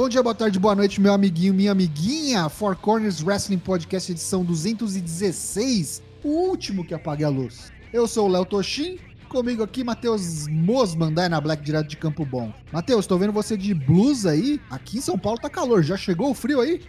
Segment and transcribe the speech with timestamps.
[0.00, 2.48] Bom dia, boa tarde, boa noite, meu amiguinho, minha amiguinha.
[2.48, 7.70] Four Corners Wrestling Podcast, edição 216, o último que apague a luz.
[7.92, 12.24] Eu sou o Léo Toshin, comigo aqui, Matheus Mosman, da na Black, direto de Campo
[12.24, 12.50] Bom.
[12.72, 14.58] Matheus, tô vendo você de blusa aí.
[14.70, 16.80] Aqui em São Paulo tá calor, já chegou o frio aí?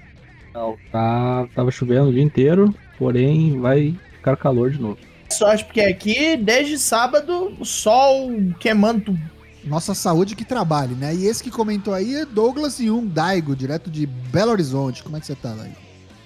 [0.54, 4.98] Não, tá, tava chovendo o dia inteiro, porém vai ficar calor de novo.
[5.30, 9.20] Sorte, porque aqui, desde sábado, o sol queimando
[9.64, 11.14] nossa saúde que trabalhe, né?
[11.14, 15.04] E esse que comentou aí é Douglas Yun Daigo, direto de Belo Horizonte.
[15.04, 15.74] Como é que você tá, aí?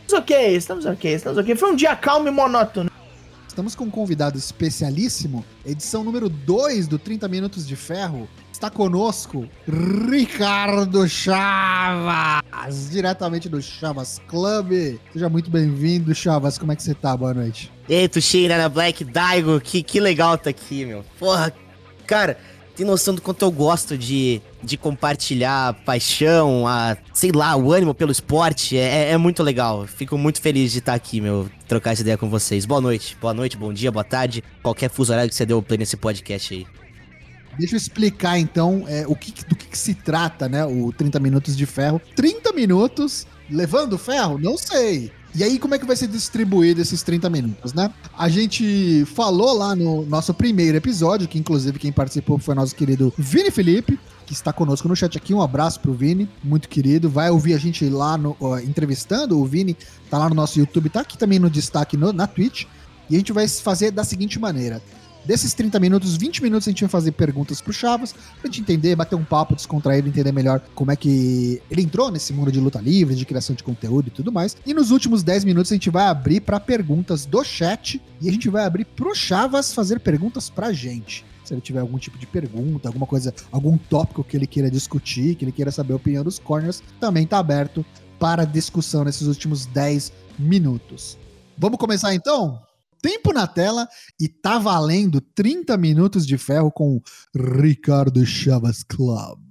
[0.05, 1.55] Estamos ok, estamos ok, estamos ok.
[1.55, 2.91] Foi um dia calmo e monótono.
[3.47, 8.27] Estamos com um convidado especialíssimo, edição número 2 do 30 Minutos de Ferro.
[8.51, 14.97] Está conosco Ricardo Chavas, diretamente do Chavas Club.
[15.13, 16.57] Seja muito bem-vindo, Chavas.
[16.57, 17.15] Como é que você tá?
[17.15, 17.71] Boa noite.
[17.87, 21.05] Ei, Tuxina, na Black Daigo, que, que legal tá aqui, meu.
[21.17, 21.53] Porra,
[22.05, 22.37] cara,
[22.75, 27.93] tem noção do quanto eu gosto de, de compartilhar paixão, a, sei lá, o ânimo
[27.93, 28.77] pelo esporte.
[28.77, 29.87] É, é muito legal.
[29.87, 32.65] Fico muito feliz de estar aqui, meu, trocar essa ideia com vocês.
[32.65, 34.43] Boa noite, boa noite, bom dia, boa tarde.
[34.61, 36.67] Qualquer fuso horário que você deu play nesse podcast aí.
[37.57, 40.65] Deixa eu explicar então é, o que, do que, que, se trata, né?
[40.65, 42.01] O 30 Minutos de Ferro.
[42.13, 44.37] 30 minutos levando ferro?
[44.37, 45.11] Não sei.
[45.35, 47.91] E aí, como é que vai ser distribuído esses 30 minutos, né?
[48.17, 53.13] A gente falou lá no nosso primeiro episódio, que inclusive quem participou foi nosso querido
[53.17, 55.33] Vini Felipe, que está conosco no chat aqui.
[55.33, 57.09] Um abraço pro Vini, muito querido.
[57.09, 59.37] Vai ouvir a gente lá no, ó, entrevistando.
[59.37, 59.75] O Vini
[60.09, 62.63] tá lá no nosso YouTube, tá aqui também no destaque no, na Twitch.
[63.09, 64.81] E a gente vai fazer da seguinte maneira:
[65.25, 68.95] Desses 30 minutos, 20 minutos a gente vai fazer perguntas pro Chavas, pra gente entender,
[68.95, 72.79] bater um papo, descontrair, entender melhor como é que ele entrou nesse mundo de luta
[72.79, 74.55] livre, de criação de conteúdo e tudo mais.
[74.65, 78.31] E nos últimos 10 minutos a gente vai abrir para perguntas do chat e a
[78.31, 82.25] gente vai abrir pro Chavas fazer perguntas pra gente se ele tiver algum tipo de
[82.25, 86.23] pergunta, alguma coisa, algum tópico que ele queira discutir, que ele queira saber a opinião
[86.23, 87.85] dos corners, também tá aberto
[88.19, 91.17] para discussão nesses últimos 10 minutos.
[91.57, 92.59] Vamos começar então?
[93.05, 93.87] Tempo na tela
[94.19, 96.99] e tá valendo 30 minutos de ferro com
[97.35, 99.41] Ricardo Chavas Club.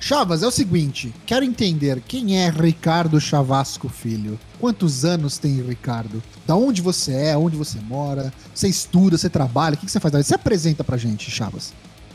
[0.00, 4.36] Chavas, é o seguinte, quero entender quem é Ricardo Chavasco Filho.
[4.58, 6.20] Quantos anos tem Ricardo?
[6.44, 7.36] Da onde você é?
[7.36, 8.32] Onde você mora?
[8.52, 9.16] Você estuda?
[9.16, 9.74] Você trabalha?
[9.74, 10.26] O que você faz?
[10.26, 11.72] Você apresenta pra gente, Chavas.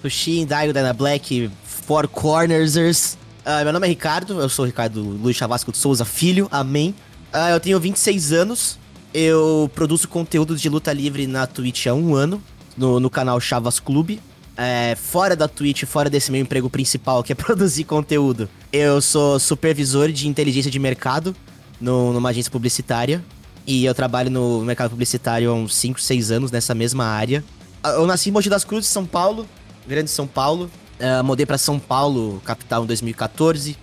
[0.09, 3.17] Shin, Daigo, Dana Black, Four Cornersers.
[3.45, 6.95] Uh, meu nome é Ricardo, eu sou Ricardo Luiz Chavasco de Souza Filho, amém.
[7.33, 8.79] Uh, eu tenho 26 anos,
[9.13, 12.41] eu produzo conteúdo de luta livre na Twitch há um ano,
[12.75, 14.19] no, no canal Chavas Clube.
[14.57, 19.39] É, fora da Twitch, fora desse meu emprego principal, que é produzir conteúdo, eu sou
[19.39, 21.35] supervisor de inteligência de mercado
[21.79, 23.23] no, numa agência publicitária.
[23.67, 27.43] E eu trabalho no mercado publicitário há uns 5, 6 anos nessa mesma área.
[27.83, 29.47] Eu nasci em Mogi das Cruzes, São Paulo,
[29.87, 30.69] Grande São Paulo.
[30.99, 33.77] Uh, mudei para São Paulo, capital, em 2014.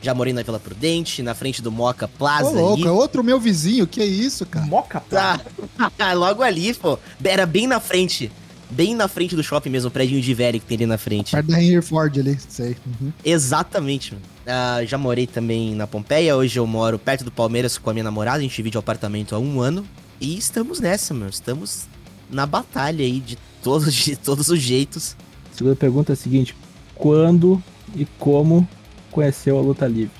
[0.00, 2.50] Já morei na Vila Prudente, na frente do Moca Plaza.
[2.50, 4.64] Ô, louco, é outro meu vizinho, que é isso, cara?
[4.66, 5.44] Moca Plaza?
[5.98, 6.98] Ah, logo ali, pô.
[7.22, 8.30] Era bem na frente.
[8.70, 11.32] Bem na frente do shopping mesmo, o prédio de velho que tem ali na frente.
[11.32, 12.76] Perto da Henry Ford ali, sei.
[12.86, 13.10] Uhum.
[13.24, 14.26] Exatamente, mano.
[14.46, 18.04] Uh, já morei também na Pompeia, hoje eu moro perto do Palmeiras com a minha
[18.04, 19.86] namorada, a gente divide o apartamento há um ano.
[20.20, 21.30] E estamos nessa, mano.
[21.30, 21.86] Estamos
[22.30, 25.16] na batalha aí de todos, de todos os jeitos
[25.58, 26.54] segunda pergunta é a seguinte:
[26.94, 27.62] quando
[27.94, 28.66] e como
[29.10, 30.16] conheceu a luta livre?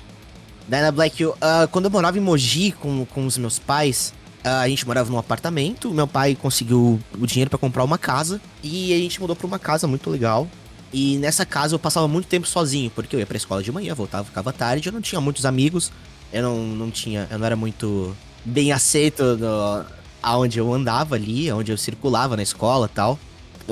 [0.67, 1.35] Dana Black, uh,
[1.71, 4.13] quando eu morava em Mogi com, com os meus pais,
[4.45, 5.91] uh, a gente morava num apartamento.
[5.91, 9.57] Meu pai conseguiu o dinheiro para comprar uma casa e a gente mudou para uma
[9.57, 10.47] casa muito legal.
[10.91, 13.93] E nessa casa eu passava muito tempo sozinho, porque eu ia pra escola de manhã,
[13.93, 15.91] voltava, ficava tarde, eu não tinha muitos amigos,
[16.33, 19.85] eu não, não tinha, eu não era muito bem aceito no,
[20.21, 23.19] aonde eu andava ali, aonde eu circulava na escola tal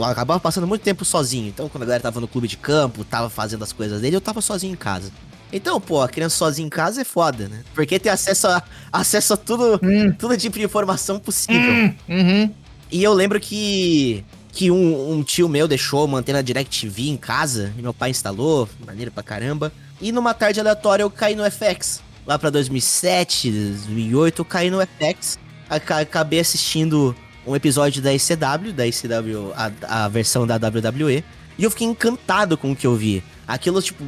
[0.06, 1.48] eu acabava passando muito tempo sozinho.
[1.48, 4.22] Então, quando a galera tava no clube de campo, tava fazendo as coisas dele, eu
[4.22, 5.12] tava sozinho em casa.
[5.52, 7.64] Então, pô, a criança sozinha em casa é foda, né?
[7.74, 8.62] Porque tem acesso a,
[8.92, 10.12] acesso a tudo, hum.
[10.12, 11.72] todo tipo de informação possível.
[11.72, 11.96] Hum.
[12.10, 12.54] Uhum.
[12.92, 14.24] E eu lembro que
[14.58, 18.68] que um, um, tio meu deixou uma antena DirecTV em casa, e meu pai instalou,
[18.84, 19.72] maneiro pra caramba.
[20.02, 22.02] E numa tarde aleatória eu caí no FX.
[22.26, 25.38] Lá pra 2007, 2008, eu caí no FX.
[25.70, 27.16] Acabei assistindo
[27.48, 31.24] um episódio da ECW, da ECW, a, a versão da WWE,
[31.58, 33.24] e eu fiquei encantado com o que eu vi.
[33.48, 34.04] Aquilo, tipo,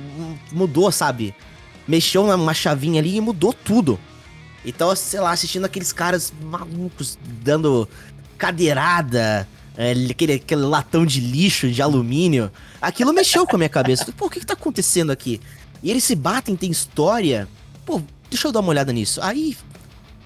[0.52, 1.34] mudou, sabe?
[1.88, 3.98] Mexeu numa chavinha ali e mudou tudo.
[4.66, 7.88] Então, sei lá, assistindo aqueles caras malucos dando
[8.38, 9.48] cadeirada,
[9.78, 12.52] é, aquele, aquele latão de lixo, de alumínio.
[12.82, 14.12] Aquilo mexeu com a minha cabeça.
[14.12, 15.40] Pô, o que, que tá acontecendo aqui?
[15.82, 17.48] E eles se batem, tem história.
[17.86, 19.22] Pô, deixa eu dar uma olhada nisso.
[19.24, 19.58] Aí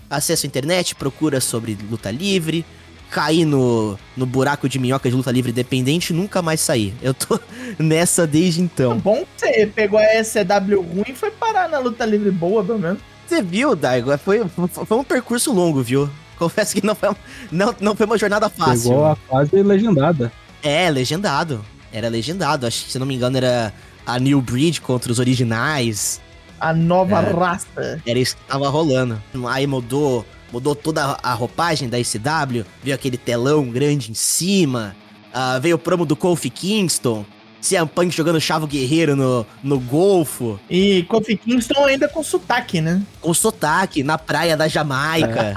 [0.10, 2.66] acessa a internet, procura sobre luta livre,
[3.14, 6.94] caí no, no buraco de minhoca de luta livre independente e nunca mais saí.
[7.02, 7.40] Eu tô
[7.78, 8.98] nessa desde então.
[8.98, 12.80] Bom que você pegou a SCW ruim e foi parar na luta livre boa, pelo
[12.80, 13.00] menos.
[13.28, 14.18] Você viu, Daigo?
[14.18, 16.10] Foi, foi um percurso longo, viu?
[16.38, 17.16] Confesso que não foi,
[17.52, 18.90] não, não foi uma jornada fácil.
[18.90, 20.32] Pegou a fase legendada.
[20.64, 21.64] É, legendado.
[21.92, 22.66] Era legendado.
[22.66, 23.72] Acho que, se não me engano, era
[24.06, 26.20] a New Breed contra os originais.
[26.60, 27.32] A nova É.
[27.32, 28.02] raça.
[28.06, 29.22] Era isso que tava rolando.
[29.48, 34.96] Aí mudou, mudou toda a roupagem da ICW, veio aquele telão grande em cima,
[35.34, 37.26] ah, veio o promo do Kofi Kingston,
[37.60, 43.02] CM Punk jogando Chavo Guerreiro no, no Golfo, E Kofi Kingston ainda com sotaque, né?
[43.20, 45.56] com sotaque, na praia da Jamaica.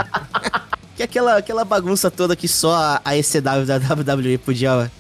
[0.96, 4.90] que é aquela, aquela bagunça toda que só a- ECW da WWE podia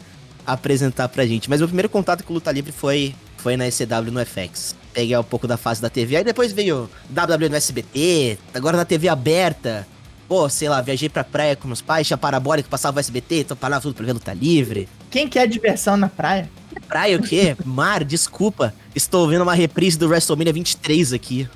[0.46, 1.48] apresentar pra gente.
[1.48, 4.76] Mas meu primeiro contato com luta livre foi, foi na ECW no FX.
[4.96, 8.84] Peguei um pouco da fase da TV, aí depois veio WWE no SBT, agora na
[8.86, 9.86] TV aberta.
[10.26, 13.54] Pô, sei lá, viajei pra praia com meus pais, tinha parabólica, passava o SBT, então
[13.54, 14.88] parava tudo pra ver luta livre.
[15.10, 16.48] Quem quer diversão na praia?
[16.88, 17.54] Praia o quê?
[17.62, 18.72] Mar, desculpa.
[18.94, 21.46] Estou ouvindo uma reprise do WrestleMania 23 aqui.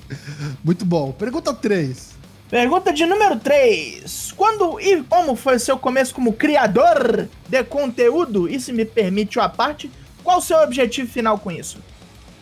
[0.64, 1.12] Muito bom.
[1.12, 2.12] Pergunta 3.
[2.48, 4.32] Pergunta de número 3.
[4.34, 8.48] Quando e como foi seu começo como criador de conteúdo?
[8.48, 9.90] E se me permite uma parte,
[10.24, 11.78] qual o seu objetivo final com isso?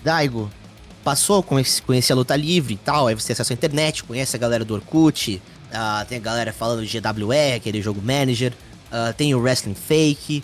[0.02, 0.50] Daigo,
[1.04, 4.38] passou, conhece, conhece a luta livre e tal, aí você acessa a internet, conhece a
[4.38, 5.40] galera do Orkut,
[5.72, 8.52] ah, tem a galera falando de GWE, aquele jogo manager,
[8.90, 10.42] ah, tem o Wrestling Fake,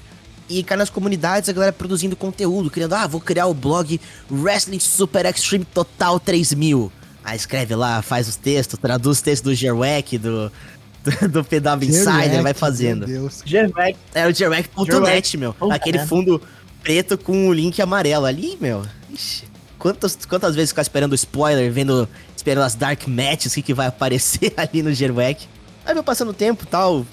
[0.49, 4.81] e cai nas comunidades a galera produzindo conteúdo, criando, ah, vou criar o blog Wrestling
[4.81, 6.93] Super Extreme Total 3000.
[7.25, 10.53] Aí escreve lá, faz os textos, traduz os textos do Gerwack, do,
[11.03, 13.09] do, do PW Insider, vai fazendo.
[13.09, 13.43] Meu Deus.
[13.45, 13.97] Gervec.
[14.15, 15.56] É o Gerwack.net, meu.
[15.71, 16.09] Aquele merda.
[16.09, 16.43] fundo
[16.83, 18.85] preto com o link amarelo ali, meu.
[19.79, 23.75] Quantas, quantas vezes ficar esperando o spoiler, vendo, esperando as dark matches, o que, que
[23.75, 25.47] vai aparecer ali no Gerwack.
[25.85, 27.05] Aí vai passando o tempo e tal,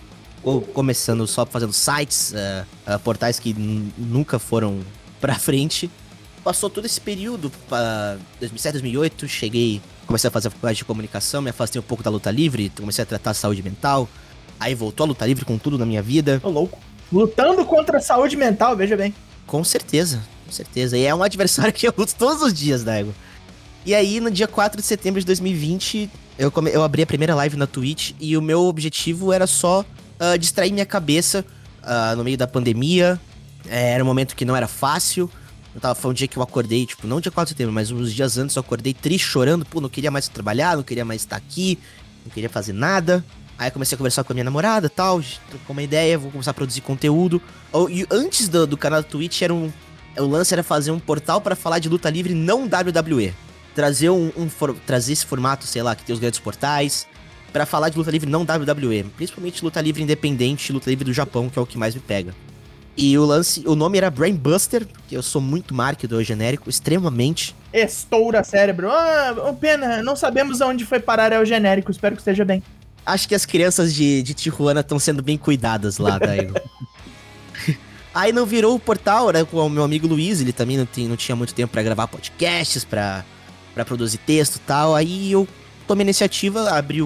[0.44, 4.80] ou começando só fazendo sites, ah, ah, portais que nunca foram
[5.20, 5.92] pra frente.
[6.44, 11.42] Passou todo esse período, pra 2007, 2008, cheguei, comecei a fazer a faculdade de comunicação,
[11.42, 14.08] me afastei um pouco da luta livre, comecei a tratar saúde mental.
[14.60, 16.40] Aí voltou a luta livre com tudo na minha vida.
[16.40, 16.80] Tô louco.
[17.12, 19.14] Lutando contra a saúde mental, veja bem.
[19.46, 20.98] Com certeza, com certeza.
[20.98, 23.16] E é um adversário que eu luto todos os dias, Daigo.
[23.86, 26.70] E aí, no dia 4 de setembro de 2020, eu, come...
[26.70, 29.84] eu abri a primeira live na Twitch e o meu objetivo era só
[30.20, 31.44] ah, distrair minha cabeça
[31.82, 33.20] ah, no meio da pandemia.
[33.68, 35.32] É, era um momento que não era fácil.
[35.74, 37.90] Eu tava, foi um dia que eu acordei, tipo, não dia 4 de setembro, mas
[37.92, 39.66] uns dias antes eu acordei triste, chorando.
[39.66, 41.80] Pô, não queria mais trabalhar, não queria mais estar aqui,
[42.24, 43.24] não queria fazer nada.
[43.58, 46.54] Aí comecei a conversar com a minha namorada tal, trocou uma ideia, vou começar a
[46.54, 47.42] produzir conteúdo.
[47.90, 49.72] E antes do, do canal do Twitch, era um,
[50.18, 53.34] o lance era fazer um portal para falar de luta livre não WWE.
[53.74, 57.08] Trazer, um, um for- trazer esse formato, sei lá, que tem os grandes portais,
[57.54, 59.04] para falar de luta livre não WWE.
[59.16, 62.34] Principalmente luta livre independente, luta livre do Japão, que é o que mais me pega.
[62.98, 67.56] E o lance, o nome era Brainbuster, porque eu sou muito marketing genérico, extremamente.
[67.74, 68.90] Estoura cérebro.
[68.92, 72.62] Ah, ô, pena, não sabemos aonde foi parar é o genérico, espero que esteja bem.
[73.06, 76.54] Acho que as crianças de, de Tijuana estão sendo bem cuidadas lá, Daigo.
[78.14, 81.08] Aí não virou o portal, né, com o meu amigo Luiz, ele também não, tem,
[81.08, 83.24] não tinha muito tempo pra gravar podcasts, pra
[83.86, 84.96] produzir texto e tal.
[84.96, 85.48] Aí eu
[85.88, 87.02] tomei a iniciativa, abri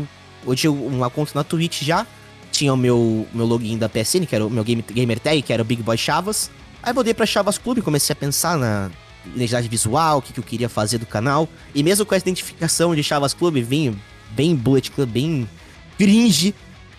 [0.46, 2.08] hoje eu- uma conta na Twitch já,
[2.52, 5.54] tinha o meu, meu login da PSN, que era o meu game, gamer tag, que
[5.54, 6.50] era o Big Boy Chavas.
[6.82, 8.90] Aí mudei pra Chavas Clube, comecei a pensar na
[9.36, 11.48] identidade visual, o que, que eu queria fazer do canal.
[11.74, 13.96] E mesmo com essa identificação de Chavas Clube, vim
[14.32, 15.50] bem Bullet Club, bem
[15.98, 16.54] cringe.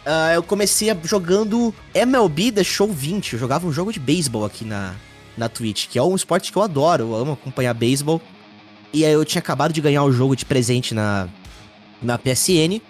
[0.06, 3.32] Ah, eu comecei a- jogando MLB The Show 20.
[3.34, 4.94] Eu jogava um jogo de beisebol aqui na,
[5.36, 7.02] na Twitch, que é um esporte que eu adoro.
[7.04, 8.20] Eu amo acompanhar beisebol.
[8.92, 11.28] E aí eu tinha acabado de ganhar o jogo de presente na,
[12.00, 12.80] na PSN.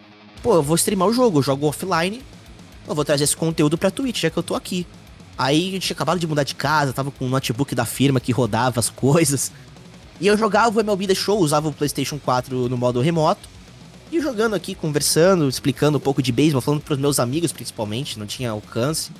[0.42, 2.22] Pô, eu vou streamar o jogo, eu jogo offline.
[2.86, 4.86] Eu vou trazer esse conteúdo pra Twitch, já que eu tô aqui.
[5.36, 8.30] Aí eu tinha acabado de mudar de casa, tava com um notebook da firma que
[8.30, 9.50] rodava as coisas.
[10.20, 13.48] E eu jogava o MLB The Show, usava o PlayStation 4 no modo remoto.
[14.10, 18.26] E jogando aqui, conversando, explicando um pouco de beisebol, falando pros meus amigos principalmente, não
[18.26, 19.10] tinha alcance.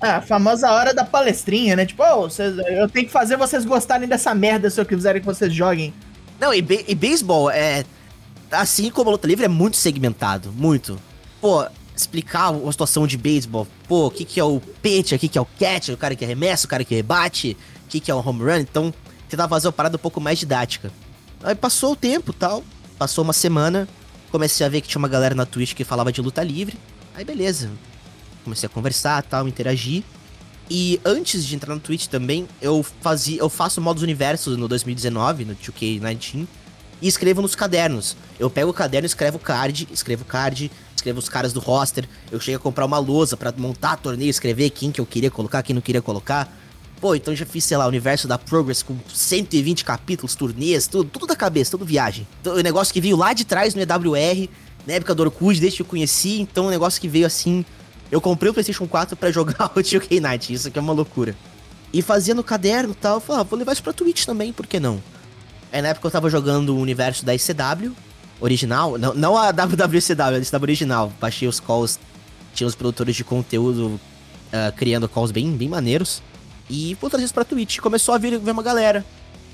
[0.00, 1.84] Ah, a famosa hora da palestrinha, né?
[1.84, 5.52] Tipo, vocês- eu tenho que fazer vocês gostarem dessa merda se eu quiserem que vocês
[5.52, 5.92] joguem.
[6.40, 7.84] Não, e, be- e beisebol é.
[8.50, 10.98] Assim como a luta livre é muito segmentado, muito.
[11.40, 15.28] Pô, explicar uma situação de beisebol, pô, o que, que é o pitch, o que,
[15.28, 18.10] que é o catch, o cara que arremessa, o cara que rebate, o que, que
[18.10, 18.92] é o home run, então
[19.28, 20.90] tentar fazer uma parada um pouco mais didática.
[21.44, 22.64] Aí passou o tempo tal,
[22.98, 23.86] passou uma semana,
[24.30, 26.78] comecei a ver que tinha uma galera na Twitch que falava de luta livre,
[27.14, 27.70] aí beleza.
[28.44, 30.02] Comecei a conversar tal, interagir.
[30.70, 35.44] E antes de entrar no Twitch também, eu fazia, eu faço modos universos no 2019,
[35.44, 36.46] no 2K19.
[37.02, 38.16] e escrevo nos cadernos.
[38.38, 42.08] Eu pego o caderno, escrevo card, escrevo card, escrevo os caras do roster.
[42.30, 45.62] Eu chego a comprar uma lousa para montar torneio, escrever quem que eu queria colocar,
[45.62, 46.48] quem não queria colocar.
[47.00, 51.08] Pô, então já fiz, sei lá, o universo da Progress com 120 capítulos, turnês, tudo,
[51.08, 52.28] tudo da cabeça, tudo viagem.
[52.40, 54.48] Então, o negócio que veio lá de trás no EWR,
[54.86, 57.64] na época do Orkut, desde que eu conheci, então um negócio que veio assim.
[58.12, 61.34] Eu comprei o PlayStation 4 para jogar o 2K Night, isso aqui é uma loucura.
[61.92, 64.52] E fazia no caderno e tal, eu falava, ah, vou levar isso pra Twitch também,
[64.52, 65.02] por que não?
[65.72, 67.94] Aí na época eu tava jogando o universo da ICW,
[68.40, 71.12] original, não, não a WWCW, a ICW original.
[71.18, 71.98] Baixei os calls,
[72.54, 76.22] tinha os produtores de conteúdo uh, criando calls bem, bem maneiros.
[76.70, 77.80] E vou trazer isso pra Twitch.
[77.80, 79.04] Começou a vir, vir uma galera.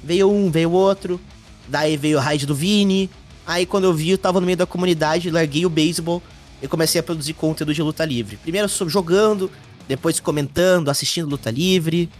[0.04, 1.18] Veio um, veio outro.
[1.66, 3.11] Daí veio o raid do Vini.
[3.46, 6.23] Aí quando eu vi, eu tava no meio da comunidade, larguei o beisebol
[6.61, 8.37] e comecei a produzir conteúdo de luta livre.
[8.37, 9.50] Primeiro jogando,
[9.88, 12.11] depois comentando, assistindo luta livre.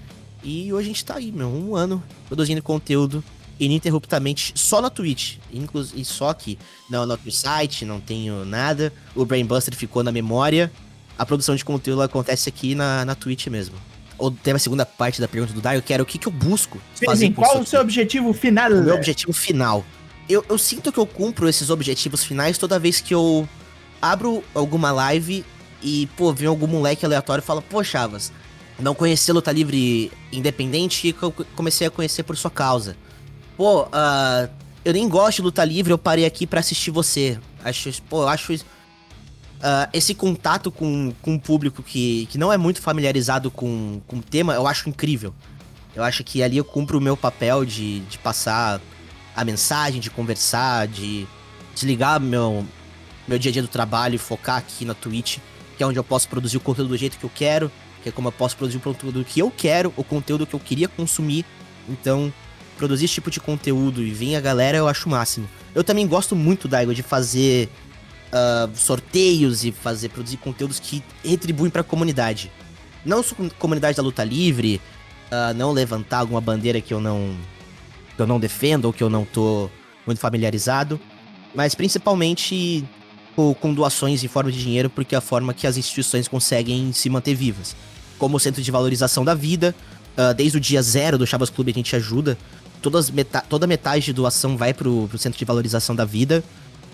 [0.43, 3.23] E hoje a gente tá aí, meu, um ano produzindo conteúdo
[3.59, 6.59] ininterruptamente só na Twitch, inclusive só aqui.
[6.89, 8.93] Não no site, não tenho nada.
[9.15, 10.73] O Brainbuster ficou na memória.
[11.19, 13.77] A produção de conteúdo acontece aqui na, na Twitch mesmo.
[14.19, 16.33] Ou teve a segunda parte da pergunta do Dario, que era o que, que eu
[16.33, 17.33] busco fazer sim.
[17.33, 18.71] Qual o seu objetivo final?
[18.73, 19.85] O meu objetivo final.
[20.29, 23.49] Eu, eu sinto que eu cumpro esses objetivos finais toda vez que eu
[24.01, 25.45] abro alguma live
[25.83, 28.33] e, pô, vem algum moleque aleatório e fala, pô, Chavas,
[28.79, 31.13] não conhecia luta livre independente e
[31.55, 32.97] comecei a conhecer por sua causa
[33.57, 34.49] pô, uh,
[34.85, 37.39] eu nem gosto de luta livre, eu parei aqui para assistir você.
[37.65, 38.53] Acho, pô, eu acho
[39.59, 44.17] uh, esse contato com, com um público que, que não é muito familiarizado com, com
[44.17, 45.35] o tema, eu acho incrível.
[45.95, 48.81] Eu acho que ali eu cumpro o meu papel de, de passar
[49.35, 51.27] a mensagem, de conversar, de
[51.75, 52.67] desligar meu,
[53.27, 55.39] meu dia a dia do trabalho e focar aqui na Twitch,
[55.77, 57.71] que é onde eu posso produzir o conteúdo do jeito que eu quero,
[58.03, 60.61] que é como eu posso produzir o conteúdo que eu quero, o conteúdo que eu
[60.61, 61.45] queria consumir.
[61.89, 62.33] Então,
[62.77, 65.49] produzir esse tipo de conteúdo e vir a galera, eu acho o máximo.
[65.75, 67.71] Eu também gosto muito, Daigo, de fazer
[68.33, 72.51] uh, sorteios e fazer produzir conteúdos que retribuem para a comunidade.
[73.05, 73.23] Não
[73.59, 74.81] comunidade da luta livre,
[75.31, 77.37] uh, não levantar alguma bandeira que eu não
[78.15, 79.69] que eu não defendo ou que eu não tô
[80.07, 80.99] muito familiarizado,
[81.55, 82.83] mas principalmente
[83.35, 86.95] com, com doações em forma de dinheiro, porque é a forma que as instituições conseguem
[86.95, 87.77] se manter vivas.
[88.19, 89.75] Como o Centro de Valorização da Vida,
[90.17, 92.39] uh, desde o dia zero do Chavas Clube a gente ajuda
[92.81, 96.43] todas meta toda metade de doação vai pro, pro Centro de Valorização da Vida.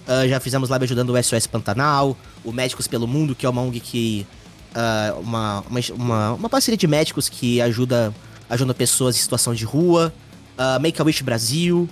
[0.06, 3.62] Uh, já fizemos live ajudando o SOS Pantanal, o Médicos pelo Mundo, que é uma
[3.62, 4.26] ONG que.
[4.72, 8.12] Uh, uma, uma, uma, parceria de médicos que ajuda,
[8.48, 10.12] ajuda pessoas em situação de rua.
[10.56, 11.88] Uh, Make a Wish Brasil.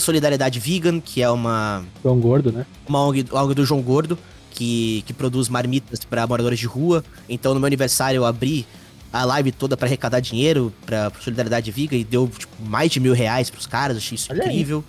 [0.00, 1.82] Solidariedade Vegan, que é uma.
[2.02, 2.66] João Gordo, né?
[2.86, 4.18] Uma ONG, ONG do João Gordo,
[4.50, 7.02] que, que produz marmitas para moradores de rua.
[7.26, 8.66] Então, no meu aniversário, eu abri
[9.12, 13.14] a live toda para arrecadar dinheiro pra Solidariedade Viga e deu tipo, mais de mil
[13.14, 14.84] reais pros caras, achei isso Olha incrível.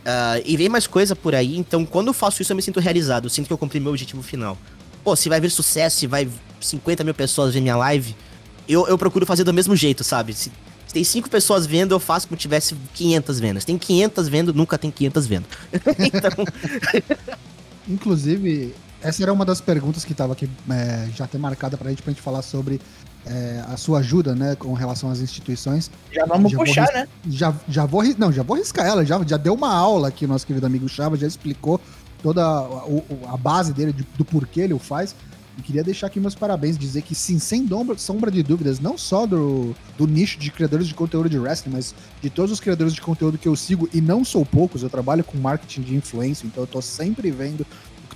[0.00, 2.80] Uh, e vem mais coisa por aí, então quando eu faço isso eu me sinto
[2.80, 4.56] realizado, eu sinto que eu cumpri meu objetivo final.
[5.04, 6.28] Pô, se vai vir sucesso, se vai
[6.60, 8.14] 50 mil pessoas ver minha live,
[8.68, 10.32] eu, eu procuro fazer do mesmo jeito, sabe?
[10.32, 10.50] Se,
[10.86, 13.60] se tem 5 pessoas vendo, eu faço como se tivesse 500 vendo.
[13.60, 15.46] Se tem 500 vendo, nunca tem 500 vendo.
[15.98, 16.30] então...
[17.88, 22.02] Inclusive, essa era uma das perguntas que estava aqui é, já até marcada pra gente,
[22.02, 22.80] pra gente falar sobre
[23.26, 25.90] é, a sua ajuda, né, com relação às instituições.
[26.12, 27.08] Já vamos já puxar, vou, né?
[27.28, 30.46] Já, já vou, não, já vou riscar ela, já, já deu uma aula aqui, nosso
[30.46, 31.80] querido amigo Chava, já explicou
[32.22, 35.14] toda a, a base dele, de, do porquê ele o faz.
[35.58, 38.96] E queria deixar aqui meus parabéns, dizer que sim, sem sombra, sombra de dúvidas, não
[38.96, 42.94] só do, do nicho de criadores de conteúdo de wrestling, mas de todos os criadores
[42.94, 46.46] de conteúdo que eu sigo, e não sou poucos, eu trabalho com marketing de influência,
[46.46, 47.66] então eu tô sempre vendo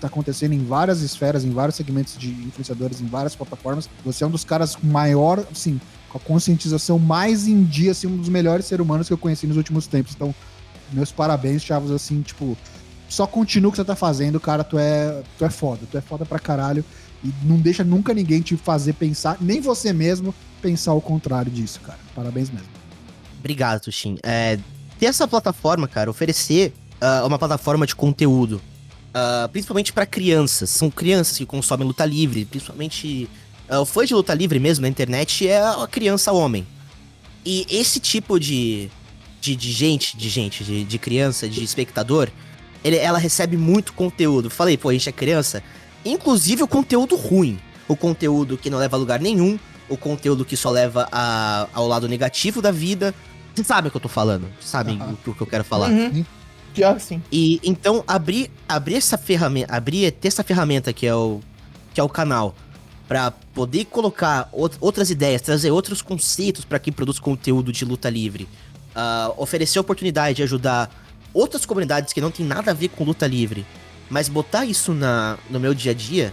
[0.05, 3.89] está acontecendo em várias esferas, em vários segmentos de influenciadores, em várias plataformas.
[4.05, 8.17] Você é um dos caras maior, assim, com a conscientização mais em dia, assim, um
[8.17, 10.15] dos melhores seres humanos que eu conheci nos últimos tempos.
[10.15, 10.35] Então,
[10.93, 12.57] meus parabéns, Chavos, assim, tipo,
[13.09, 16.01] só continua o que você tá fazendo, cara, tu é, tu é foda, tu é
[16.01, 16.85] foda pra caralho.
[17.25, 21.81] E não deixa nunca ninguém te fazer pensar, nem você mesmo, pensar o contrário disso,
[21.81, 21.99] cara.
[22.15, 22.69] Parabéns mesmo.
[23.39, 24.19] Obrigado, Tushin.
[24.23, 24.59] É,
[24.99, 28.61] ter essa plataforma, cara, oferecer uh, uma plataforma de conteúdo
[29.15, 30.71] Uh, principalmente para crianças.
[30.71, 33.29] São crianças que consomem luta livre, principalmente.
[33.71, 36.67] Uh, o fã de luta livre mesmo na internet é a criança homem.
[37.47, 38.91] E esse tipo de,
[39.41, 42.29] de, de gente, de gente, de, de criança, de espectador,
[42.83, 44.51] ele, ela recebe muito conteúdo.
[44.51, 45.63] Falei, pô, a gente é criança.
[46.05, 47.59] Inclusive o conteúdo ruim.
[47.87, 49.59] O conteúdo que não leva a lugar nenhum.
[49.89, 53.15] O conteúdo que só leva a, ao lado negativo da vida.
[53.55, 54.49] Vocês sabem o que eu tô falando.
[54.61, 55.17] Sabem uhum.
[55.27, 55.91] o, o, que eu quero falar.
[55.91, 56.25] Uhum.
[56.75, 57.23] Pior sim.
[57.31, 61.41] E então abrir, abrir essa ferramenta, abrir ter essa ferramenta que é o
[61.95, 62.55] que é o canal
[63.07, 68.49] para poder colocar outras ideias, trazer outros conceitos para quem produz conteúdo de luta livre,
[68.97, 70.91] uh, oferecer oportunidade de ajudar
[71.33, 73.65] outras comunidades que não tem nada a ver com luta livre,
[74.09, 76.33] mas botar isso na, no meu dia a dia,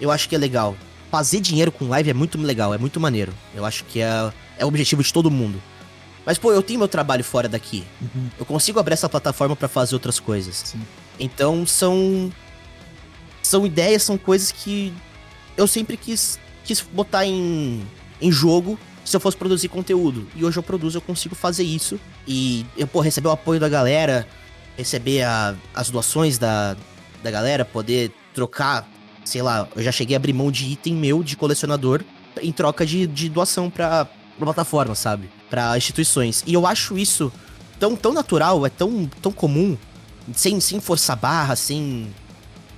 [0.00, 0.76] eu acho que é legal.
[1.10, 3.32] Fazer dinheiro com live é muito legal, é muito maneiro.
[3.54, 5.60] Eu acho que é, é o objetivo de todo mundo.
[6.24, 7.84] Mas, pô, eu tenho meu trabalho fora daqui.
[8.00, 8.28] Uhum.
[8.38, 10.56] Eu consigo abrir essa plataforma pra fazer outras coisas.
[10.66, 10.80] Sim.
[11.18, 12.30] Então são.
[13.42, 14.92] São ideias, são coisas que
[15.56, 17.82] eu sempre quis, quis botar em,
[18.20, 20.28] em jogo se eu fosse produzir conteúdo.
[20.36, 21.98] E hoje eu produzo, eu consigo fazer isso.
[22.28, 24.28] E eu, pô, receber o apoio da galera,
[24.76, 26.76] receber a- as doações da,
[27.24, 28.88] da galera, poder trocar,
[29.24, 32.04] sei lá, eu já cheguei a abrir mão de item meu de colecionador
[32.40, 35.28] em troca de, de doação pra, pra plataforma, sabe?
[35.50, 36.42] Pra instituições.
[36.46, 37.30] E eu acho isso
[37.78, 39.76] tão, tão natural, é tão, tão comum,
[40.34, 42.08] sem, sem forçar barra, sem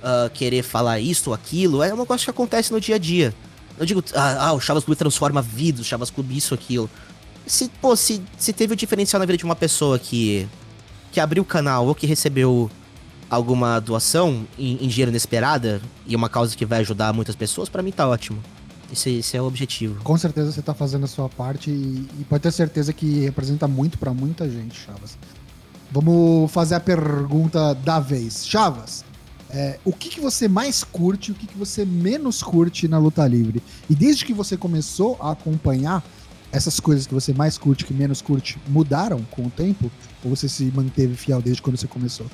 [0.03, 1.81] ah, querer falar isso ou aquilo.
[1.81, 3.33] É um negócio que acontece no dia a dia.
[3.77, 6.89] Eu digo, ah, ah, o Chavas Clube transforma vidas, o Chavas Clube isso, aquilo.
[7.47, 10.47] Se, pô, se, se teve o diferencial na vida de uma pessoa que,
[11.11, 12.69] que abriu o canal ou que recebeu
[13.29, 17.81] alguma doação em, em dinheiro inesperada e uma causa que vai ajudar muitas pessoas, pra
[17.81, 18.43] mim tá ótimo.
[18.93, 19.99] Esse, esse é o objetivo.
[20.03, 23.67] Com certeza você tá fazendo a sua parte e, e pode ter certeza que representa
[23.67, 25.17] muito pra muita gente, Chavas.
[25.91, 28.45] Vamos fazer a pergunta da vez.
[28.45, 29.03] Chavas,
[29.49, 33.27] é, o que, que você mais curte o que, que você menos curte na luta
[33.27, 33.63] livre?
[33.89, 36.03] E desde que você começou a acompanhar,
[36.51, 39.91] essas coisas que você mais curte que menos curte mudaram com o tempo?
[40.23, 42.27] Ou você se manteve fiel desde quando você começou?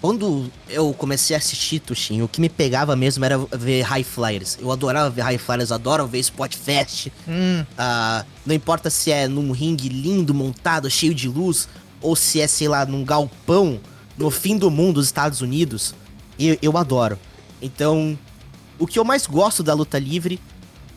[0.00, 4.56] Quando eu comecei a assistir, Tuxin, o que me pegava mesmo era ver High Flyers.
[4.58, 7.08] Eu adorava ver High Flyers, adoro ver Spot Fest.
[7.28, 11.68] Hum, Ah, não importa se é num ringue lindo, montado, cheio de luz,
[12.00, 13.78] ou se é, sei lá, num galpão
[14.16, 15.94] no fim do mundo dos Estados Unidos,
[16.38, 17.18] eu, eu adoro.
[17.60, 18.18] Então,
[18.78, 20.40] o que eu mais gosto da luta livre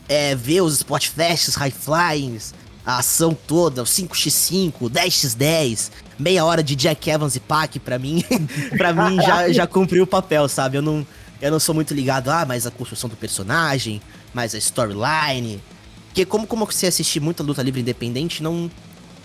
[0.08, 2.54] é ver os spot fests, high flyings,
[2.86, 8.24] a ação toda, o 5x5, 10x10, meia hora de Jack Evans e Pac, pra mim,
[8.76, 10.78] pra mim já, já cumpriu o papel, sabe?
[10.78, 11.06] Eu não,
[11.40, 14.00] eu não sou muito ligado, ah, mas a construção do personagem,
[14.32, 15.62] mas a storyline.
[16.08, 18.70] Porque como, como você assistir muita luta livre independente, não,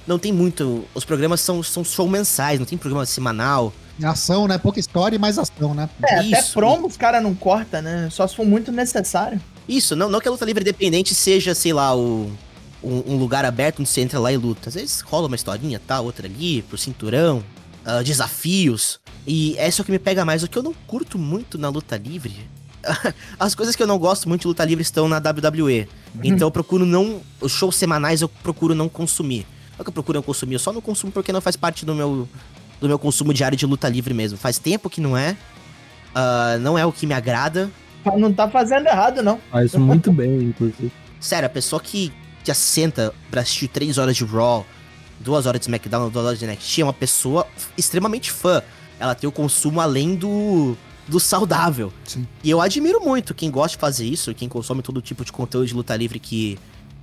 [0.08, 0.86] não tem muito.
[0.93, 3.71] Os programas são, são show mensais, não tem programa semanal.
[4.04, 4.58] Ação, né?
[4.58, 5.89] Pouca história e mais ação, né?
[6.04, 6.54] é, até Isso.
[6.54, 8.08] promo os caras não corta, né?
[8.10, 9.39] Só se for muito necessário.
[9.67, 12.32] Isso, não, não que a luta livre independente seja, sei lá, o,
[12.84, 14.70] um, um lugar aberto onde você entra lá e luta.
[14.70, 17.44] Às vezes rola uma historinha, tá, outra ali, pro cinturão,
[17.86, 19.00] ah, desafios.
[19.26, 20.44] E essa é o que me pega mais.
[20.44, 22.36] O que eu não curto muito na luta livre.
[23.39, 25.88] As coisas que eu não gosto muito de luta livre estão na WWE.
[26.24, 27.22] Então eu procuro não.
[27.42, 29.46] Os shows semanais eu procuro não consumir.
[29.78, 31.86] Não é que eu procuro não consumir, eu só não consumo porque não faz parte
[31.86, 32.28] do meu,
[32.82, 34.38] do meu consumo diário de luta livre mesmo.
[34.38, 35.38] Faz tempo que não é.
[36.13, 37.70] ah, não é o que me agrada.
[38.18, 39.39] Não tá fazendo errado, não.
[39.52, 40.92] Faz muito bem, inclusive.
[41.20, 42.12] Sério, a pessoa que,
[42.43, 44.65] que assenta pra assistir 3 horas de Raw,
[45.19, 47.45] 2 horas de SmackDown, 2 horas de NXT, é uma pessoa
[47.78, 48.62] extremamente fã.
[48.99, 50.75] Ela tem o consumo além do,
[51.08, 51.91] do saudável.
[52.06, 52.28] Sim.
[52.43, 55.67] E eu admiro muito quem gosta de fazer isso, quem consome todo tipo de conteúdo
[55.67, 56.58] de luta livre que,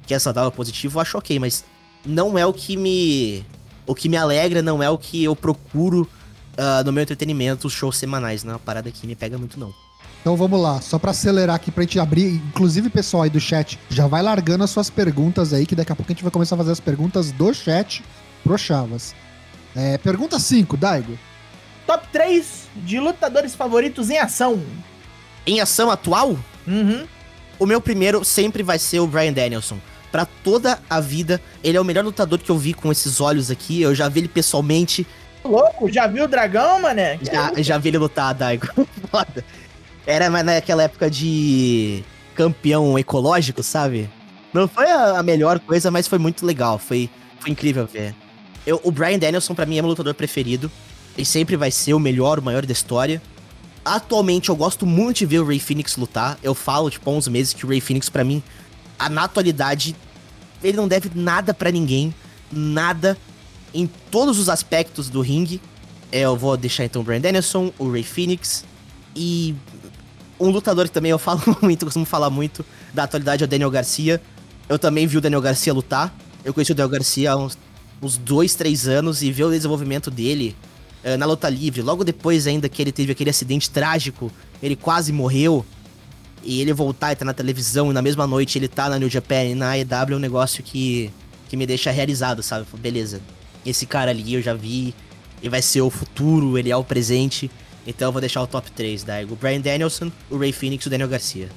[0.06, 1.64] que é saudável, positivo, eu acho ok, mas
[2.04, 3.44] não é o que me.
[3.86, 6.08] O que me alegra, não é o que eu procuro
[6.56, 8.42] ah, no meu entretenimento, os shows semanais.
[8.42, 9.72] Não é uma parada que me pega muito, não.
[10.20, 13.78] Então vamos lá, só pra acelerar aqui pra gente abrir, inclusive pessoal aí do chat,
[13.88, 16.56] já vai largando as suas perguntas aí, que daqui a pouco a gente vai começar
[16.56, 18.02] a fazer as perguntas do chat
[18.42, 19.14] pro Chavas.
[19.74, 21.16] É, pergunta 5, Daigo.
[21.86, 24.60] Top 3 de lutadores favoritos em ação.
[25.46, 27.06] Em ação atual, Uhum.
[27.58, 29.78] O meu primeiro sempre vai ser o Brian Danielson.
[30.12, 33.50] Pra toda a vida, ele é o melhor lutador que eu vi com esses olhos
[33.50, 33.80] aqui.
[33.80, 35.06] Eu já vi ele pessoalmente.
[35.44, 37.18] Louco, já viu o dragão, mané?
[37.22, 38.66] Já, já vi ele lutar, Daigo.
[39.10, 39.44] Foda.
[40.06, 44.08] Era mas naquela época de campeão ecológico, sabe?
[44.52, 46.78] Não foi a, melhor coisa, mas foi muito legal.
[46.78, 48.14] Foi, foi incrível ver.
[48.66, 50.70] Eu, o Brian Danielson, pra mim, é meu lutador preferido.
[51.16, 53.20] Ele sempre vai ser o melhor, o maior da história.
[53.84, 56.38] Atualmente, eu gosto muito de ver o Ray Phoenix lutar.
[56.42, 58.42] Eu falo, tipo, há uns meses que o Ray Phoenix, pra mim,
[59.10, 59.94] na atualidade,
[60.62, 62.14] ele não deve nada pra ninguém.
[62.50, 63.16] Nada.
[63.74, 65.60] Em todos os aspectos do ringue.
[66.12, 68.64] É, eu vou deixar então o Brian Danielson, o Ray Phoenix
[69.14, 69.54] e
[70.38, 73.70] um lutador que também eu falo muito, costumo falar muito da atualidade é o Daniel
[73.70, 74.20] Garcia.
[74.68, 76.14] Eu também vi o Daniel Garcia lutar.
[76.44, 77.58] Eu conheci o Daniel Garcia há uns,
[78.02, 80.56] uns dois, três anos e ver o desenvolvimento dele
[81.02, 81.82] eh, na luta livre.
[81.82, 84.30] Logo depois ainda que ele teve aquele acidente trágico,
[84.62, 85.64] ele quase morreu.
[86.42, 89.08] E ele voltar e tá na televisão e na mesma noite ele tá na New
[89.08, 91.10] Japan e na AEW é um negócio que,
[91.48, 92.66] que me deixa realizado, sabe?
[92.78, 93.20] Beleza,
[93.64, 94.94] esse cara ali eu já vi,
[95.40, 97.50] ele vai ser o futuro, ele é o presente.
[97.86, 99.34] Então eu vou deixar o top 3, Daigo.
[99.34, 101.48] O Brian Danielson, o Ray Phoenix e o Daniel Garcia.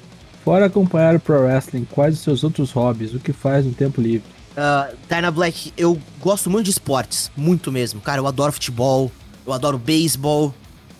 [0.44, 3.12] Fora acompanhar o Pro Wrestling, quais os seus outros hobbies?
[3.14, 4.26] O que faz no tempo livre?
[4.52, 8.00] Uh, Dyna Black, eu gosto muito de esportes, muito mesmo.
[8.00, 9.10] Cara, eu adoro futebol,
[9.46, 10.54] eu adoro beisebol,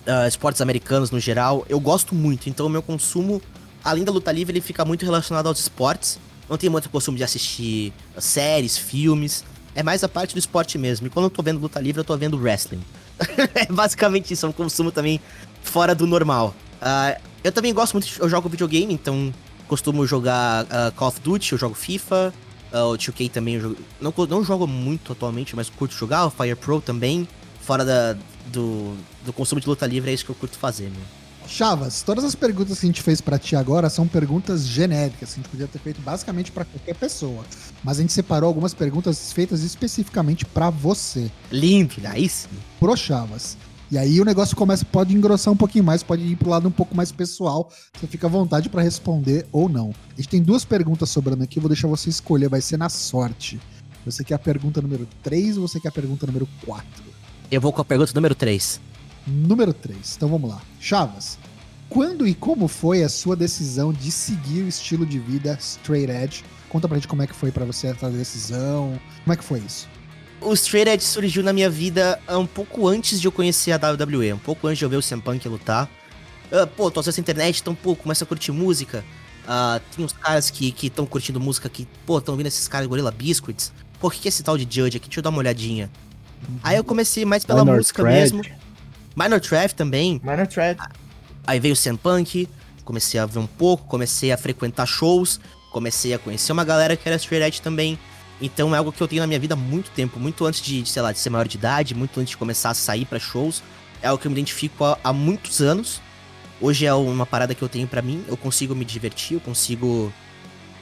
[0.07, 1.65] uh, esportes americanos no geral.
[1.69, 3.41] Eu gosto muito, então o meu consumo,
[3.83, 6.19] além da luta livre, ele fica muito relacionado aos esportes.
[6.49, 9.45] Não tenho muito costume de assistir séries, filmes.
[9.75, 11.07] É mais a parte do esporte mesmo.
[11.07, 12.83] E quando eu tô vendo luta livre, eu tô vendo wrestling.
[13.55, 15.21] é basicamente isso, é um consumo também
[15.63, 16.55] fora do normal.
[16.81, 19.33] Uh, eu também gosto muito, eu jogo videogame, então
[19.69, 22.35] costumo jogar uh, Call of Duty, eu jogo FIFA,
[22.73, 26.31] uh, o 2K também eu jogo, não, não jogo muito atualmente, mas curto jogar, o
[26.31, 27.29] Fire Pro também.
[27.61, 31.20] Fora da, do, do consumo de luta livre, é isso que eu curto fazer, meu.
[31.51, 35.35] Chavas, todas as perguntas que a gente fez para ti agora são perguntas genéricas, a
[35.35, 37.45] gente podia ter feito basicamente para qualquer pessoa.
[37.83, 41.29] Mas a gente separou algumas perguntas feitas especificamente para você.
[41.51, 42.49] Lindo, aí sim.
[42.79, 43.59] Pro Chavas.
[43.91, 46.71] E aí o negócio começa, pode engrossar um pouquinho mais, pode ir pro lado um
[46.71, 47.69] pouco mais pessoal.
[47.99, 49.93] Você fica à vontade para responder ou não.
[50.13, 52.89] A gente tem duas perguntas sobrando aqui, eu vou deixar você escolher, vai ser na
[52.89, 53.61] sorte.
[54.07, 56.87] Você quer a pergunta número 3 ou você quer a pergunta número 4?
[57.51, 58.90] Eu vou com a pergunta número 3.
[59.27, 60.15] Número 3.
[60.17, 60.61] Então vamos lá.
[60.81, 61.39] Chavas,
[61.89, 66.45] quando e como foi a sua decisão de seguir o estilo de vida straight edge?
[66.69, 68.99] Conta pra gente como é que foi para você essa decisão.
[69.25, 69.89] Como é que foi isso?
[70.41, 74.33] o Straight Edge surgiu na minha vida um pouco antes de eu conhecer a WWE,
[74.33, 75.89] um pouco antes de eu ver o CM Punk lutar.
[76.51, 79.05] Uh, pô, tô acessando a internet, então, pô, começa a curtir música.
[79.45, 83.11] Uh, tem uns caras que estão curtindo música que, pô, estão vindo esses caras Gorilla
[83.11, 83.73] Biscuits.
[84.01, 85.09] Pô, o que, que é esse tal de Judge aqui?
[85.09, 85.91] Deixa eu dar uma olhadinha.
[86.49, 86.59] Uhum.
[86.63, 88.43] Aí eu comecei mais pela Minor música mesmo.
[89.17, 90.21] Minor Threat também.
[90.23, 90.81] Minor Threat.
[91.47, 92.49] Aí veio o CM Punk,
[92.85, 95.41] comecei a ver um pouco, comecei a frequentar shows,
[95.73, 97.99] comecei a conhecer uma galera que era Straight Edge também.
[98.41, 100.87] Então é algo que eu tenho na minha vida há muito tempo, muito antes de,
[100.89, 103.63] sei lá, de ser maior de idade, muito antes de começar a sair para shows.
[104.03, 106.01] É algo que eu me identifico há, há, muitos anos.
[106.61, 108.25] Hoje é uma parada que eu tenho para mim.
[108.27, 110.13] Eu consigo me divertir, eu consigo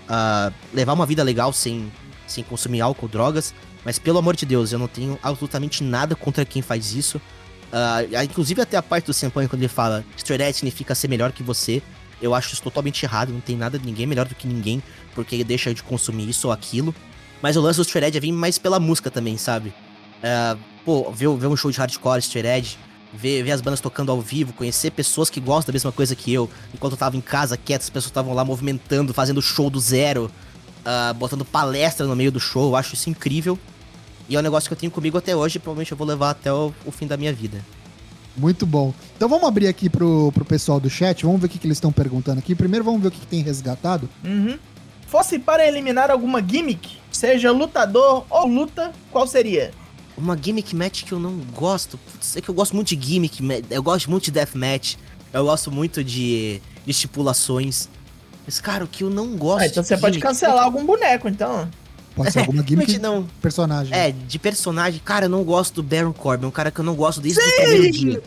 [0.08, 1.90] uh, levar uma vida legal sem,
[2.26, 3.52] sem consumir álcool, drogas.
[3.84, 7.20] Mas pelo amor de Deus, eu não tenho absolutamente nada contra quem faz isso.
[7.68, 11.42] Uh, inclusive até a parte do Senpai quando ele fala straight significa ser melhor que
[11.42, 11.83] você.
[12.20, 14.83] Eu acho isso totalmente errado, não tem nada de ninguém melhor do que ninguém,
[15.14, 16.94] porque ele deixa de consumir isso ou aquilo.
[17.40, 19.68] Mas o lance do Straight Edge é vir mais pela música também, sabe?
[20.18, 22.76] Uh, pô, ver, ver um show de hardcore Straight
[23.12, 26.33] ver, ver as bandas tocando ao vivo, conhecer pessoas que gostam da mesma coisa que
[26.33, 26.48] eu.
[26.74, 30.31] Enquanto eu tava em casa quieto, as pessoas estavam lá movimentando, fazendo show do zero,
[30.81, 32.70] uh, botando palestra no meio do show.
[32.70, 33.59] Eu acho isso incrível.
[34.28, 36.30] E é um negócio que eu tenho comigo até hoje e provavelmente eu vou levar
[36.30, 37.64] até o, o fim da minha vida.
[38.36, 38.92] Muito bom.
[39.16, 41.78] Então vamos abrir aqui pro, pro pessoal do chat, vamos ver o que, que eles
[41.78, 42.54] estão perguntando aqui.
[42.54, 44.08] Primeiro vamos ver o que, que tem resgatado.
[44.24, 44.58] Uhum.
[45.06, 49.72] Fosse para eliminar alguma gimmick, seja lutador ou luta, qual seria?
[50.16, 51.98] Uma gimmick match que eu não gosto.
[51.98, 54.96] Putz, é que eu gosto muito de gimmick, eu gosto muito de deathmatch.
[55.32, 57.88] Eu gosto muito de, de estipulações.
[58.46, 59.62] Mas, cara, o que eu não gosto.
[59.62, 61.68] Ah, então você pode cancelar algum boneco, então.
[62.18, 63.26] Pode ser alguma gimmick não.
[63.40, 63.96] personagem.
[63.96, 65.00] É, de personagem.
[65.04, 66.44] Cara, eu não gosto do Baron Corbin.
[66.44, 67.48] É um cara que eu não gosto desde Sim!
[67.48, 68.22] o primeiro dia.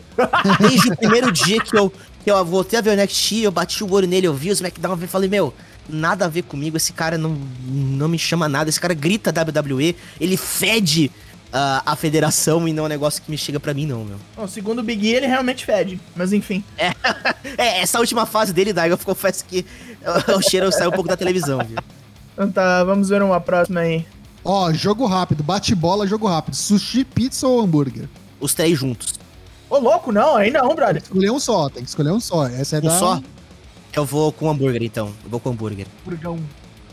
[0.58, 1.92] Desde o primeiro dia que eu,
[2.24, 4.52] que eu voltei a ver o NXT, eu bati o olho nele, eu vi o
[4.52, 5.54] SmackDown e falei, meu,
[5.88, 9.96] nada a ver comigo, esse cara não, não me chama nada, esse cara grita WWE,
[10.20, 11.10] ele fede
[11.52, 14.16] uh, a federação e não é um negócio que me chega para mim, não, meu.
[14.36, 16.64] Bom, segundo o Big E, ele realmente fede, mas enfim.
[16.78, 16.92] É,
[17.58, 19.64] é essa última fase dele, Daigo, eu confesso que
[20.36, 21.78] o cheiro saiu um pouco da televisão, viu?
[22.42, 24.04] Então tá, vamos ver uma próxima aí.
[24.44, 26.54] Ó, jogo rápido, bate-bola, jogo rápido.
[26.54, 28.08] Sushi, pizza ou hambúrguer?
[28.40, 29.14] Os três juntos.
[29.70, 31.00] Ô, louco, não, aí não, brother.
[31.00, 32.48] Tem que escolher um só, tem que escolher um só.
[32.48, 32.98] Essa é um da...
[32.98, 33.20] só?
[33.92, 35.12] Eu vou com hambúrguer, então.
[35.22, 35.86] Eu vou com hambúrguer.
[36.04, 36.38] Burgão.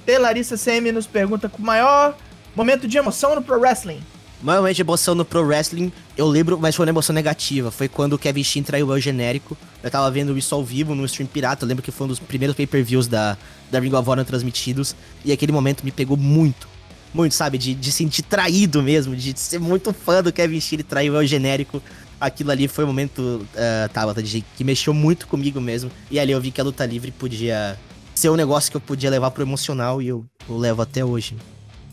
[0.05, 0.17] T.
[0.19, 2.15] Larissa CM nos pergunta com o maior
[2.55, 4.01] momento de emoção no Pro Wrestling.
[4.43, 7.71] Maior momento de emoção no Pro Wrestling, eu lembro, mas foi uma emoção negativa.
[7.71, 9.57] Foi quando o Kevin Steen traiu o genérico.
[9.81, 11.65] Eu tava vendo isso ao vivo no stream pirata.
[11.65, 13.37] Eu lembro que foi um dos primeiros pay-per-views da,
[13.71, 14.95] da Ring of Honor transmitidos.
[15.23, 16.67] E aquele momento me pegou muito.
[17.13, 17.57] Muito, sabe?
[17.57, 19.15] De, de sentir traído mesmo.
[19.15, 21.81] De ser muito fã do Kevin Steen e trair o genérico
[22.19, 25.89] aquilo ali foi um momento, uh, Tabata, de, que mexeu muito comigo mesmo.
[26.11, 27.79] E ali eu vi que a luta livre podia
[28.13, 31.37] ser um negócio que eu podia levar pro emocional e eu, eu levo até hoje.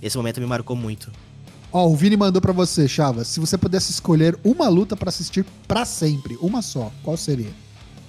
[0.03, 1.11] Esse momento me marcou muito.
[1.73, 3.25] Ó, oh, o Vini mandou para você, Chava.
[3.25, 7.51] Se você pudesse escolher uma luta para assistir para sempre, uma só, qual seria?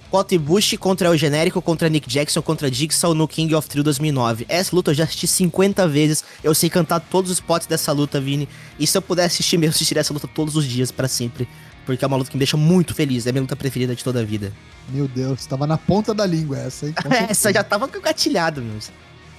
[0.09, 4.45] Kota Bush contra o genérico, contra Nick Jackson, contra Jigsaw no King of Thrill 2009.
[4.47, 6.23] Essa luta eu já assisti 50 vezes.
[6.43, 8.47] Eu sei cantar todos os spots dessa luta, Vini.
[8.79, 11.47] E se eu pudesse assistir mesmo, eu assistiria essa luta todos os dias para sempre
[11.87, 13.25] porque é uma luta que me deixa muito feliz.
[13.25, 14.51] É a minha luta preferida de toda a vida.
[14.89, 16.93] Meu Deus, tava na ponta da língua essa, hein?
[17.29, 18.77] essa já tava gatilhado, meu.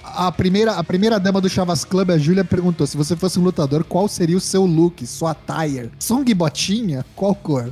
[0.03, 3.43] A primeira, a primeira dama do Chavas Club, a Júlia, perguntou: se você fosse um
[3.43, 5.91] lutador, qual seria o seu look, sua attire?
[5.99, 7.05] Song botinha?
[7.15, 7.71] Qual cor?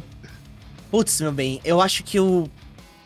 [0.92, 2.48] Putz, meu bem, eu acho que eu.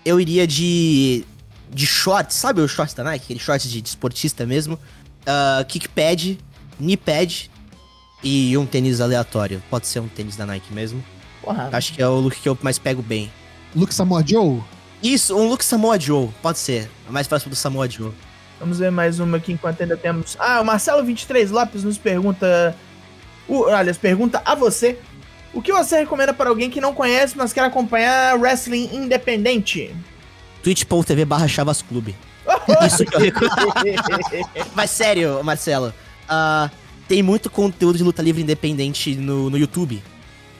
[0.05, 1.25] Eu iria de.
[1.69, 3.23] De shorts, sabe o shorts da Nike?
[3.25, 4.77] Aquele shorts de, de esportista mesmo.
[5.21, 6.37] Uh, kick pad,
[6.77, 7.49] knee pad
[8.21, 9.63] e um tênis aleatório.
[9.69, 11.01] Pode ser um tênis da Nike mesmo.
[11.41, 11.69] Porra.
[11.71, 13.31] Acho que é o look que eu mais pego bem.
[13.75, 14.61] Luke Samoa Joe?
[15.01, 16.29] Isso, um look Samoa Joe.
[16.41, 16.89] Pode ser.
[17.07, 18.11] É mais próximo do Samoa Joe.
[18.59, 20.37] Vamos ver mais uma aqui enquanto ainda temos.
[20.39, 22.75] Ah, o Marcelo23 Lopes nos pergunta.
[23.47, 24.99] O, aliás, pergunta a você.
[25.53, 29.93] O que você recomenda para alguém que não conhece, mas quer acompanhar wrestling independente?
[30.63, 32.15] twitch.tv barra Chavas Clube.
[32.85, 34.01] Isso que eu recomendo.
[34.75, 35.93] Mas sério, Marcelo.
[36.29, 36.69] ah,
[37.07, 40.01] tem muito conteúdo de luta livre independente no, no YouTube.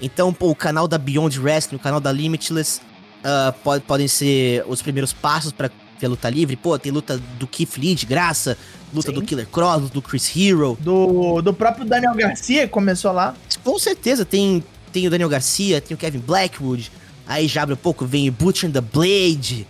[0.01, 2.81] Então, pô, o canal da Beyond Wrestling, o canal da Limitless,
[3.23, 6.55] ah, pode- podem ser os primeiros passos pra ter luta livre.
[6.57, 8.57] Pô, tem luta do Keith Lee de graça,
[8.93, 9.15] luta Sim.
[9.15, 10.77] do Killer Cross, do Chris Hero.
[10.81, 13.35] Do, do próprio Daniel Garcia, que começou lá.
[13.63, 16.91] Com certeza, tem, tem o Daniel Garcia, tem o Kevin Blackwood.
[17.27, 19.67] Aí já abre um pouco, vem o Butcher and the Blade,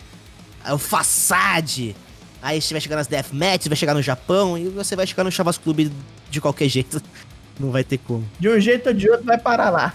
[0.72, 1.96] o Façade.
[2.42, 5.32] Aí você vai chegar nas Deathmatch, vai chegar no Japão e você vai chegar no
[5.32, 5.92] Chavas Clube
[6.30, 7.02] de qualquer jeito.
[7.60, 8.26] Não vai ter como.
[8.40, 9.94] De um jeito ou de outro vai parar lá.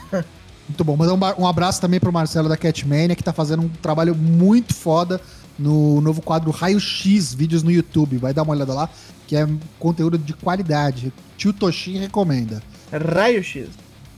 [0.69, 0.97] Muito bom.
[0.97, 4.75] Mandar um, um abraço também pro Marcelo da Catmania, que tá fazendo um trabalho muito
[4.75, 5.21] foda
[5.59, 8.19] no novo quadro Raio X, vídeos no YouTube.
[8.19, 8.89] Vai dar uma olhada lá,
[9.27, 11.13] que é conteúdo de qualidade.
[11.37, 12.63] Tio Toshin recomenda.
[12.93, 13.69] Raio X.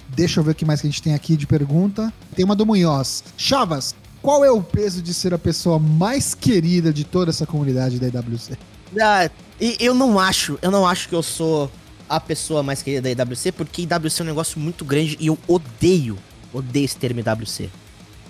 [0.08, 2.12] Deixa eu ver o que mais que a gente tem aqui de pergunta.
[2.34, 3.22] Tem uma do Munhoz.
[3.36, 7.98] Chavas, qual é o peso de ser a pessoa mais querida de toda essa comunidade
[7.98, 8.56] da IWC?
[9.00, 11.70] Ah, eu não acho, eu não acho que eu sou
[12.08, 15.38] a pessoa mais querida da IWC, porque IWC é um negócio muito grande e eu
[15.46, 16.18] odeio,
[16.52, 17.68] odeio esse termo IWC.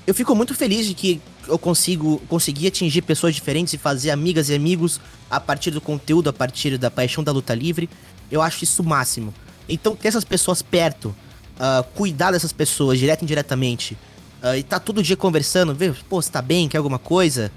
[0.07, 4.49] Eu fico muito feliz de que eu consigo conseguir atingir pessoas diferentes e fazer amigas
[4.49, 7.89] e amigos a partir do conteúdo, a partir da paixão da luta livre.
[8.31, 9.33] Eu acho isso o máximo.
[9.69, 11.15] Então, ter essas pessoas perto,
[11.59, 13.97] ah, cuidar dessas pessoas direto e indiretamente,
[14.43, 17.51] ah, e tá todo dia conversando, ver, pô, você tá bem, quer alguma coisa?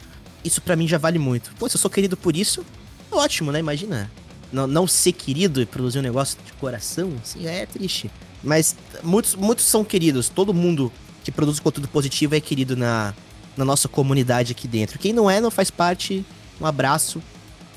[0.43, 1.51] Isso pra mim já vale muito.
[1.59, 2.65] Pô, se eu sou querido por isso,
[3.11, 3.59] ótimo, né?
[3.59, 4.11] Imagina.
[4.51, 8.11] Não, não ser querido e produzir um negócio de coração, assim, é triste.
[8.43, 10.27] Mas muitos, muitos são queridos.
[10.27, 10.91] Todo mundo
[11.23, 13.13] que produz conteúdo positivo é querido na,
[13.55, 14.99] na nossa comunidade aqui dentro.
[14.99, 16.25] Quem não é, não faz parte.
[16.59, 17.21] Um abraço.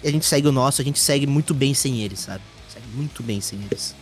[0.03, 2.43] E a gente segue o nosso, a gente segue muito bem sem eles, sabe?
[2.69, 3.95] Segue muito bem sem eles.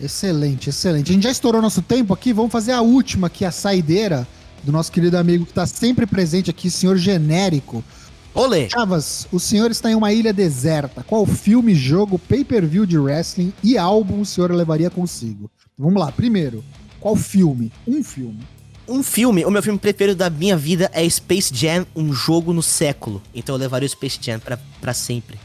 [0.00, 1.10] Excelente, excelente.
[1.10, 4.26] A gente já estourou nosso tempo aqui, vamos fazer a última aqui, a saideira
[4.62, 7.84] do nosso querido amigo que tá sempre presente aqui, senhor genérico.
[8.32, 8.68] Olê!
[8.70, 11.02] Chavas, o senhor está em uma ilha deserta.
[11.02, 15.50] Qual filme, jogo, pay-per-view de wrestling e álbum o senhor levaria consigo?
[15.76, 16.64] Vamos lá, primeiro,
[17.00, 17.72] qual filme?
[17.86, 18.40] Um filme.
[18.88, 22.62] Um filme, o meu filme preferido da minha vida é Space Jam, um jogo no
[22.62, 23.22] século.
[23.34, 25.38] Então eu levaria o Space Jam pra, pra sempre.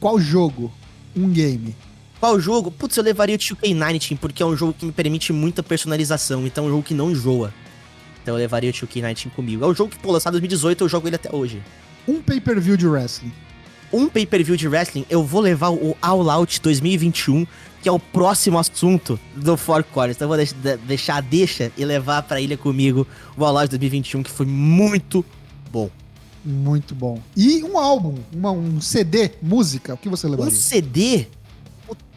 [0.00, 0.72] Qual jogo?
[1.16, 1.74] Um game.
[2.20, 2.70] Qual jogo?
[2.70, 6.46] Putz, eu levaria o 2K19, porque é um jogo que me permite muita personalização.
[6.46, 7.52] Então é um jogo que não enjoa.
[8.22, 9.64] Então eu levaria o 2K19 comigo.
[9.64, 11.62] É um jogo que, pô, lançado em 2018, eu jogo ele até hoje.
[12.06, 13.32] Um pay-per-view de wrestling.
[13.92, 17.46] Um pay-per-view de wrestling, eu vou levar o All Out 2021,
[17.82, 20.16] que é o próximo assunto do Four Corners.
[20.16, 23.56] Então eu vou deix- de- deixar a deixa e levar pra ilha comigo o All
[23.56, 25.24] Out 2021, que foi muito
[25.70, 25.88] bom.
[26.44, 27.20] Muito bom.
[27.36, 30.52] E um álbum, uma- um CD, música, o que você Um levaria?
[30.52, 31.26] CD?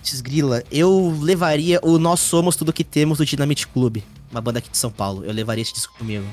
[0.02, 3.98] Putz, grila, eu levaria o Nós Somos Tudo Que Temos do Dynamite Club,
[4.32, 5.24] uma banda aqui de São Paulo.
[5.24, 6.26] Eu levaria esse disco comigo.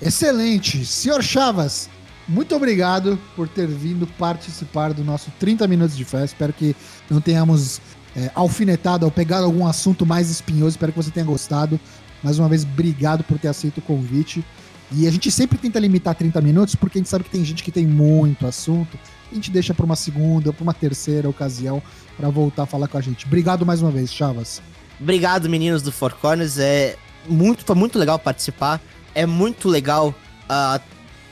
[0.00, 0.86] Excelente.
[0.86, 1.90] Senhor Chavas,
[2.28, 6.26] muito obrigado por ter vindo participar do nosso 30 Minutos de Festa.
[6.26, 6.76] Espero que
[7.10, 7.80] não tenhamos
[8.14, 10.76] é, alfinetado ou pegado algum assunto mais espinhoso.
[10.76, 11.80] Espero que você tenha gostado.
[12.22, 14.44] Mais uma vez, obrigado por ter aceito o convite.
[14.92, 17.64] E a gente sempre tenta limitar 30 minutos, porque a gente sabe que tem gente
[17.64, 18.96] que tem muito assunto.
[19.30, 21.82] A gente deixa para uma segunda, para uma terceira ocasião,
[22.16, 23.26] para voltar a falar com a gente.
[23.26, 24.60] Obrigado mais uma vez, Chavas.
[25.00, 26.58] Obrigado, meninos do Four Corners.
[26.58, 26.96] É
[27.28, 28.80] muito, foi muito legal participar.
[29.14, 30.14] É muito legal
[30.48, 30.80] ah,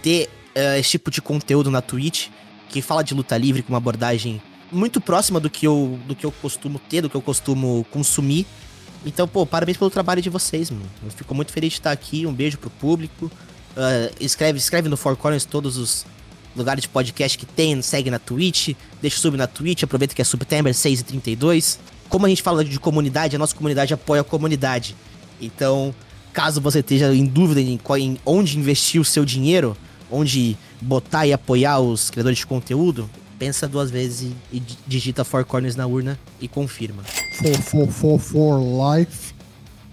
[0.03, 2.29] ter ah, esse tipo de conteúdo na Twitch,
[2.69, 6.25] que fala de luta livre com uma abordagem muito próxima do que eu, do que
[6.25, 8.47] eu costumo ter, do que eu costumo consumir.
[9.05, 10.89] Então, pô, parabéns pelo trabalho de vocês, mano.
[11.03, 12.27] Eu fico muito feliz de estar aqui.
[12.27, 13.31] Um beijo pro público.
[13.77, 16.07] Ah, escreve, escreve no Four Corners todos os
[16.57, 20.25] lugares de podcast que tem, segue na Twitch, deixa sub na Twitch, aproveita que é
[20.25, 21.79] September 6 e 32.
[22.09, 24.97] Como a gente fala de comunidade, a nossa comunidade apoia a comunidade.
[25.41, 25.95] Então,
[26.33, 29.77] caso você esteja em dúvida em, qual- em onde investir o seu dinheiro,
[30.11, 33.09] onde botar e apoiar os criadores de conteúdo,
[33.39, 37.03] pensa duas vezes e, e digita Four Corners na urna e confirma.
[37.05, 38.61] For, for, for, for
[38.99, 39.28] life.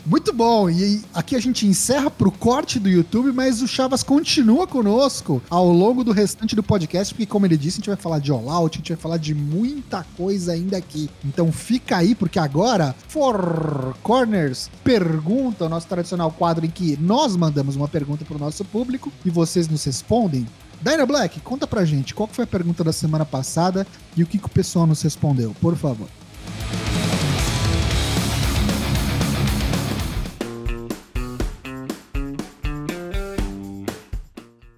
[0.06, 0.70] Muito bom.
[0.70, 5.68] E aqui a gente encerra pro corte do YouTube, mas o Chavas continua conosco ao
[5.68, 8.50] longo do restante do podcast, porque, como ele disse, a gente vai falar de All
[8.50, 11.10] Out, a gente vai falar de muita coisa ainda aqui.
[11.24, 17.36] Então fica aí, porque agora, For Corners Pergunta, o nosso tradicional quadro em que nós
[17.36, 20.46] mandamos uma pergunta pro nosso público e vocês nos respondem.
[20.82, 24.38] Dyna Black, conta pra gente qual foi a pergunta da semana passada e o que,
[24.38, 26.08] que o pessoal nos respondeu, por favor.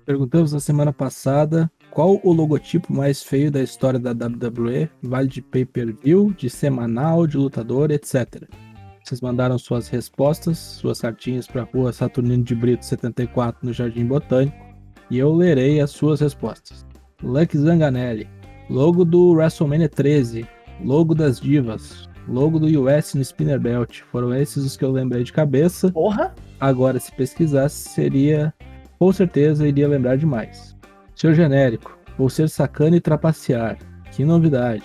[0.07, 5.41] Perguntamos na semana passada qual o logotipo mais feio da história da WWE, vale de
[5.41, 8.47] pay-per-view, de semanal, de lutador, etc.
[9.03, 14.05] Vocês mandaram suas respostas, suas cartinhas para a rua Saturnino de Brito 74 no Jardim
[14.05, 14.55] Botânico
[15.11, 16.85] e eu lerei as suas respostas.
[17.21, 18.29] Luck Zanganelli,
[18.69, 20.47] logo do WrestleMania 13,
[20.85, 24.03] logo das Divas, logo do US no Spinner Belt.
[24.09, 25.91] Foram esses os que eu lembrei de cabeça.
[25.91, 26.33] Porra!
[26.61, 28.53] Agora, se pesquisasse, seria.
[28.99, 30.75] Com certeza iria lembrar demais.
[31.15, 33.77] Seu genérico, vou ser sacana e trapacear.
[34.11, 34.83] Que novidade.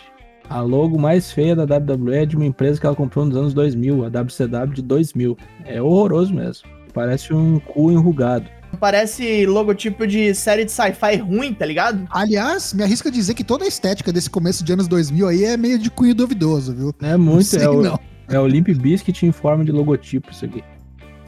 [0.49, 3.55] A logo mais feia da WWE é de uma empresa que ela comprou nos anos
[3.55, 5.37] 2000, a WCW de 2000.
[5.65, 6.69] É horroroso mesmo.
[6.93, 8.47] Parece um cu enrugado.
[8.79, 12.07] Parece logotipo de série de sci-fi ruim, tá ligado?
[12.11, 15.57] Aliás, me arrisca dizer que toda a estética desse começo de anos 2000 aí é
[15.57, 16.95] meio de cunho duvidoso, viu?
[17.03, 17.99] É muito, sei é o, não.
[18.29, 20.63] é o Limp Bizkit em forma de logotipo isso aqui.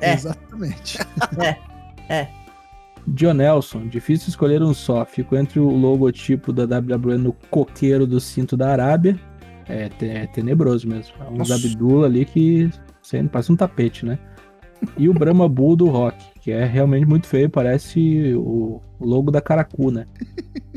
[0.00, 0.14] É.
[0.14, 0.98] Exatamente.
[3.06, 5.04] Dionelson, difícil escolher um só.
[5.04, 9.18] Fico entre o logotipo da WWE no coqueiro do cinto da Arábia.
[9.68, 11.14] É, é tenebroso mesmo.
[11.20, 11.50] É uns.
[11.50, 12.70] Abdullah ali que
[13.02, 14.18] sei, parece um tapete, né?
[14.98, 19.30] E o Brahma Bull do Rock, que é realmente muito feio, parece o, o logo
[19.30, 20.06] da Caracu, né?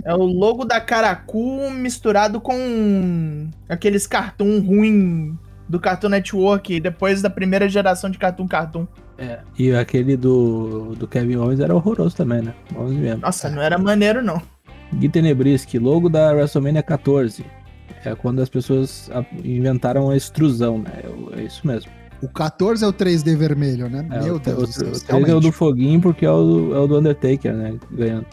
[0.03, 5.37] É o logo da Caracu misturado com aqueles cartoon ruim
[5.67, 8.87] do Cartoon Network, depois da primeira geração de Cartoon Cartoon.
[9.17, 9.39] É.
[9.57, 12.53] E aquele do, do Kevin Owens era horroroso também, né?
[12.71, 13.17] Vamos ver.
[13.17, 14.41] Nossa, não era maneiro, não.
[14.93, 17.45] Gui Tenebriski, logo da WrestleMania 14.
[18.05, 19.09] É quando as pessoas
[19.43, 20.91] inventaram a extrusão, né?
[21.35, 21.91] É, é isso mesmo.
[22.21, 24.07] O 14 é o 3D vermelho, né?
[24.11, 24.81] É, Meu o, Deus o, do céu.
[24.87, 25.31] o, três realmente.
[25.31, 27.75] é o do Foguinho porque é o, do- é o do Undertaker, né?
[27.91, 28.25] Ganhando.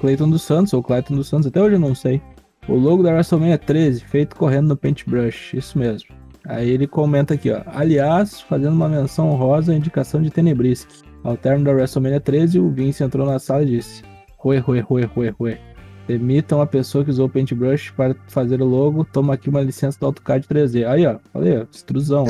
[0.00, 2.20] Clayton dos Santos, ou Clayton dos Santos, até hoje eu não sei.
[2.68, 6.08] O logo da WrestleMania 13, feito correndo no paintbrush, isso mesmo.
[6.48, 7.62] Aí ele comenta aqui, ó.
[7.66, 10.88] Aliás, fazendo uma menção honrosa à indicação de Tenebrisk.
[11.24, 14.02] Ao término da WrestleMania 13, o Vince entrou na sala e disse:
[14.38, 15.58] Rue, rue, rue, rue, rue.
[16.06, 19.04] Demitam a pessoa que usou o paintbrush para fazer o logo.
[19.04, 20.88] Toma aqui uma licença do AutoCAD 3D.
[20.88, 21.18] Aí, ó.
[21.32, 21.66] Falei, ó.
[21.72, 22.26] Extrusão.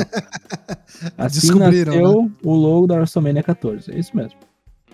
[1.15, 2.01] Assim Descobriram, né?
[2.01, 3.93] nasceu o logo da WrestleMania 14.
[3.93, 4.39] É isso mesmo.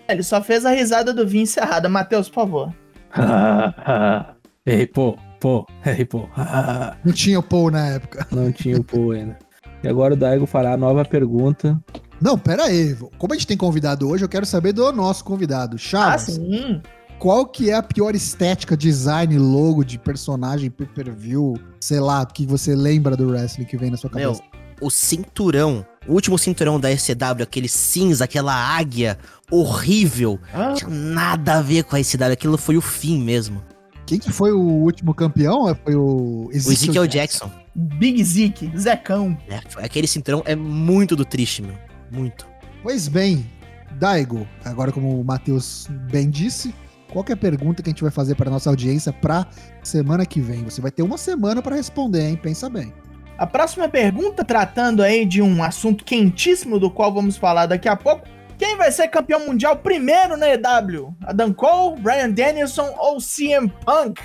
[0.06, 1.88] Ele só fez a risada do Vince errada.
[1.88, 2.74] Matheus, por favor.
[4.66, 6.26] Ei, pô, pô, ei, pô.
[7.04, 8.26] Não tinha o Paul na época.
[8.32, 9.38] Não tinha o pô ainda.
[9.82, 11.78] E agora o Daigo fará a nova pergunta.
[12.18, 12.96] Não, pera aí.
[13.18, 15.76] Como a gente tem convidado hoje, eu quero saber do nosso convidado.
[15.76, 16.80] Ah, Chaves, sim.
[17.18, 22.46] qual que é a pior estética, design, logo de personagem, pay-per-view, sei lá, o que
[22.46, 24.42] você lembra do wrestling que vem na sua Meu, cabeça?
[24.80, 29.18] o cinturão, o último cinturão da SCW, aquele cinza, aquela águia
[29.50, 30.40] horrível.
[30.54, 33.60] Ah, Não tinha nada a ver com a SCW, aquilo foi o fim mesmo.
[34.06, 35.74] Quem que foi o último campeão?
[35.84, 37.50] Foi o O Ezekiel Jackson.
[37.74, 39.36] Big Zeke, Zecão.
[39.48, 39.60] né?
[39.78, 41.74] Aquele cinturão é muito do triste, meu.
[42.10, 42.46] Muito.
[42.82, 43.50] Pois bem,
[43.98, 46.74] Daigo, agora como o Matheus bem disse,
[47.10, 49.46] qual que é a pergunta que a gente vai fazer para nossa audiência para
[49.82, 50.62] semana que vem?
[50.64, 52.38] Você vai ter uma semana para responder, hein?
[52.40, 52.92] Pensa bem.
[53.36, 57.96] A próxima pergunta, tratando aí de um assunto quentíssimo do qual vamos falar daqui a
[57.96, 58.24] pouco.
[58.56, 61.14] Quem vai ser campeão mundial primeiro na EW?
[61.24, 64.20] Adam Cole, Brian Danielson ou CM Punk?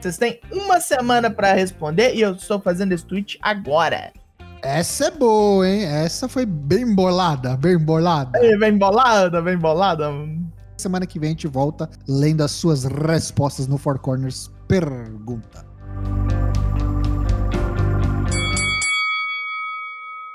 [0.00, 4.12] Vocês têm uma semana pra responder e eu estou fazendo esse tweet agora.
[4.62, 5.84] Essa é boa, hein?
[5.84, 8.38] Essa foi bem bolada, bem bolada.
[8.58, 10.10] Vem bolada, vem bolada.
[10.76, 15.66] Semana que vem a gente volta lendo as suas respostas no Four Corners Pergunta.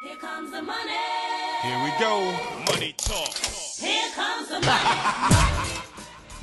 [0.02, 0.94] Here comes the money.
[1.64, 2.53] Here we go.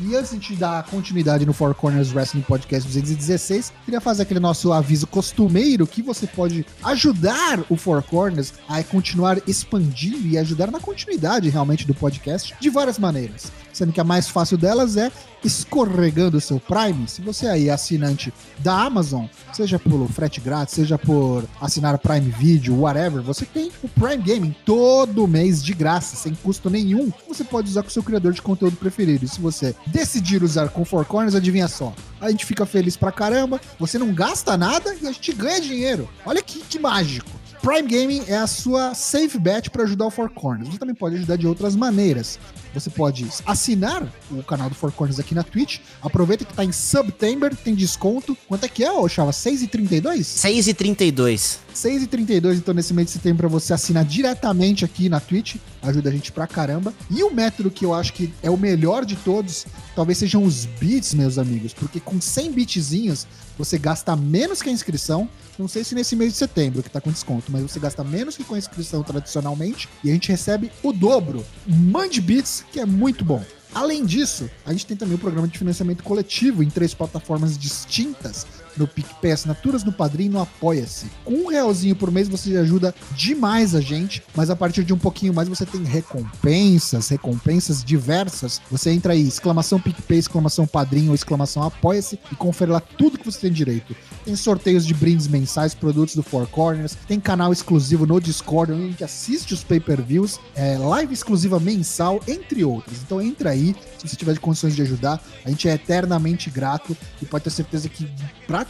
[0.02, 4.72] E antes de dar continuidade no Four Corners Wrestling Podcast 216, queria fazer aquele nosso
[4.72, 10.80] aviso costumeiro que você pode ajudar o Four Corners a continuar expandindo e ajudar na
[10.80, 13.52] continuidade realmente do podcast de várias maneiras.
[13.74, 15.12] Sendo que a mais fácil delas é
[15.44, 17.08] escorregando o seu Prime.
[17.08, 22.30] Se você aí é assinante da Amazon, seja pelo frete grátis, seja por assinar Prime
[22.30, 27.12] Video, whatever, você tem o Prime Gaming todo mês de graça, sem custo nenhum.
[27.28, 29.24] Você pode usar com o seu criador de conteúdo preferido.
[29.24, 31.92] E se você decidir usar com Four Corners, adivinha só.
[32.20, 36.08] A gente fica feliz pra caramba, você não gasta nada e a gente ganha dinheiro.
[36.24, 37.39] Olha que, que mágico.
[37.62, 40.70] Prime Gaming é a sua safe bet para ajudar o Four Corners.
[40.70, 42.38] Você também pode ajudar de outras maneiras.
[42.72, 45.80] Você pode assinar o canal do Four Corners aqui na Twitch.
[46.00, 48.34] Aproveita que tá em September, tem desconto.
[48.48, 49.30] Quanto é que é, ô Chava?
[49.30, 50.24] 6,32?
[50.24, 55.20] 6 e 32 6,32 então nesse mês de setembro pra você assinar diretamente aqui na
[55.20, 55.56] Twitch.
[55.82, 56.94] Ajuda a gente pra caramba.
[57.10, 60.64] E o método que eu acho que é o melhor de todos, talvez sejam os
[60.64, 61.72] bits, meus amigos.
[61.72, 63.26] Porque com 100 bitzinhos,
[63.58, 65.28] você gasta menos que a inscrição.
[65.60, 68.34] Não sei se nesse mês de setembro que tá com desconto, mas você gasta menos
[68.34, 69.90] que com a inscrição tradicionalmente.
[70.02, 71.44] E a gente recebe o dobro.
[71.66, 73.44] Mande bits, que é muito bom.
[73.74, 78.46] Além disso, a gente tem também o programa de financiamento coletivo em três plataformas distintas
[78.80, 81.06] no PicPay, assinaturas no Padrim no Apoia-se.
[81.24, 84.98] Com um realzinho por mês você ajuda demais a gente, mas a partir de um
[84.98, 88.60] pouquinho mais você tem recompensas, recompensas diversas.
[88.70, 93.24] Você entra aí, exclamação PicPay, exclamação Padrim ou exclamação Apoia-se e confere lá tudo que
[93.24, 93.94] você tem direito.
[94.24, 98.84] Tem sorteios de brindes mensais, produtos do Four Corners, tem canal exclusivo no Discord, onde
[98.84, 102.98] a gente assiste os pay-per-views, é, live exclusiva mensal, entre outros.
[103.02, 107.26] Então entra aí, se você tiver condições de ajudar, a gente é eternamente grato e
[107.26, 108.08] pode ter certeza que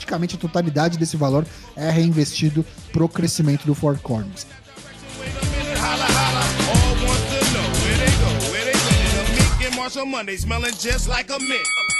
[0.00, 1.44] praticamente a totalidade desse valor
[1.76, 4.46] é reinvestido pro crescimento do Four Corners.
[10.38, 11.99] Smelling just like a mint.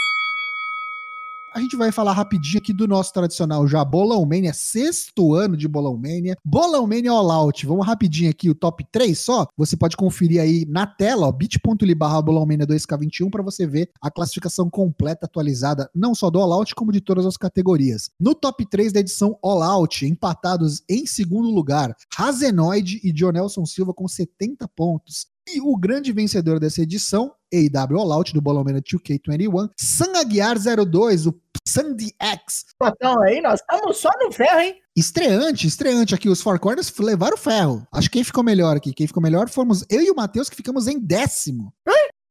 [1.53, 5.67] A gente vai falar rapidinho aqui do nosso tradicional já Bolão Mania, sexto ano de
[5.67, 6.37] Bolão Mania.
[6.45, 7.67] Bolão Mania All Out.
[7.67, 9.49] Vamos rapidinho aqui o top 3 só.
[9.57, 13.91] Você pode conferir aí na tela, ó, bit.ly barra Bolão Mania 2K21 para você ver
[14.01, 18.11] a classificação completa atualizada, não só do All Out, como de todas as categorias.
[18.21, 23.93] No top 3 da edição All Out, empatados em segundo lugar, Razenoid e Dionelson Silva
[23.93, 25.27] com 70 pontos.
[25.49, 30.57] E o grande vencedor dessa edição, AW All Out do Bolão Mania 2K21, San Aguiar
[30.59, 34.77] 02, o Sandy X, Então aí, nós estamos só no ferro, hein?
[34.97, 36.29] Estreante, estreante aqui.
[36.29, 37.87] Os Four Corners levaram ferro.
[37.93, 40.57] Acho que quem ficou melhor aqui, quem ficou melhor fomos eu e o Matheus, que
[40.57, 41.73] ficamos em décimo.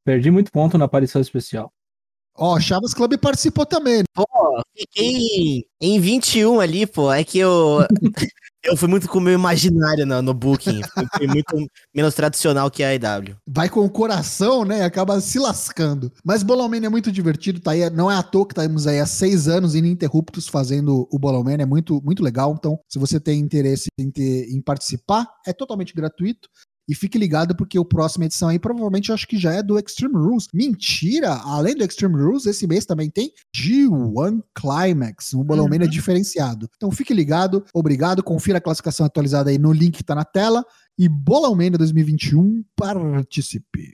[0.05, 1.71] Perdi muito ponto na aparição especial.
[2.35, 4.03] Ó, Chaves Club participou também.
[4.13, 4.25] Pô,
[4.75, 7.11] fiquei em 21 ali, pô.
[7.11, 7.79] É que eu.
[8.63, 10.81] eu fui muito com o meu imaginário no, no Booking.
[11.17, 13.35] Fui, muito menos tradicional que a IW.
[13.47, 14.83] Vai com o coração, né?
[14.83, 16.11] Acaba se lascando.
[16.23, 17.89] Mas Bolão Mania é muito divertido, tá aí.
[17.89, 21.63] Não é à toa que estamos aí há seis anos ininterruptos fazendo o Bolão Mania.
[21.63, 22.53] É muito, muito legal.
[22.57, 26.49] Então, se você tem interesse em, ter- em participar, é totalmente gratuito.
[26.89, 30.15] E fique ligado porque o próximo edição aí provavelmente acho que já é do Extreme
[30.15, 30.47] Rules.
[30.51, 31.35] Mentira!
[31.45, 35.87] Além do Extreme Rules, esse mês também tem G1 Climax, um Bolão Uhum.
[35.87, 36.67] Diferenciado.
[36.75, 40.65] Então fique ligado, obrigado, confira a classificação atualizada aí no link que tá na tela.
[40.97, 43.93] E Bolão Mania 2021, participe!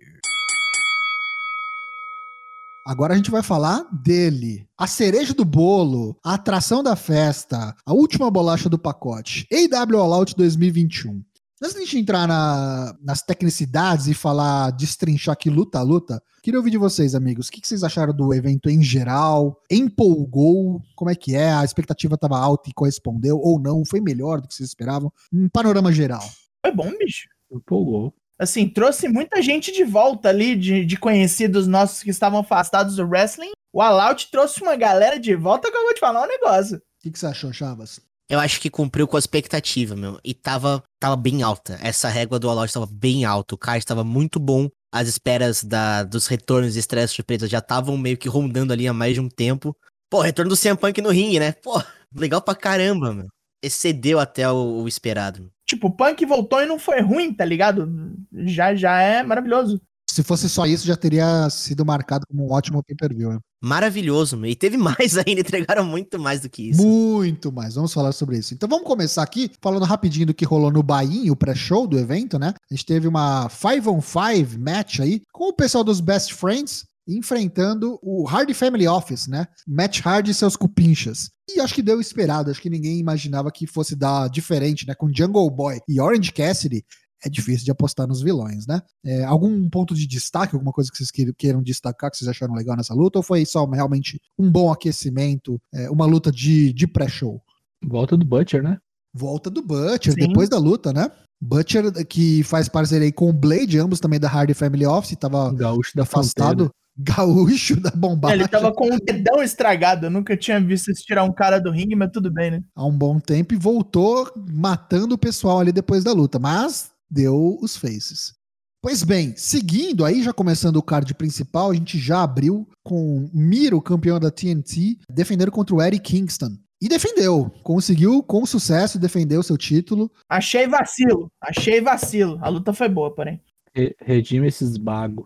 [2.88, 4.68] Agora a gente vai falar dele.
[4.78, 9.48] A cereja do bolo, a atração da festa, a última bolacha do pacote.
[9.52, 11.24] AW All Out 2021.
[11.62, 16.22] Antes de a gente entrar na- nas tecnicidades e falar, destrinchar aqui luta a luta,
[16.44, 17.48] queria ouvir de vocês, amigos.
[17.48, 19.58] O que, que vocês acharam do evento em geral?
[19.72, 20.82] Empolgou?
[20.96, 21.54] Como é que é?
[21.54, 23.84] A expectativa estava alta e correspondeu ou não?
[23.86, 25.12] Foi melhor do que vocês esperavam?
[25.34, 26.24] Um panorama geral.
[26.62, 27.28] Foi bom, bicho.
[27.52, 28.14] Empolgou.
[28.38, 33.08] Assim, trouxe muita gente de volta ali, de, de conhecidos nossos que estavam afastados do
[33.08, 33.52] wrestling.
[33.72, 36.78] O All Out trouxe uma galera de volta que eu vou te falar um negócio.
[36.78, 38.02] O que, que você achou, Chavas?
[38.30, 40.20] Eu acho que cumpriu com a expectativa, meu.
[40.24, 41.78] E tava, tava bem alta.
[41.82, 43.54] Essa régua do Out tava bem alta.
[43.54, 44.68] O card estava muito bom.
[44.92, 48.94] As esperas da, dos retornos e estresse surpresas já estavam meio que rondando ali há
[48.94, 49.76] mais de um tempo.
[50.10, 51.52] Pô, retorno do CM Punk no ringue, né?
[51.52, 51.82] Pô,
[52.16, 53.28] legal pra caramba, meu.
[53.64, 55.52] Excedeu até o, o esperado.
[55.68, 57.92] Tipo, o Punk voltou e não foi ruim, tá ligado?
[58.32, 59.82] Já, já é maravilhoso.
[60.10, 63.34] Se fosse só isso, já teria sido marcado como um ótimo pay-per-view.
[63.34, 63.40] né?
[63.66, 64.46] Maravilhoso.
[64.46, 66.86] E teve mais ainda, entregaram muito mais do que isso.
[66.86, 67.74] Muito mais.
[67.74, 68.54] Vamos falar sobre isso.
[68.54, 72.38] Então vamos começar aqui falando rapidinho do que rolou no Bahia, o pré-show do evento,
[72.38, 72.54] né?
[72.70, 76.86] A gente teve uma 5 on 5 match aí com o pessoal dos Best Friends
[77.08, 79.48] enfrentando o Hardy Family Office, né?
[79.68, 81.30] Matt Hardy e seus cupinchas.
[81.48, 84.96] E acho que deu esperado, acho que ninguém imaginava que fosse dar diferente, né?
[84.96, 86.84] Com Jungle Boy e Orange Cassidy,
[87.24, 88.82] é difícil de apostar nos vilões, né?
[89.04, 92.76] É, algum ponto de destaque, alguma coisa que vocês queiram- destacar, que vocês acharam legal
[92.76, 97.42] nessa luta, ou foi só realmente um bom aquecimento, é, uma luta de, de pré-show?
[97.84, 98.78] Volta do Butcher, né?
[99.14, 100.28] Volta do Butcher, Sim.
[100.28, 101.10] depois da luta, né?
[101.42, 105.54] Butcher, que faz parceria aí com o Blade, ambos também da Hardy Family Office, tava
[105.54, 106.72] Gaúcho da afastado.
[106.98, 110.06] Gaúcho da bombacha Ele tava com o dedão estragado.
[110.06, 112.64] Eu nunca tinha visto isso tirar um cara do ringue, mas tudo bem, né?
[112.74, 117.58] há um bom tempo e voltou matando o pessoal ali depois da luta, mas deu
[117.62, 118.34] os faces.
[118.82, 123.82] Pois bem, seguindo aí, já começando o card principal, a gente já abriu com Miro,
[123.82, 126.52] campeão da TNT, defendendo contra o Eric Kingston.
[126.82, 130.12] E defendeu, conseguiu com sucesso defender o seu título.
[130.30, 131.32] Achei vacilo.
[131.42, 132.38] Achei vacilo.
[132.42, 133.42] A luta foi boa, porém.
[133.74, 135.26] Re- Redime esses bagos.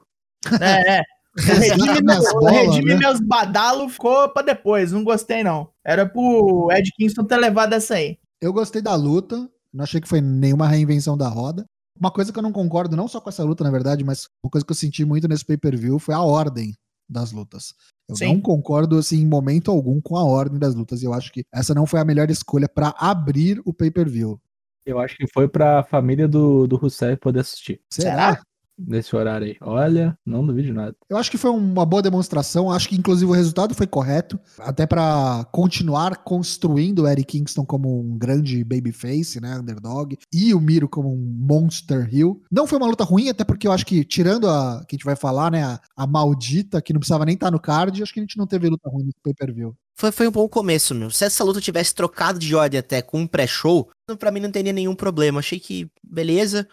[0.62, 1.04] É, é.
[1.38, 2.98] O redime, meu- bolas, redime né?
[2.98, 4.92] meus badalos ficou pra depois.
[4.92, 5.70] Não gostei, não.
[5.86, 8.18] Era pro Ed Kingston ter levado essa aí.
[8.42, 11.66] Eu gostei da luta, não achei que foi nenhuma reinvenção da roda.
[12.00, 14.50] Uma coisa que eu não concordo, não só com essa luta, na verdade, mas uma
[14.50, 16.74] coisa que eu senti muito nesse pay-per-view foi a ordem
[17.10, 17.74] das lutas.
[18.08, 18.34] Eu Sim.
[18.34, 21.02] não concordo, assim, em momento algum com a ordem das lutas.
[21.02, 24.40] E eu acho que essa não foi a melhor escolha pra abrir o pay-per-view.
[24.86, 27.82] Eu acho que foi pra família do, do Rusev poder assistir.
[27.92, 28.42] Será?
[28.80, 29.58] Nesse horário aí.
[29.62, 30.96] Olha, não duvido nada.
[31.10, 32.72] Eu acho que foi uma boa demonstração.
[32.72, 34.40] Acho que, inclusive, o resultado foi correto.
[34.60, 39.58] Até pra continuar construindo o Eric Kingston como um grande babyface, né?
[39.60, 40.18] Underdog.
[40.34, 42.42] E o Miro como um Monster Hill.
[42.52, 45.06] Não foi uma luta ruim, até porque eu acho que, tirando a que a gente
[45.06, 45.64] vai falar, né?
[45.64, 48.48] A, a maldita, que não precisava nem estar no card, acho que a gente não
[48.48, 49.76] teve luta ruim no pay-per-view.
[50.00, 51.12] Foi, foi um bom começo, meu.
[51.12, 54.72] Se essa luta tivesse trocado de ordem até com um pré-show, pra mim não teria
[54.72, 55.40] nenhum problema.
[55.40, 56.66] Achei que, beleza.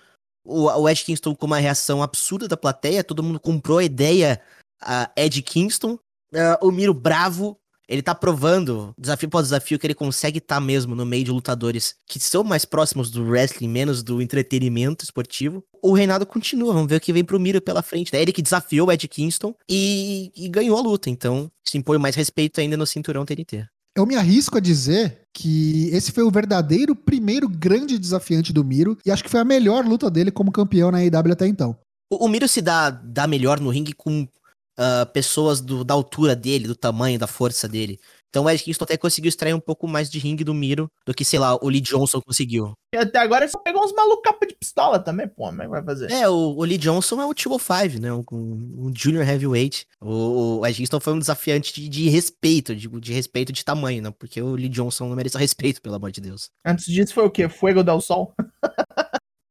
[0.46, 4.40] O, o Ed Kingston com uma reação absurda da plateia, todo mundo comprou a ideia
[4.80, 5.98] a Ed Kingston.
[6.34, 10.94] Ah, o Miro bravo, ele tá provando, desafio após desafio, que ele consegue estar mesmo
[10.94, 15.64] no meio de lutadores que são mais próximos do wrestling, menos do entretenimento esportivo.
[15.82, 18.12] O reinado continua, vamos ver o que vem pro Miro pela frente.
[18.12, 18.20] né?
[18.20, 22.16] Ele que desafiou o Ed Kingston e, e ganhou a luta, então se impõe mais
[22.16, 23.66] respeito ainda no cinturão TNT.
[23.96, 28.98] Eu me arrisco a dizer que esse foi o verdadeiro primeiro grande desafiante do Miro
[29.04, 31.76] e acho que foi a melhor luta dele como campeão na AEW até então.
[32.12, 34.28] O, o Miro se dá, dá melhor no ringue com
[34.78, 37.98] ah, pessoas do- da altura dele, do tamanho, da força dele.
[38.28, 41.14] Então o Ed Kingston até conseguiu extrair um pouco mais de ringue do Miro do
[41.14, 42.72] que, sei lá, o Lee Johnson conseguiu.
[42.94, 45.46] E até agora ele só pegou uns malucos capa de pistola também, pô.
[45.46, 46.10] Como é que vai fazer?
[46.10, 48.12] É, o, o Lee Johnson é o 205, né?
[48.12, 49.86] Um, um junior heavyweight.
[50.00, 54.02] O, o Ed Kingston foi um desafiante de, de respeito, de, de respeito de tamanho,
[54.02, 54.12] né?
[54.18, 56.50] Porque o Lee Johnson não merece respeito, pelo amor de Deus.
[56.64, 57.48] Antes disso foi o quê?
[57.48, 58.34] Fuego del Sol?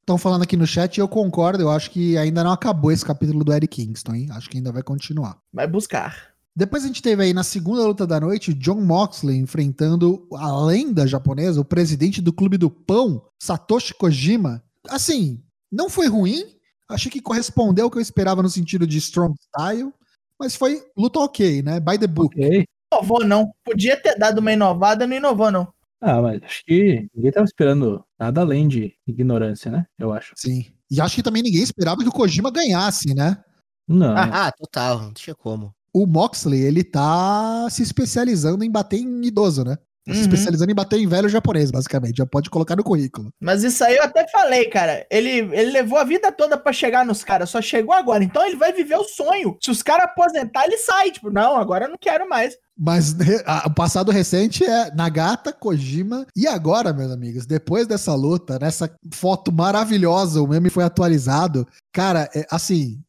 [0.01, 3.03] Estão falando aqui no chat e eu concordo, eu acho que ainda não acabou esse
[3.03, 4.27] capítulo do Eric Kingston, hein?
[4.31, 5.39] Acho que ainda vai continuar.
[5.51, 6.34] Vai buscar.
[6.57, 10.65] Depois a gente teve aí na segunda luta da noite o John Moxley enfrentando a
[10.65, 14.63] lenda japonesa, o presidente do Clube do Pão, Satoshi Kojima.
[14.87, 16.45] Assim, não foi ruim,
[16.87, 19.91] achei que correspondeu ao que eu esperava no sentido de strong style,
[20.39, 21.81] mas foi luta ok, né?
[21.81, 22.33] By the book.
[22.33, 22.65] Ok.
[22.93, 23.51] Inovou não.
[23.63, 25.67] Podia ter dado uma inovada, não inovou não.
[25.99, 29.85] Ah, mas acho que ninguém tava esperando nada além de ignorância, né?
[29.99, 30.33] Eu acho.
[30.37, 30.65] Sim.
[30.89, 33.43] E acho que também ninguém esperava que o Kojima ganhasse, né?
[33.87, 34.15] Não.
[34.15, 35.73] Ah, total, não tinha como.
[35.97, 39.77] O Moxley, ele tá se especializando em bater em idoso, né?
[40.05, 40.21] Tá se Uhum.
[40.25, 42.17] especializando em bater em velho japonês, basicamente.
[42.17, 43.29] Já pode colocar no currículo.
[43.41, 45.07] Mas isso aí eu até falei, cara.
[45.09, 48.23] Ele, ele levou a vida toda pra chegar nos caras, só chegou agora.
[48.23, 49.57] Então ele vai viver o sonho.
[49.63, 51.11] Se os caras aposentar, ele sai.
[51.11, 52.55] Tipo, não, agora eu não quero mais.
[52.77, 53.15] Mas
[53.65, 56.27] o passado recente é Nagata, Kojima.
[56.35, 61.65] E agora, meus amigos, depois dessa luta, nessa foto maravilhosa, o meme foi atualizado.
[61.93, 62.99] Cara, é, assim,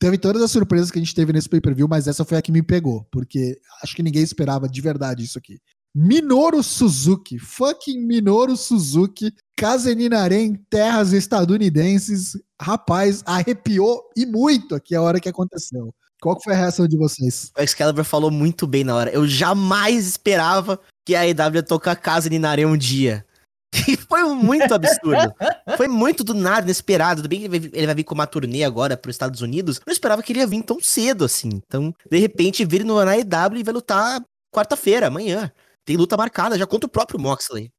[0.00, 2.50] teve todas as surpresas que a gente teve nesse pay-per-view, mas essa foi a que
[2.50, 5.60] me pegou, porque acho que ninguém esperava de verdade isso aqui.
[5.94, 12.38] Minoru Suzuki, fucking Minoru Suzuki, Kazeninare em terras estadunidenses.
[12.60, 15.92] Rapaz, arrepiou e muito aqui a hora que aconteceu.
[16.20, 17.50] Qual que foi a reação de vocês?
[17.58, 19.10] O Excalibur falou muito bem na hora.
[19.10, 22.00] Eu jamais esperava que a AEW ia tocar
[22.40, 23.24] Nare um dia.
[23.88, 25.32] E foi muito absurdo.
[25.76, 27.22] foi muito do nada, inesperado.
[27.22, 29.76] Tudo bem que ele vai, vir com uma turnê agora para os Estados Unidos.
[29.76, 31.48] Eu não esperava que ele ia vir tão cedo assim.
[31.54, 34.20] Então, de repente, vir no na AEW e vai lutar
[34.52, 35.50] quarta-feira, amanhã.
[35.84, 37.72] Tem luta marcada já contra o próprio Moxley.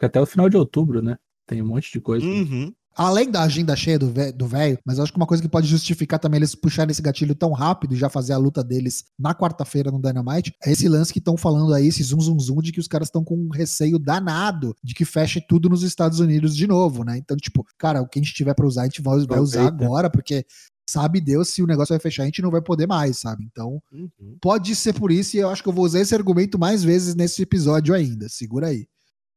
[0.00, 1.16] Até o final de outubro, né?
[1.46, 2.26] Tem um monte de coisa.
[2.26, 2.72] Uhum.
[2.98, 4.10] Além da agenda cheia do
[4.48, 7.52] velho, mas acho que uma coisa que pode justificar também eles puxarem esse gatilho tão
[7.52, 11.20] rápido e já fazer a luta deles na quarta-feira no Dynamite, é esse lance que
[11.20, 14.00] estão falando aí, esse zum zum zum, de que os caras estão com um receio
[14.00, 17.16] danado de que feche tudo nos Estados Unidos de novo, né?
[17.16, 19.66] Então, tipo, cara, o que a gente tiver pra usar, a gente vai, vai usar
[19.68, 20.44] agora, porque
[20.90, 23.44] sabe Deus se o negócio vai fechar, a gente não vai poder mais, sabe?
[23.44, 24.36] Então, Uhum.
[24.40, 27.14] pode ser por isso e eu acho que eu vou usar esse argumento mais vezes
[27.14, 28.28] nesse episódio ainda.
[28.28, 28.86] Segura aí.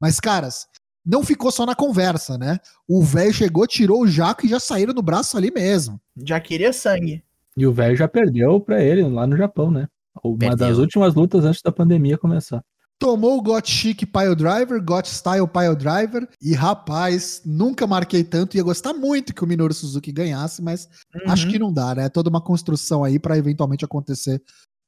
[0.01, 0.65] Mas, caras,
[1.05, 2.57] não ficou só na conversa, né?
[2.87, 5.99] O velho chegou, tirou o jaco e já saíram no braço ali mesmo.
[6.25, 7.23] Já queria sangue.
[7.57, 9.87] E o velho já perdeu pra ele lá no Japão, né?
[10.23, 10.57] Uma Perdeu.
[10.57, 12.63] das últimas lutas antes da pandemia começar.
[12.99, 16.27] Tomou o Got Chic Pile Driver, Got Style Pile Driver.
[16.39, 18.55] E, rapaz, nunca marquei tanto.
[18.55, 20.87] Ia gostar muito que o Minoru Suzuki ganhasse, mas
[21.25, 21.51] acho Uhum.
[21.51, 22.05] que não dá, né?
[22.05, 24.39] É toda uma construção aí pra eventualmente acontecer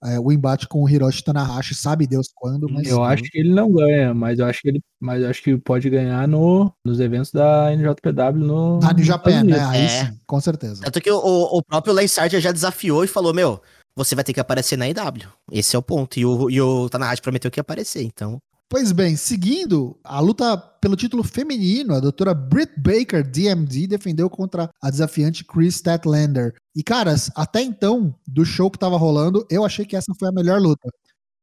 [0.03, 1.73] é, o embate com o Hiroshi Tanahashi.
[1.75, 2.87] Sabe Deus quando, mas.
[2.87, 5.57] eu acho que ele não ganha, mas eu acho que ele, mas eu acho que
[5.57, 9.59] pode ganhar no, nos eventos da NJPW no no nos Japan, né?
[9.65, 9.87] Aí É.
[9.87, 10.83] sim, com certeza.
[10.83, 13.61] Tanto que o, o próprio Lance Archer já desafiou e falou: Meu,
[13.95, 15.29] você vai ter que aparecer na AEW.
[15.51, 16.19] Esse é o ponto.
[16.19, 18.39] E o, e o Tanahashi prometeu que ia aparecer, então.
[18.69, 24.69] Pois bem, seguindo a luta pelo título feminino, a doutora Britt Baker, DMD, defendeu contra
[24.81, 26.55] a desafiante Chris Statlander.
[26.75, 30.31] E, caras, até então, do show que tava rolando, eu achei que essa foi a
[30.31, 30.89] melhor luta.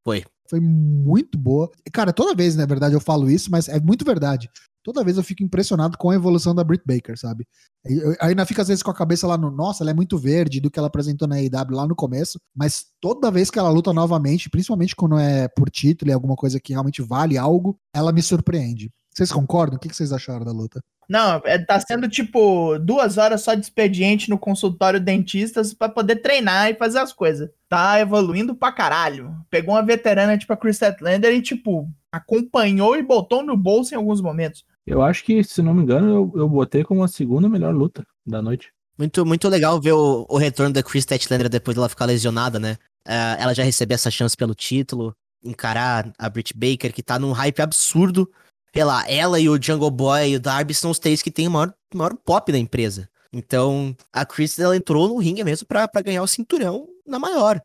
[0.05, 0.25] Foi.
[0.49, 1.71] Foi muito boa.
[1.87, 4.51] E, cara, toda vez, na verdade, eu falo isso, mas é muito verdade.
[4.83, 7.47] Toda vez eu fico impressionado com a evolução da Britt Baker, sabe?
[7.85, 10.61] Eu- ainda fica às vezes com a cabeça lá no, nossa, ela é muito verde
[10.61, 13.93] do que ela apresentou na AEW lá no começo, mas toda vez que ela luta
[13.93, 18.23] novamente, principalmente quando é por título e alguma coisa que realmente vale algo, ela me
[18.23, 18.91] surpreende.
[19.15, 19.77] Vocês concordam?
[19.77, 20.81] O que vocês acharam da luta?
[21.09, 26.23] Não, é, tá sendo tipo duas horas só de expediente no consultório dentistas pra poder
[26.23, 27.51] treinar e fazer as coisas.
[27.69, 29.35] Tá evoluindo pra caralho.
[29.51, 33.97] Pegou uma veterana tipo a Chris Statlander e tipo acompanhou e botou no bolso em
[33.97, 34.65] alguns momentos.
[34.91, 38.05] Eu acho que, se não me engano, eu, eu botei como a segunda melhor luta
[38.27, 38.73] da noite.
[38.99, 42.77] Muito, muito legal ver o, o retorno da Chris Statlander depois dela ficar lesionada, né?
[43.07, 45.15] É, ela já recebeu essa chance pelo título,
[45.45, 48.31] encarar a Britt Baker, que tá num hype absurdo.
[48.73, 51.51] Pela ela e o Jungle Boy e o Darby são os três que tem o
[51.51, 53.09] maior, maior pop da empresa.
[53.33, 57.63] Então, a Chris ela entrou no ringue mesmo pra ganhar o cinturão na maior.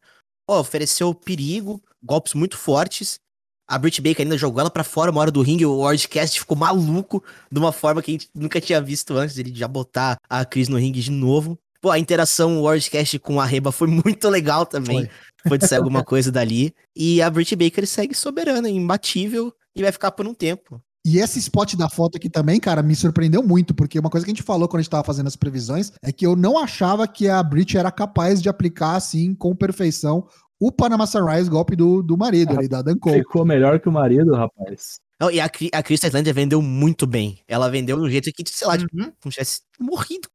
[0.47, 3.19] Ó, ofereceu perigo, golpes muito fortes.
[3.67, 5.65] A Britt Baker ainda jogou ela pra fora uma hora do ringue.
[5.65, 9.37] O Wardcast ficou maluco de uma forma que a gente nunca tinha visto antes.
[9.37, 11.57] Ele já botar a Chris no ringue de novo.
[11.81, 15.09] Pô, a interação Wardcast com a Reba foi muito legal também.
[15.47, 16.73] Foi de sair alguma coisa dali.
[16.95, 20.81] E a Britt Baker segue soberana, imbatível e vai ficar por um tempo.
[21.07, 24.31] E esse spot da foto aqui também, cara, me surpreendeu muito, porque uma coisa que
[24.31, 27.07] a gente falou quando a gente tava fazendo as previsões é que eu não achava
[27.07, 30.27] que a Brit era capaz de aplicar, assim, com perfeição,
[30.59, 33.17] o Panama Sunrise golpe do, do marido ali, da Dan Cole.
[33.19, 34.99] Ficou melhor que o marido, rapaz.
[35.19, 37.39] Não, e a, a Chris Statlander vendeu muito bem.
[37.47, 39.11] Ela vendeu de um jeito que, sei lá, tipo, Uhum.
[39.23, 40.27] se tivesse morrido.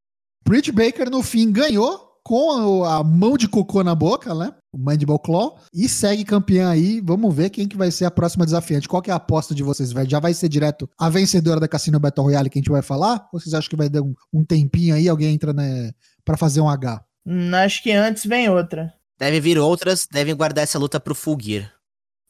[0.47, 4.53] Britt Baker, no fim, ganhou com a, mão de cocô na boca, né?
[4.73, 5.59] O Mandible Claw.
[5.75, 7.01] E segue campeã aí.
[7.01, 8.89] Vamos ver quem que vai ser a próxima desafiante.
[8.89, 9.91] Qual que é a aposta de vocês?
[9.93, 12.83] Vai- Já vai ser direto a vencedora da Cassino Battle Royale que a gente vai
[12.83, 13.29] falar?
[13.33, 15.93] Ou vocês acham que vai dar um, um tempinho aí, alguém entra né,
[16.25, 17.05] pra fazer um H?
[17.27, 18.93] Hum, acho que antes vem outra.
[19.21, 21.71] Deve vir outras, devem guardar essa luta pro Full Gear.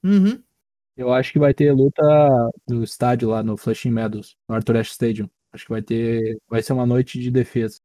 [0.02, 0.42] Uhum.
[0.96, 2.02] Eu acho que vai ter luta
[2.68, 5.28] no estádio lá no Flushing Meadows, no Arthur Ashe Stadium.
[5.52, 6.38] Acho que vai ter.
[6.48, 7.78] Vai ser uma noite de defesa.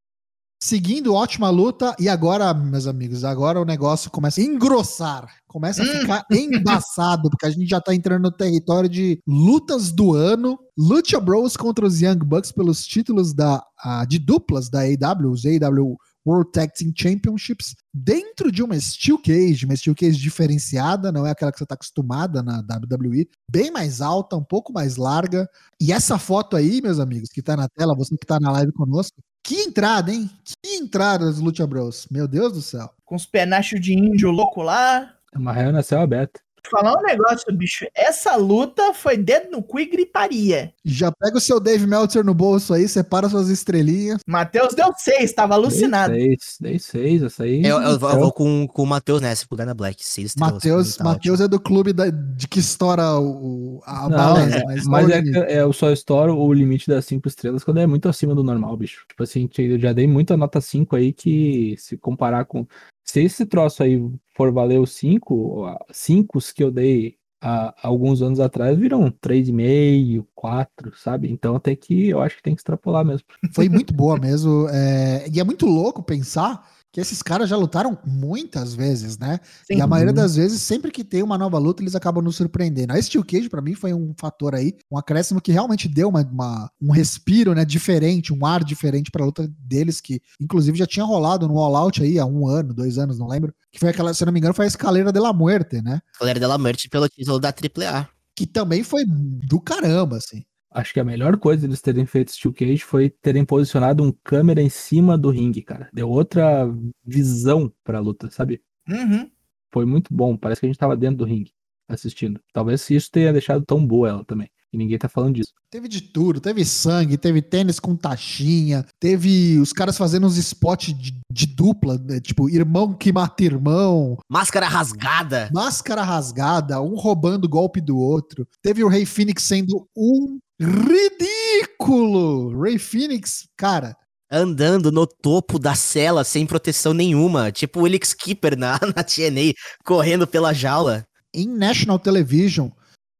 [0.59, 1.95] Seguindo, ótima luta.
[1.99, 5.27] E agora, meus amigos, agora o negócio começa a engrossar.
[5.47, 5.99] Começa a Hum.
[6.01, 6.25] ficar
[6.83, 10.57] embaçado, porque a gente já tá entrando no território de lutas do ano.
[10.75, 15.45] Lucha Bros contra os Young Bucks pelos títulos da, ah, de duplas da AEW, os
[15.45, 15.95] AEW
[16.25, 21.31] World Tag Team Championships, dentro de uma Steel Cage, uma Steel Cage diferenciada, não é
[21.31, 25.47] aquela que você tá acostumada na WWE, bem mais alta, um pouco mais larga.
[25.79, 28.71] E essa foto aí, meus amigos, que tá na tela, você que tá na live
[28.71, 30.29] conosco, que entrada, hein?
[30.43, 32.07] Que entrada dos Lucha Bros.
[32.09, 32.89] Meu Deus do céu.
[33.05, 35.13] Com os penachos de índio louco lá.
[35.31, 36.44] É uma reunião a céu aberto.
[36.69, 37.85] Falar um negócio, bicho.
[37.95, 40.73] Essa luta foi dedo no cu e gritaria.
[40.83, 44.19] Já pega o seu Dave Meltzer no bolso aí, separa suas estrelinhas.
[44.27, 46.13] Matheus deu seis, tava alucinado.
[46.13, 47.63] Dei seis, dei seis, essa aí.
[47.65, 50.03] Eu, eu vou- eu então, vou com, com o Matheus nessa, pro Dana Black.
[50.05, 54.17] Seis estrelas, Matheus, tá Matheus é do clube da- de que estoura o, a Não,
[54.17, 54.57] balança.
[54.57, 57.87] é, mas mas é, que eu só estouro o limite das cinco estrelas quando é
[57.87, 59.05] muito acima do normal, bicho.
[59.07, 62.65] Tipo assim, eu já dei muita nota 5 aí que se comparar com.
[63.05, 64.01] Se esse troço aí
[64.35, 70.97] for valer os 5, 5 que eu dei há alguns anos atrás viram 3,5, 4,
[70.97, 71.31] sabe?
[71.31, 73.27] Então até que eu acho que tem que extrapolar mesmo.
[73.53, 74.67] Foi muito boa mesmo.
[74.69, 79.37] é, e é muito louco pensar que esses caras já lutaram muitas vezes, né?
[79.67, 79.79] Sim.
[79.79, 80.15] E a maioria Uhum.
[80.15, 82.93] das vezes, sempre que tem uma nova luta, eles acabam nos surpreendendo.
[82.93, 86.21] A Steel Cage, pra mim, foi um fator aí, um acréscimo que realmente deu uma,
[86.21, 91.03] uma- um respiro, né, diferente, um ar diferente pra luta deles, que inclusive já tinha
[91.05, 93.53] rolado no All Out aí há um ano, dois anos, não lembro.
[93.73, 95.99] Que foi aquela, se eu não me engano, foi a Escaleira de la Muerte, né?
[96.17, 98.07] Galera dela Merch pelo título da AAA.
[98.33, 100.43] Que também foi do caramba, assim.
[100.75, 104.61] Acho que a melhor coisa eles terem feito Steel Cage foi terem posicionado um câmera
[104.61, 105.89] em cima do ringue, cara.
[105.93, 106.67] Deu outra
[107.01, 108.61] visão pra luta, sabe?
[108.89, 109.31] Uhum.
[109.71, 110.35] Foi muito bom.
[110.35, 111.53] Parece que a gente tava dentro do ringue
[111.87, 112.41] assistindo.
[112.51, 114.49] Talvez isso tenha deixado tão boa ela também.
[114.73, 115.53] E ninguém tá falando disso.
[115.69, 120.93] Teve de tudo, teve sangue, teve tênis com taxinha, teve os caras fazendo uns spots
[120.93, 125.49] de, de dupla, né, tipo, irmão que mata irmão, Máscara rasgada.
[125.53, 128.45] máscara rasgada, um roubando o golpe do outro.
[128.61, 132.61] Teve o Rey Phoenix sendo um ridículo.
[132.61, 133.95] Rey Phoenix, cara,
[134.31, 137.51] Andando no topo da cela sem proteção nenhuma.
[137.51, 139.53] Tipo o Elix Keeper na, na TNA,
[139.83, 141.05] correndo pela jaula.
[141.33, 142.69] em National Television,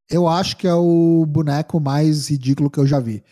[0.10, 3.24] eu acho que é o boneco mais ridículo que eu já vi.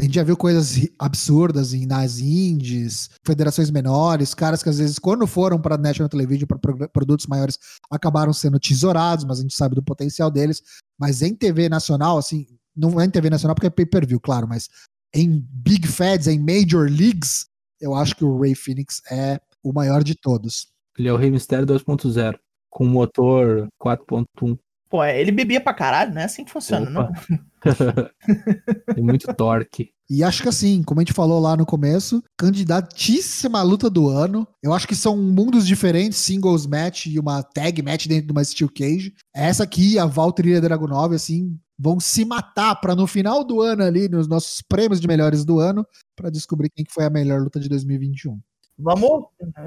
[0.00, 4.98] A gente já viu coisas absurdas em, nas indies, federações menores, caras que às vezes,
[4.98, 7.58] quando foram para National Television, para produtos maiores,
[7.90, 10.62] acabaram sendo tesourados, mas a gente sabe do potencial deles.
[10.98, 12.46] Mas em TV nacional, assim,
[12.78, 14.68] não é em TV nacional porque é pay-per-view, claro, mas
[15.14, 17.46] em Big Feds, em Major Leagues,
[17.80, 20.68] eu acho que o Ray Phoenix é o maior de todos.
[20.98, 22.38] Ele é o Rei Mistério 2.0,
[22.70, 24.58] com motor 4.1.
[24.88, 27.12] Pô, ele bebia pra caralho, não é assim que funciona, Opa.
[27.28, 27.34] não.
[28.94, 29.92] Tem muito torque.
[30.10, 34.48] E acho que assim, como a gente falou lá no começo, candidatíssima luta do ano.
[34.62, 38.42] Eu acho que são mundos diferentes, singles match e uma tag match dentro de uma
[38.42, 39.14] Steel Cage.
[39.34, 43.60] Essa aqui, a Valtteri e a Dragunov, assim, vão se matar para no final do
[43.60, 45.86] ano ali, nos nossos prêmios de melhores do ano,
[46.16, 48.40] para descobrir quem que foi a melhor luta de 2021.
[48.78, 49.26] Vamos,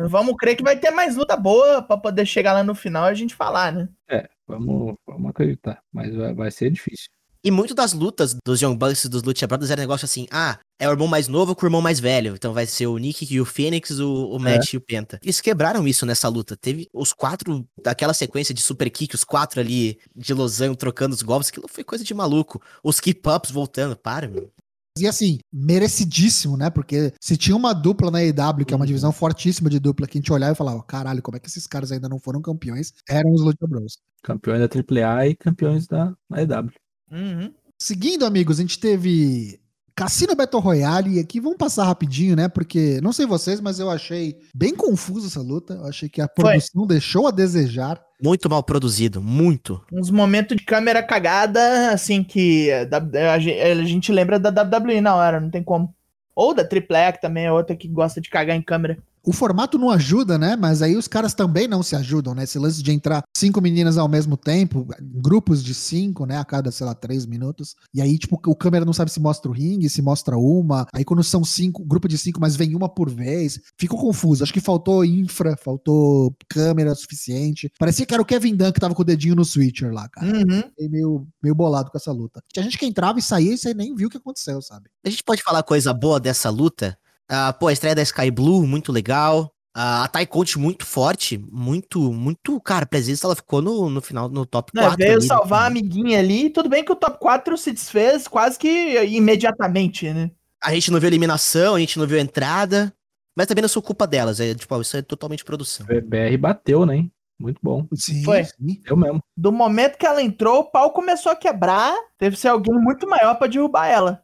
[0.09, 3.09] vamos crer que vai ter mais luta boa pra poder chegar lá no final e
[3.09, 3.89] a gente falar, né?
[4.09, 5.83] É, vamos, vamos acreditar.
[5.91, 7.09] Mas vai, vai ser difícil.
[7.43, 10.59] E muito das lutas dos Young Bucks e dos Lucha Brothers era negócio assim, ah,
[10.79, 12.35] é o irmão mais novo com o irmão mais velho.
[12.35, 15.19] Então vai ser o Nick e o Phoenix, o, o Matt e o Penta.
[15.23, 16.55] Eles quebraram isso nessa luta.
[16.55, 21.23] Teve os quatro, daquela sequência de super kick, os quatro ali de losango trocando os
[21.23, 22.61] golpes, aquilo foi coisa de maluco.
[22.83, 24.51] Os keep-ups voltando, para, meu.
[24.99, 26.69] E assim, merecidíssimo, né?
[26.69, 30.17] Porque se tinha uma dupla na EW, que é uma divisão fortíssima de dupla, que
[30.17, 32.93] a gente olhava e falava, caralho, como é que esses caras ainda não foram campeões?
[33.07, 33.97] Eram os Lucha Bros.
[34.21, 36.71] Campeões da AAA e campeões da, da EW.
[37.11, 37.51] Uhum.
[37.79, 39.59] Seguindo, amigos, a gente teve
[39.95, 42.47] Cassino Battle Royale, e aqui vamos passar rapidinho, né?
[42.47, 45.73] Porque, não sei vocês, mas eu achei bem confusa essa luta.
[45.73, 48.01] Eu achei que a produção deixou a desejar.
[48.23, 49.81] Muito mal produzido, muito.
[49.91, 54.49] Uns momentos de câmera cagada, assim, que a W- a gen- a gente lembra da
[54.51, 55.93] WWE na hora, não tem como.
[56.35, 58.97] Ou da AAA, que também é outra que gosta de cagar em câmera.
[59.23, 60.55] O formato não ajuda, né?
[60.55, 62.43] Mas aí os caras também não se ajudam, né?
[62.43, 66.37] Esse lance de entrar cinco meninas ao mesmo tempo, grupos de cinco, né?
[66.37, 67.75] A cada, sei lá, três minutos.
[67.93, 70.87] E aí, tipo, o câmera não sabe se mostra o ringue, se mostra uma.
[70.93, 73.59] Aí quando são cinco, grupo de cinco, mas vem uma por vez.
[73.77, 74.43] Ficou confuso.
[74.43, 77.71] Acho que faltou infra, faltou câmera suficiente.
[77.77, 80.27] Parecia que era o Kevin Dunn que tava com o dedinho no switcher lá, cara.
[80.27, 80.61] Uhum.
[80.69, 82.41] Fiquei meio, meio bolado com essa luta.
[82.51, 84.89] Tinha gente que entrava e saía e você nem viu o que aconteceu, sabe?
[85.05, 86.97] A gente pode falar coisa boa dessa luta.
[87.31, 89.49] Ah, pô, a estreia da Sky Blue, muito legal.
[89.73, 94.27] Ah, a Tai Conte muito forte, muito, muito, cara, presença, ela ficou no, no final,
[94.27, 94.97] no top Né, 4.
[94.97, 95.67] veio ali, salvar a né?
[95.79, 96.49] amiguinha ali.
[96.49, 100.29] Tudo bem que o top 4 se desfez quase que imediatamente, né?
[100.61, 102.93] A gente não viu eliminação, a gente não viu entrada,
[103.35, 105.85] mas também não sou culpa delas, é, tipo, isso é totalmente produção.
[105.89, 106.97] O BR bateu, né?
[106.97, 107.11] hein?
[107.39, 107.87] Muito bom.
[107.95, 108.43] Sim, Foi.
[108.43, 108.81] sim.
[108.85, 109.19] Eu mesmo.
[109.35, 111.95] Do momento que ela entrou, o pau começou a quebrar.
[112.17, 114.20] Teve que ser alguém muito maior pra derrubar ela.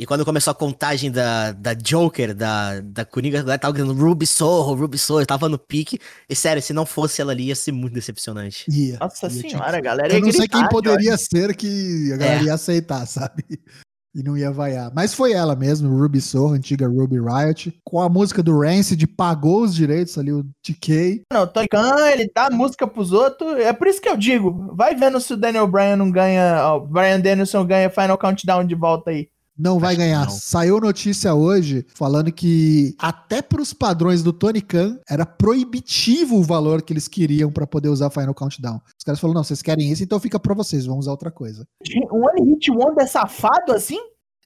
[0.00, 4.26] E quando começou a contagem da, da Joker, da, da Coringa, ela tava gritando Ruby
[4.26, 5.98] Sorro, Ruby Sorro, tava no pique.
[6.26, 8.64] E sério, se não fosse ela ali, ia ser muito decepcionante.
[8.70, 12.10] Ia, Nossa ia, senhora, a galera Eu ia não sei gritar, quem poderia ser que
[12.14, 12.44] a galera É.
[12.44, 13.44] ia aceitar, sabe?
[14.12, 14.90] E não ia vaiar.
[14.92, 17.78] Mas foi ela mesmo, Ruby Soho, antiga Ruby Riot.
[17.84, 21.22] Com a música do Rancid, pagou os direitos ali, o TK.
[21.32, 23.56] Não, o Tony Khan, ele dá música pros outros.
[23.58, 26.80] É por isso que eu digo, vai vendo se o Daniel Bryan não ganha, o
[26.80, 29.28] Bryan Danielson ganha Final Countdown de volta aí.
[29.60, 30.24] Não vai Acho ganhar.
[30.26, 30.30] não.
[30.32, 36.80] Saiu notícia hoje falando que até pros padrões do Tony Khan era proibitivo o valor
[36.80, 38.80] que eles queriam pra poder usar Final Countdown.
[38.98, 41.66] Os caras falaram: não, vocês querem isso, então fica pra vocês, vamos usar outra coisa.
[42.10, 43.98] Um One Hit Wonder safado assim?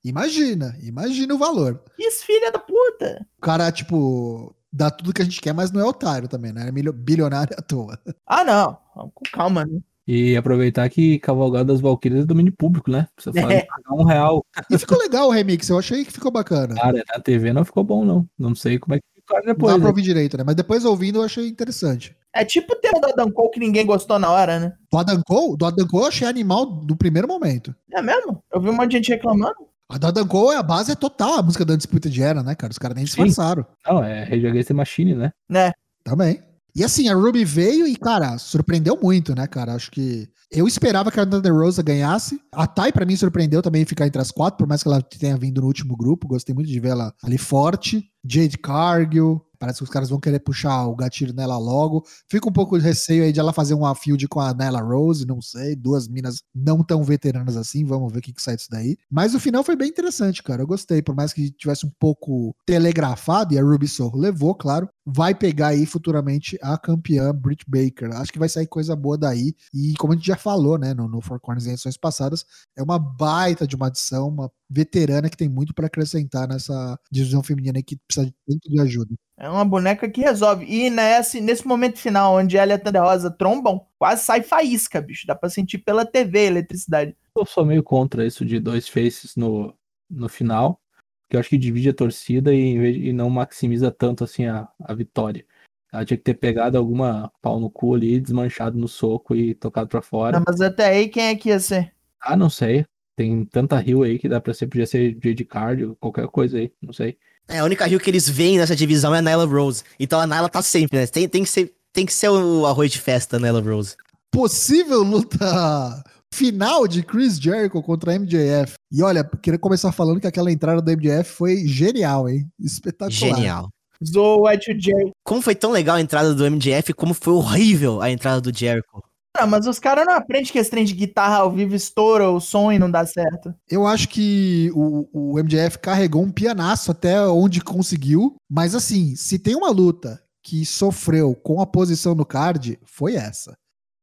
[0.04, 1.80] Imagina, imagina o valor.
[1.96, 3.24] Que esse filho da puta.
[3.38, 6.68] O cara, tipo, dá tudo que a gente quer, mas não é otário também, né?
[6.68, 7.98] É bilionário à toa.
[8.26, 8.76] Ah, não.
[9.14, 9.78] Com calma, né?
[10.06, 13.06] E aproveitar que Cavalgada das Valquírias é domínio público, né?
[13.18, 13.64] Você fala, É.
[13.64, 14.44] pagar um real.
[14.70, 16.74] E ficou legal o remix, eu achei que ficou bacana.
[16.74, 18.26] Cara, na TV não ficou bom, não.
[18.38, 19.72] Não sei como é que ficou Não depois.
[19.72, 19.90] dá pra né?
[19.90, 20.44] ouvir direito, né?
[20.44, 22.14] Mas depois ouvindo eu achei interessante.
[22.34, 24.72] É tipo o tema do Adam Cole que ninguém gostou na hora, né?
[24.92, 27.74] Do Adam Cole, do Adam Cole eu achei animal do primeiro momento.
[27.92, 28.42] É mesmo?
[28.52, 29.54] Eu vi um monte de gente reclamando.
[29.88, 32.70] A do Adam Cole, a base é total a música da Undisputed Era, né, cara?
[32.72, 33.64] Os caras nem disfarçaram.
[33.86, 35.32] Não, é Rage Against the Machine, né?
[35.48, 35.72] Né?
[36.02, 36.42] Também.
[36.76, 39.74] E assim, a Ruby veio e, cara, surpreendeu muito, né, cara?
[39.74, 40.28] Acho que.
[40.50, 42.40] Eu esperava que a Thunder Rosa ganhasse.
[42.52, 45.36] A Tai, pra mim, surpreendeu também ficar entre as quatro, por mais que ela tenha
[45.36, 46.28] vindo no último grupo.
[46.28, 48.04] Gostei muito de ver ela ali forte.
[48.24, 49.43] Jade Cargill.
[49.58, 52.04] Parece que os caras vão querer puxar o gatilho nela logo.
[52.28, 55.26] Fica um pouco de receio aí de ela fazer uma field com a Nyla Rose,
[55.26, 55.74] não sei.
[55.76, 57.84] Duas minas não tão veteranas assim.
[57.84, 58.96] Vamos ver o que, que sai disso daí.
[59.10, 60.62] Mas o final foi bem interessante, cara.
[60.62, 61.02] Eu gostei.
[61.02, 64.88] Por mais que tivesse um pouco telegrafado, e a Ruby Soho levou, claro.
[65.06, 68.14] Vai pegar aí futuramente a campeã Britt Baker.
[68.14, 69.54] Acho que vai sair coisa boa daí.
[69.72, 72.44] E como a gente já falou, né, no, no Four Corners em edições passadas,
[72.76, 77.42] é uma baita de uma adição, uma veterana que tem muito pra acrescentar nessa divisão
[77.42, 79.14] feminina que precisa de tanto de ajuda.
[79.36, 80.64] É uma boneca que resolve.
[80.64, 85.00] E nesse, nesse momento final, onde ela e a Thunder Rosa trombam, quase sai faísca,
[85.00, 85.26] bicho.
[85.26, 87.16] Dá pra sentir pela TV a eletricidade.
[87.36, 89.74] Eu sou meio contra isso de dois faces no,
[90.08, 90.80] no final.
[91.22, 94.94] Porque eu acho que divide a torcida e, e não maximiza tanto assim a, a
[94.94, 95.44] vitória.
[95.92, 99.88] Ela tinha que ter pegado alguma pau no cu ali, desmanchado no soco e tocado
[99.88, 100.38] pra fora.
[100.38, 101.92] Não, mas até aí, quem é que ia ser?
[102.20, 102.84] Ah, não sei.
[103.16, 106.72] Tem tanta rio aí que dá pra ser, podia ser Jade Cardio, qualquer coisa aí,
[106.82, 107.16] não sei.
[107.48, 109.82] É, a única rio que eles veem nessa divisão é a Nyla Rose.
[109.98, 111.06] Então a Nyla tá sempre, né?
[111.06, 113.96] Tem, tem, que, ser, tem que ser o arroz de festa, Nyla Rose.
[114.30, 116.02] Possível luta
[116.34, 118.74] Final de Chris Jericho contra MJF.
[118.90, 122.48] E olha, queria começar falando que aquela entrada do MJF foi genial, hein?
[122.58, 123.36] Espetacular.
[123.36, 123.68] Genial.
[124.02, 125.12] Ed Jericho.
[125.24, 129.00] Como foi tão legal a entrada do MJF, como foi horrível a entrada do Jericho.
[129.36, 132.40] Não, mas os caras não aprendem que esse trem de guitarra ao vivo estoura o
[132.40, 133.52] som e não dá certo.
[133.68, 139.38] Eu acho que o, o MJF carregou um pianaço até onde conseguiu, mas assim, se
[139.38, 143.56] tem uma luta que sofreu com a posição no card, foi essa.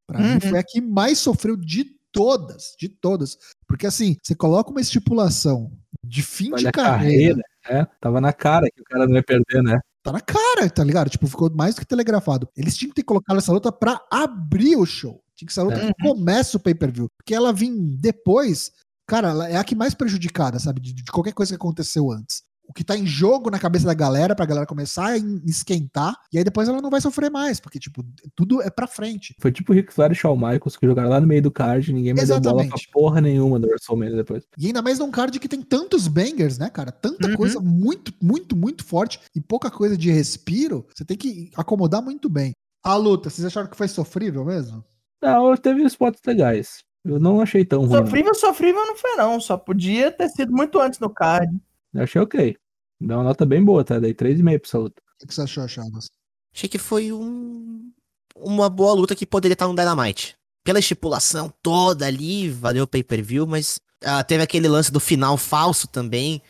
[0.08, 0.42] Pra mim, Uhum.
[0.42, 3.38] foi a que mais sofreu de todas, de todas.
[3.66, 5.72] Porque assim, você coloca uma estipulação
[6.04, 7.84] de fim de Olha a carreira, carreira.
[7.88, 9.80] É, tava na cara que o cara não ia perder, né?
[10.04, 11.12] tá na cara, tá ligado?
[11.12, 12.50] Tipo, ficou mais do que telegrafado.
[12.58, 15.21] Eles tinham que ter colocado essa luta pra abrir o show.
[15.42, 15.88] Tinha que ser a luta É.
[15.94, 17.08] que começa o pay-per-view.
[17.18, 18.72] Porque ela vir depois,
[19.08, 20.80] cara, ela é a que mais prejudicada, sabe?
[20.82, 22.44] De, de qualquer coisa que aconteceu antes.
[22.70, 26.16] O que tá em jogo na cabeça da galera, pra galera começar a en- esquentar,
[26.32, 28.02] e aí depois ela não vai sofrer mais, porque, tipo,
[28.36, 29.36] tudo é pra frente.
[29.42, 31.92] Foi tipo o Ric Flair e Shawn Michaels que jogaram lá no meio do card,
[31.92, 32.90] ninguém mais deu bola pra Exatamente.
[32.94, 34.44] porra nenhuma do WrestleMania depois.
[34.58, 36.92] E ainda mais num card que tem tantos bangers, né, cara?
[36.94, 37.36] Tanta Uhum.
[37.36, 42.30] coisa muito, muito, muito forte e pouca coisa de respiro, você tem que acomodar muito
[42.30, 42.54] bem.
[42.84, 44.82] A luta, vocês acharam que foi sofrível mesmo?
[45.22, 46.84] Não, teve spots legais.
[47.04, 47.98] Eu não achei tão ruim.
[47.98, 49.40] Sofrível, sofrível não foi não.
[49.40, 51.52] Só podia ter sido muito antes no card.
[51.94, 52.56] Eu achei ok.
[53.00, 54.00] Dá uma nota bem boa, tá?
[54.00, 55.02] Dei 3,5 pra essa luta.
[55.24, 56.10] O que você achou, Chagas?
[56.54, 57.92] Achei que foi um,
[58.36, 60.36] uma boa luta que poderia estar no Dynamite.
[60.64, 65.88] Pela estipulação toda ali, valeu o pay-per-view, mas ah, teve aquele lance do final falso
[65.88, 66.42] também,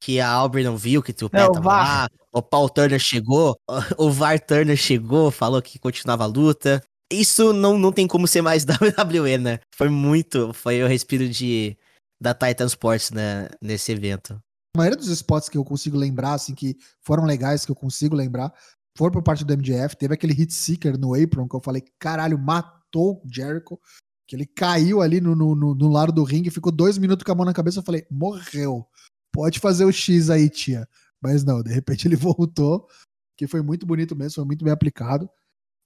[0.00, 2.98] que a Aubrey não viu, que o pé É, o tava lá, o Paul Turner
[2.98, 3.56] chegou,
[3.98, 6.82] o VAR Turner chegou, falou que continuava a luta.
[7.10, 9.60] Isso não, não tem como ser mais WWE, né?
[9.74, 11.76] Foi muito, foi o respiro de
[12.20, 14.40] da Titan Sports né, nesse evento.
[14.76, 18.14] A maioria dos spots que eu consigo lembrar, assim, que foram legais, que eu consigo
[18.14, 18.52] lembrar,
[18.96, 19.96] foram por parte do MJF.
[19.96, 23.80] Teve aquele hit seeker no apron que eu falei, caralho, matou Jericho.
[24.28, 27.32] Que ele caiu ali no, no, no, no lado do ringue, ficou dois minutos com
[27.32, 27.80] a mão na cabeça.
[27.80, 28.86] Eu falei, morreu.
[29.32, 30.88] Pode fazer o X aí, tia.
[31.20, 32.86] Mas não, de repente ele voltou,
[33.36, 35.28] que foi muito bonito mesmo, foi muito bem aplicado.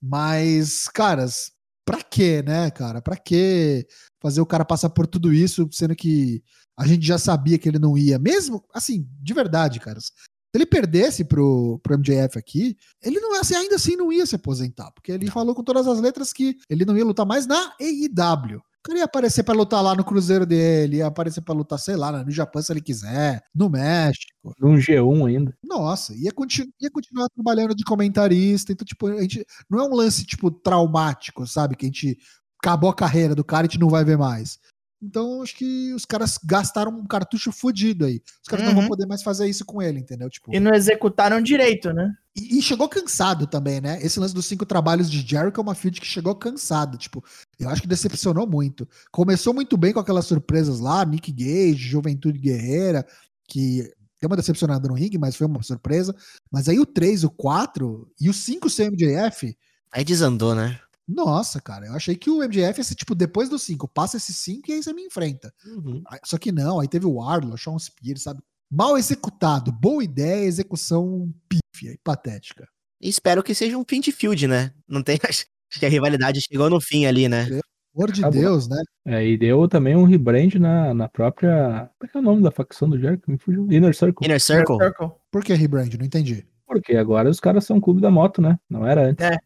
[0.06, 1.50] Mas, caras,
[1.82, 3.00] pra quê, né, cara?
[3.00, 3.86] Pra quê
[4.20, 6.42] fazer o cara passar por tudo isso, sendo que
[6.76, 10.04] a gente já sabia que ele não ia, mesmo, assim, de verdade, caras.
[10.04, 10.12] Se
[10.56, 14.90] ele perdesse pro, pro MJF aqui, ele não assim, ainda assim não ia se aposentar,
[14.92, 18.62] porque ele falou com todas as letras que ele não ia lutar mais na AEW.
[18.84, 21.96] O cara ia aparecer pra lutar lá no cruzeiro dele, ia aparecer pra lutar, sei
[21.96, 24.54] lá, no Japão se ele quiser, no México.
[24.60, 25.56] Num G1 ainda.
[25.64, 28.72] Nossa, ia, continu ia continuar trabalhando de comentarista.
[28.72, 29.42] Então, tipo, a gente.
[29.70, 31.76] Não é um lance, tipo, traumático, sabe?
[31.76, 32.18] Que a gente
[32.62, 34.58] acabou a carreira do cara e a gente não vai ver mais.
[35.04, 38.22] Então, acho que os caras gastaram um cartucho fudido aí.
[38.42, 38.88] Os caras não vão Uhum.
[38.88, 40.30] poder mais fazer isso com ele, entendeu?
[40.30, 42.14] Tipo, E não executaram direito, né?
[42.36, 43.98] e, e chegou cansado também, né?
[44.02, 46.96] Esse lance dos cinco trabalhos de Jericho é uma feud que chegou cansado.
[46.98, 47.22] Tipo,
[47.60, 48.88] eu acho que decepcionou muito.
[49.12, 53.06] Começou muito bem com aquelas surpresas lá, Nick Gage, Juventude Guerreira,
[53.46, 53.82] que
[54.20, 56.14] deu uma decepcionada no ringue, mas foi uma surpresa.
[56.50, 59.56] Mas aí o 3, o 4 e o 5 sem MJF,
[59.92, 60.80] Aí desandou, né?
[61.06, 64.32] Nossa, cara, eu achei que o MJF ia ser tipo depois do 5, passa esse
[64.32, 65.52] 5 e aí você me enfrenta.
[65.66, 66.02] Uhum.
[66.24, 68.40] Só que não, aí teve o Arlo, Sean Spears, sabe?
[68.70, 72.66] Mal executado, boa ideia, execução pífia e patética.
[73.00, 74.72] E espero que seja um fim de field, né?
[74.88, 75.18] Não tem.
[75.28, 77.46] Acho que a rivalidade chegou no fim ali, né?
[77.94, 78.40] Amor de Acabou.
[78.40, 78.82] Deus, né?
[79.06, 81.90] É, e deu também um rebrand na, na própria.
[81.98, 83.22] Como é que é o nome da facção do Jericho?
[83.28, 83.70] Me fugiu.
[83.70, 84.26] Inner Circle.
[84.26, 84.78] Inner Circle.
[84.78, 85.10] Circle.
[85.30, 85.92] Por que rebrand?
[85.96, 86.46] Não entendi.
[86.66, 88.58] Porque agora os caras são clube da moto, né?
[88.68, 89.24] Não era antes.
[89.24, 89.38] É,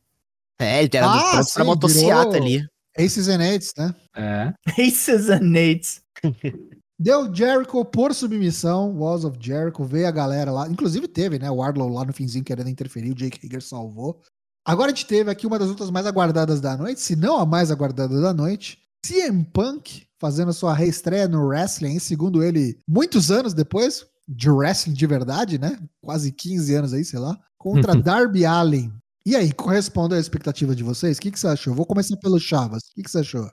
[0.61, 2.66] ele era Ah, pronto sim, pra virou- ali.
[2.98, 3.94] Aces and Eights, né?
[4.16, 4.52] É.
[4.82, 6.00] Aces and Nates.
[7.00, 10.66] Deu Jericho por submissão, Walls of Jericho, veio a galera lá.
[10.68, 11.48] Inclusive teve, né?
[11.48, 14.20] O Arlow lá no finzinho querendo interferir, o Jake Hager salvou.
[14.66, 17.46] Agora a gente teve aqui uma das lutas mais aguardadas da noite, se não a
[17.46, 18.78] mais aguardada da noite.
[19.06, 25.06] CM Punk fazendo sua reestreia no wrestling, segundo ele, muitos anos depois, de wrestling de
[25.06, 25.78] verdade, né?
[26.02, 27.38] Quase 15 anos aí, sei lá.
[27.56, 28.92] Contra Darby Allen.
[29.29, 31.18] E aí, corresponde à expectativa de vocês?
[31.18, 31.74] O que, que você achou?
[31.74, 32.85] Vou começar pelo Chavas.
[32.85, 33.51] O que, que você achou?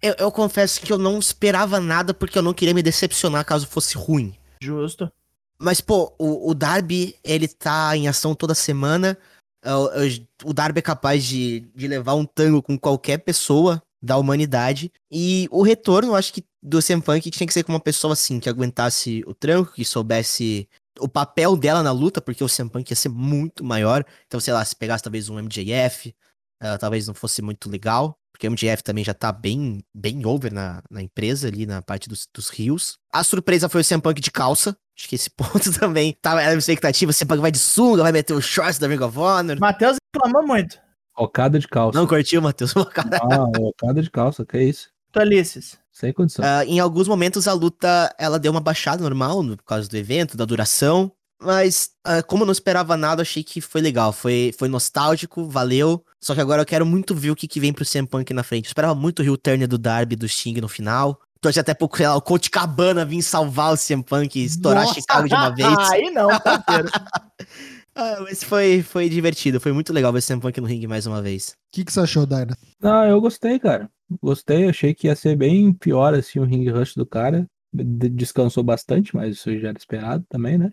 [0.00, 3.66] Eu, eu confesso que eu não esperava nada porque eu não queria me decepcionar caso
[3.66, 4.34] fosse ruim.
[4.62, 5.12] Justo.
[5.58, 9.18] Mas, pô, o, o Darby, ele tá em ação toda semana.
[9.62, 14.16] Eu- eu- o Darby é capaz de, de levar um tango com qualquer pessoa da
[14.16, 14.90] humanidade.
[15.12, 18.14] E o retorno, eu acho que do CM Punk tinha que ser com uma pessoa
[18.14, 20.66] assim, que aguentasse o tranco, que soubesse
[21.00, 24.04] o papel dela na luta, porque o CM Punk ia ser muito maior.
[24.26, 26.14] Então, sei lá, se pegasse talvez um MJF,
[26.60, 28.18] eh, talvez não fosse muito legal.
[28.32, 32.06] Porque o MJF também já tá bem, bem over na, na empresa ali, na parte
[32.08, 32.98] dos, dos rios.
[33.10, 34.76] A surpresa foi o CM Punk de calça.
[34.98, 37.10] Acho que esse ponto também tava era expectativa.
[37.10, 39.58] O CM Punk vai de sunga, vai meter o shorts da Ring of Honor.
[39.58, 40.78] Matheus reclamou muito.
[41.16, 41.98] Ocada de calça.
[41.98, 42.74] Não curtiu, Matheus?
[42.92, 44.90] Cara, Ah, ocada de calça, que é isso?
[45.20, 45.78] Tolices.
[45.92, 46.44] Sem condição.
[46.44, 49.96] Ah, em alguns momentos a luta ela deu uma baixada normal no- por causa do
[49.96, 51.10] evento, da duração.
[51.42, 54.12] Mas ah, como eu não esperava nada, achei que foi legal.
[54.12, 56.04] Foi, foi nostálgico, valeu.
[56.20, 58.42] Só que agora eu quero muito ver o que, que vem pro CM Punk na
[58.42, 58.64] frente.
[58.66, 61.18] Eu esperava muito o Rio Turner do Darby do Sting no final.
[61.40, 64.84] Torci até pouco sei lá, o Coach Cabana vir salvar o CM Punk e estourar
[64.84, 65.00] Nossa!
[65.00, 65.68] Chicago de uma vez.
[65.90, 66.88] Aí não, parceiro.
[67.98, 71.06] Ah, mas foi, foi divertido, foi muito legal ver o CM Punk no ringue mais
[71.06, 71.48] uma vez.
[71.48, 72.54] O que, que você achou, Dyna?
[72.78, 73.88] Não, eu gostei, cara.
[74.22, 77.46] Gostei, achei que ia ser bem pior assim o ring rush do cara.
[77.72, 80.72] De- Descansou bastante, mas isso já era esperado também, né?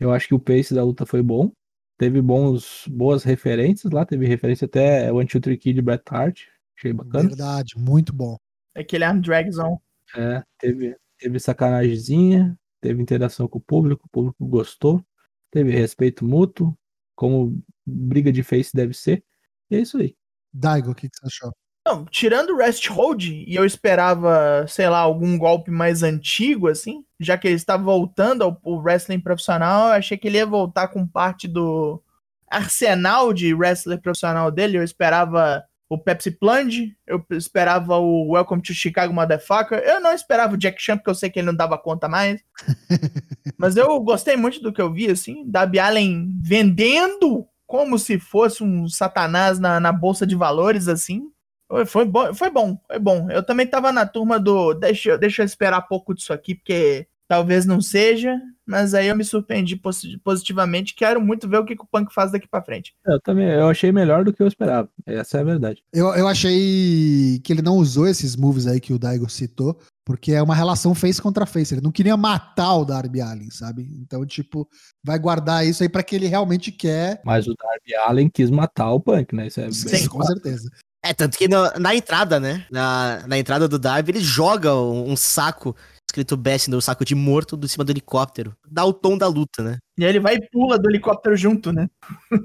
[0.00, 1.52] Eu acho que o pace da luta foi bom.
[1.98, 6.46] Teve bons, boas referências lá, teve referência até Two Three Kid de Bret Hart.
[6.76, 7.28] Achei bacana.
[7.28, 8.36] Verdade, muito bom.
[8.74, 9.80] Aquele arm dragzão.
[10.16, 15.04] É, teve, teve sacanagemzinha, teve interação com o público, o público gostou,
[15.50, 16.76] teve respeito mútuo,
[17.14, 19.22] como briga de face deve ser.
[19.70, 20.16] E é isso aí.
[20.52, 21.52] Daigo, o que, que você achou?
[21.84, 27.04] Não, tirando o Rest Hold, e eu esperava, sei lá, algum golpe mais antigo, assim,
[27.18, 30.88] já que ele está voltando ao, ao wrestling profissional, eu achei que ele ia voltar
[30.88, 32.00] com parte do
[32.48, 34.78] arsenal de wrestler profissional dele.
[34.78, 40.54] Eu esperava o Pepsi Plunge, eu esperava o Welcome to Chicago Motherfucker, eu não esperava
[40.54, 42.40] o Jack Chan, porque eu sei que ele não dava conta mais.
[43.58, 48.62] Mas eu gostei muito do que eu vi, assim, Darby Allen vendendo como se fosse
[48.62, 51.31] um satanás na, na bolsa de valores, assim.
[51.72, 53.30] Foi, foi bom, foi bom, foi bom.
[53.30, 54.74] Eu também tava na turma do.
[54.74, 58.38] Deixa, eu- deixa eu esperar pouco disso aqui, porque talvez não seja.
[58.66, 60.94] Mas aí eu me surpreendi posi- positivamente.
[60.94, 62.94] Quero muito ver o que, que o Punk faz daqui pra frente.
[63.06, 64.88] Eu também, eu achei melhor do que eu esperava.
[65.06, 65.82] Essa é a verdade.
[65.92, 70.32] Eu, eu achei que ele não usou esses moves aí que o Daigo citou, porque
[70.32, 71.74] é uma relação face contra face.
[71.74, 73.88] Ele não queria matar o Darby Allin, sabe?
[74.00, 74.68] Então, tipo,
[75.02, 77.20] vai guardar isso aí pra que ele realmente quer.
[77.24, 79.46] Mas o Darby Allen quis matar o Punk, né?
[79.48, 80.70] Isso é bem Sim, com certeza.
[81.04, 82.64] É, tanto que no- na entrada, né?
[82.70, 85.74] Na, na entrada do Darby, ele joga um, um saco
[86.08, 88.52] escrito Best no saco de morto do cima do helicóptero.
[88.70, 89.78] Dá o tom da luta, né?
[89.98, 91.88] E aí ele vai e pula do helicóptero junto, né?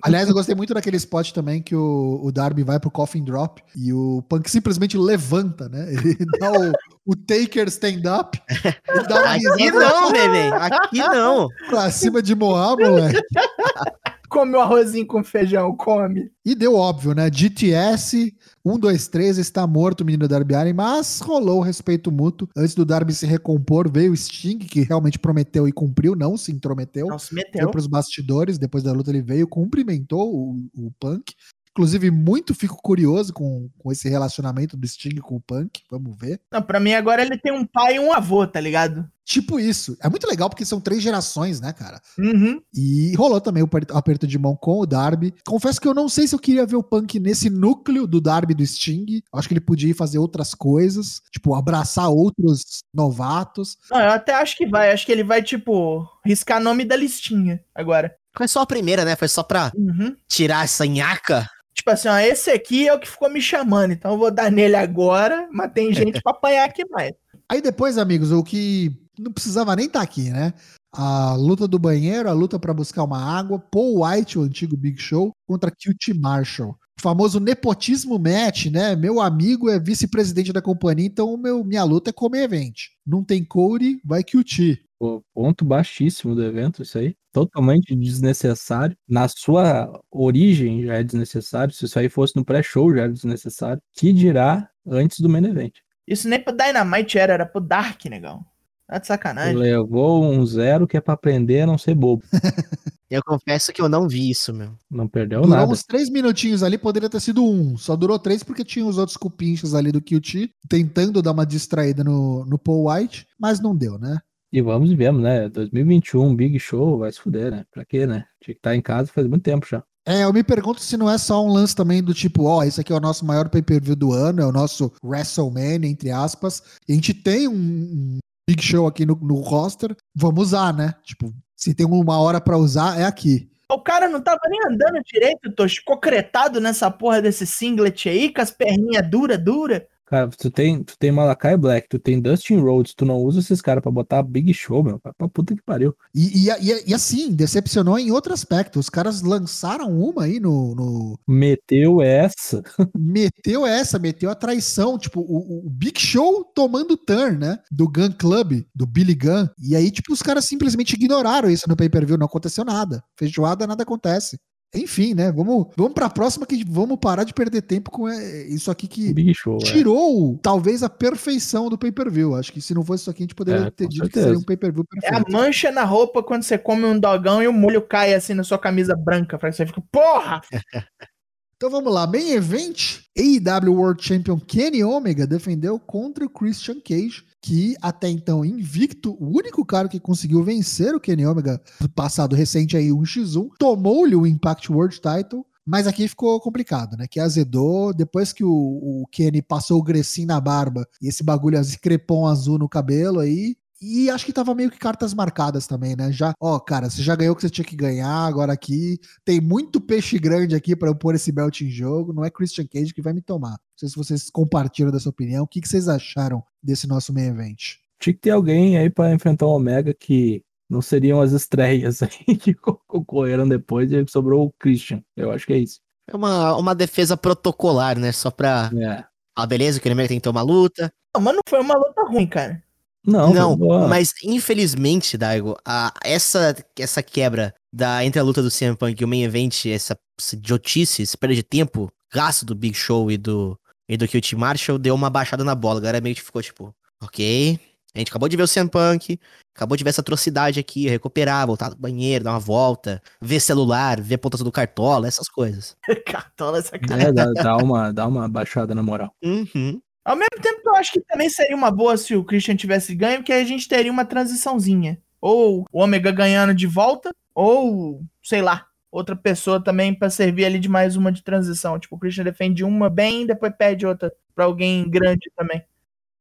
[0.03, 3.61] Aliás, eu gostei muito daquele spot também que o, o Darby vai pro coffin drop
[3.75, 5.91] e o Punk simplesmente levanta, né?
[5.93, 6.71] Ele dá o,
[7.11, 10.49] o Taker stand-up e dá uma Aqui risada não, neném.
[10.53, 11.47] Aqui não.
[11.69, 13.19] pra cima de Moab, moleque.
[14.29, 16.31] Come o arrozinho com feijão, come.
[16.45, 17.29] E deu óbvio, né?
[17.31, 22.49] GTS, 1, 2, 3, está morto o menino Darby Allin, mas rolou o respeito mútuo.
[22.55, 26.51] Antes do Darby se recompor, veio o Sting, que realmente prometeu e cumpriu, não se
[26.51, 27.07] intrometeu.
[27.07, 27.71] Não se Foi meteu.
[27.71, 31.33] para os bastidores, depois da luta ele veio, cumprimentou o, o Punk.
[31.71, 35.81] Inclusive, muito fico curioso com, com esse relacionamento do Sting com o Punk.
[35.91, 36.41] Vamos ver.
[36.51, 39.07] Não, pra mim agora ele tem um pai e um avô, tá ligado?
[39.29, 39.97] Tipo isso.
[40.01, 41.99] É muito legal porque são três gerações, né, cara?
[42.17, 42.61] Uhum.
[42.73, 45.33] E rolou também o aperto- de mão com o Darby.
[45.45, 48.53] Confesso que eu não sei se eu queria ver o Punk nesse núcleo do Darby
[48.53, 49.21] do Sting.
[49.33, 53.77] Acho que ele podia ir fazer outras coisas, tipo, abraçar outros novatos.
[53.91, 54.91] Não, eu até acho que vai.
[54.93, 58.15] Acho que ele vai, tipo, riscar nome da listinha agora.
[58.35, 59.15] Foi só a primeira, né?
[59.17, 60.15] Foi só pra Uhum.
[60.29, 61.49] tirar essa nhaca.
[61.73, 64.49] Tipo assim, ó, esse aqui é o que ficou me chamando, então eu vou dar
[64.51, 67.11] nele agora, mas tem gente pra apanhar aqui mais.
[67.49, 70.53] Aí depois, amigos, o que não precisava nem estar aqui, né?
[70.91, 74.99] A luta do banheiro, a luta pra buscar uma água, Paul White, o antigo Big
[74.99, 76.77] Show, contra QT Marshall.
[76.97, 78.95] O famoso nepotismo match, né?
[78.95, 82.81] Meu amigo é vice-presidente da companhia, então meu, minha luta é comer evento.
[83.05, 84.81] Não tem Cody, vai QT.
[84.99, 87.15] Pô, ponto baixíssimo do evento, isso aí.
[87.31, 88.97] Totalmente desnecessário.
[89.07, 91.71] Na sua origem já é desnecessário.
[91.71, 93.79] Se isso aí fosse no pré-show já era desnecessário.
[93.93, 95.75] Que dirá antes do main event.
[96.07, 98.43] Isso nem pro Dynamite era, era pro Dark, negão.
[98.87, 99.55] Tá de sacanagem.
[99.55, 102.23] Levou um zero que é pra aprender a não ser bobo.
[103.09, 104.71] Eu confesso que eu não vi isso, meu.
[104.91, 105.71] Não perdeu Durou nada.
[105.71, 107.77] uns três minutinhos ali, poderia ter sido um.
[107.77, 112.03] Só durou três porque tinha os outros cupinchos ali do QT, tentando dar uma distraída
[112.03, 114.19] no, no Paul White, mas não deu, né?
[114.51, 115.47] E vamos e vemos, né?
[115.47, 117.65] 2021, Big Show, vai se fuder, né?
[117.71, 118.25] Pra quê, né?
[118.41, 119.81] Tinha que estar em casa faz muito tempo já.
[120.05, 122.79] É, eu me pergunto se não é só um lance também do tipo, ó, esse
[122.81, 126.93] aqui é o nosso maior pay-per-view do ano, é o nosso WrestleMania, entre aspas, e
[126.93, 128.17] a gente tem um
[128.47, 130.93] Big Show aqui no, no roster, vamos usar, né?
[131.03, 133.49] Tipo, se tem uma hora pra usar, é aqui.
[133.69, 138.41] O cara não tava nem andando direito, tô concretado nessa porra desse singlet aí, com
[138.41, 139.85] as perninhas dura, dura.
[140.07, 143.61] Cara, tu tem, tu tem Malakai Black, tu tem Dustin Rhodes, tu não usa esses
[143.61, 144.99] caras pra botar Big Show, meu.
[144.99, 145.93] Pra puta que pariu.
[146.15, 148.79] E, e, e- e assim, decepcionou em outro aspecto.
[148.79, 152.63] Os caras lançaram uma aí no, no- Meteu essa.
[152.97, 154.97] Meteu essa, meteu a traição.
[154.97, 157.59] Tipo, o, o Big Show tomando turn, né?
[157.69, 159.47] Do Gun Club, do Billy Gunn.
[159.59, 162.17] E aí, tipo, os caras simplesmente ignoraram isso no pay-per-view.
[162.17, 163.03] Não aconteceu nada.
[163.17, 164.39] Feijoada, nada acontece.
[164.75, 165.31] Enfim, né?
[165.31, 169.13] Vamos, vamos pra próxima que vamos parar de perder tempo com é, isso aqui que
[169.13, 169.55] Big Show.
[169.61, 169.65] é.
[169.65, 172.35] tirou talvez a perfeição do pay-per-view.
[172.35, 174.25] Acho que se não fosse isso aqui, a gente poderia É, ter dito que certeza.
[174.27, 175.31] seria um pay-per-view É a perfeito.
[175.31, 178.59] mancha na roupa quando você come um dogão e o molho cai assim na sua
[178.59, 179.37] camisa branca.
[179.37, 180.41] Pra você fica, porra!
[181.57, 187.23] Então vamos lá, main event, AEW World Champion Kenny Omega defendeu contra o Christian Cage,
[187.41, 192.35] que até então invicto, o único cara que conseguiu vencer o Kenny Omega no passado
[192.35, 197.07] recente aí, 1x1, tomou-lhe o Impact World Title, mas aqui ficou complicado, né?
[197.09, 201.57] Que azedou, depois que o, o Kenny passou o Grecinho na barba e esse bagulho,
[201.59, 205.95] esse crepom azul no cabelo aí, e acho que tava meio que cartas marcadas também,
[205.95, 206.11] né?
[206.11, 209.39] Já, ó, cara, você já ganhou o que você tinha que ganhar, agora aqui tem
[209.39, 212.13] muito peixe grande aqui pra eu pôr esse belt em jogo.
[212.13, 213.51] Não é Christian Cage que vai me tomar.
[213.51, 215.43] Não sei se vocês compartilham dessa opinião.
[215.43, 217.75] O que, que vocês acharam desse nosso main event?
[217.99, 222.35] Tinha que ter alguém aí pra enfrentar o Omega que não seriam as estreias aí
[222.37, 225.01] que co- concorreram depois e sobrou o Christian.
[225.15, 225.79] Eu acho que é isso.
[226.09, 228.11] É uma, uma defesa protocolar, né?
[228.11, 228.69] Só pra.
[228.75, 229.03] É.
[229.35, 230.91] Ah, beleza, o Kenny Omega tentou uma luta.
[231.15, 232.63] Não, mas não foi uma luta ruim, cara.
[233.07, 233.87] Não, Não, boa.
[233.87, 239.05] mas infelizmente, Daigo, a, essa, essa quebra da, entre a luta do CM Punk e
[239.05, 243.17] o main event, essa, essa idiotice, esse perda de tempo, gasto do Big Show e
[243.17, 245.79] do, e do QT Marshall, deu uma baixada na bola.
[245.79, 247.57] A galera meio que ficou tipo, ok,
[247.95, 249.17] a gente acabou de ver o CM Punk,
[249.55, 253.99] acabou de ver essa atrocidade aqui, recuperar, voltar do banheiro, dar uma volta, ver celular,
[254.01, 255.75] ver pontas do cartola, essas coisas.
[256.05, 257.03] Cartola essa cara.
[257.03, 259.11] É, dá, dá uma, dá uma baixada na moral.
[259.23, 259.81] Uhum.
[260.07, 262.95] Ao mesmo tempo que eu acho que também seria uma boa se o Christian tivesse
[262.95, 265.01] ganho, porque a gente teria uma transiçãozinha.
[265.19, 270.59] Ou o Ômega ganhando de volta, ou, sei lá, outra pessoa também pra servir ali
[270.59, 271.77] de mais uma de transição.
[271.77, 275.61] Tipo, o Christian defende uma bem, depois pede outra pra alguém grande também.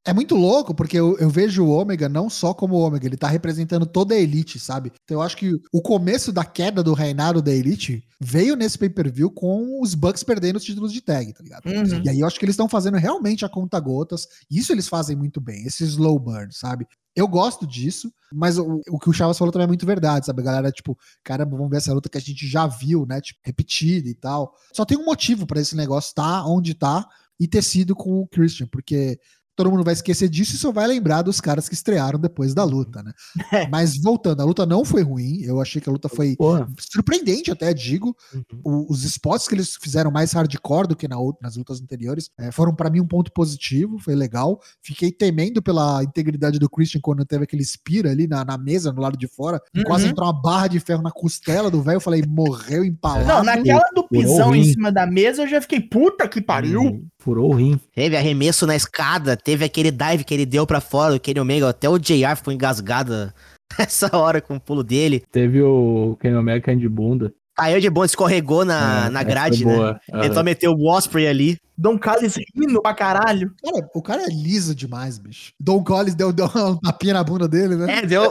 [0.06, 3.26] É muito louco, porque eu, eu vejo o Ômega não só como Ômega, ele tá
[3.26, 4.92] representando toda a Elite, sabe?
[5.02, 9.28] Então eu acho que o começo da queda do reinado da Elite veio nesse pay-per-view
[9.32, 11.66] com os Bucks perdendo os títulos de tag, tá ligado?
[11.66, 12.02] Uhum.
[12.04, 14.28] E aí eu acho que eles estão fazendo realmente a conta gotas.
[14.48, 16.86] Isso eles fazem muito bem, esse slow burn, sabe?
[17.16, 20.40] Eu gosto disso, mas o, o que o Chavas falou também é muito verdade, sabe?
[20.40, 23.20] A galera, tipo, caramba, vamos ver essa luta que a gente já viu, né?
[23.20, 24.54] Tipo, repetida e tal.
[24.72, 27.08] Só tem um motivo pra esse negócio tá onde tá
[27.40, 29.18] e ter sido com o Christian, porque
[29.56, 32.62] todo mundo vai esquecer disso e só vai lembrar dos caras que estrearam depois da
[32.62, 33.12] luta, né?
[33.52, 33.66] É.
[33.68, 37.50] Mas voltando, a luta não foi ruim, eu achei que a luta foi Porra, surpreendente
[37.50, 38.14] até, digo.
[38.34, 38.86] Uhum.
[38.88, 42.74] Os spots que eles fizeram mais hardcore do que na nas lutas anteriores eh, foram
[42.74, 44.60] pra mim um ponto positivo, foi legal.
[44.82, 49.00] Fiquei temendo pela integridade do Christian quando teve aquele spira ali na, na mesa, no
[49.00, 49.60] lado de fora.
[49.74, 49.84] Uhum.
[49.84, 51.96] Quase entrou uma barra de ferro na costela do velho.
[51.96, 53.26] Eu falei, morreu empalado.
[53.26, 57.06] Não, naquela do pisão em cima da mesa, eu já fiquei, puta que pariu.
[57.26, 57.80] Furou o rim.
[57.92, 61.68] Teve arremesso na escada, teve aquele dive que ele deu pra fora, o Kenny Omega,
[61.68, 63.32] até o JR ficou engasgado
[63.76, 65.24] essa hora com o pulo dele.
[65.32, 67.34] Teve o Kenny Omega caindo de bunda.
[67.56, 69.74] Caiu de bom, escorregou na, É, na grade, né?
[69.74, 70.00] boa.
[70.12, 70.22] Aham.
[70.22, 71.56] Tentou meter o Osprey ali.
[71.76, 73.52] Dom Callis rindo pra caralho.
[73.64, 75.52] Cara, o cara é liso demais, bicho.
[75.58, 77.98] Don Collins deu, deu uma tapinha na bunda dele, né?
[77.98, 78.30] É, deu.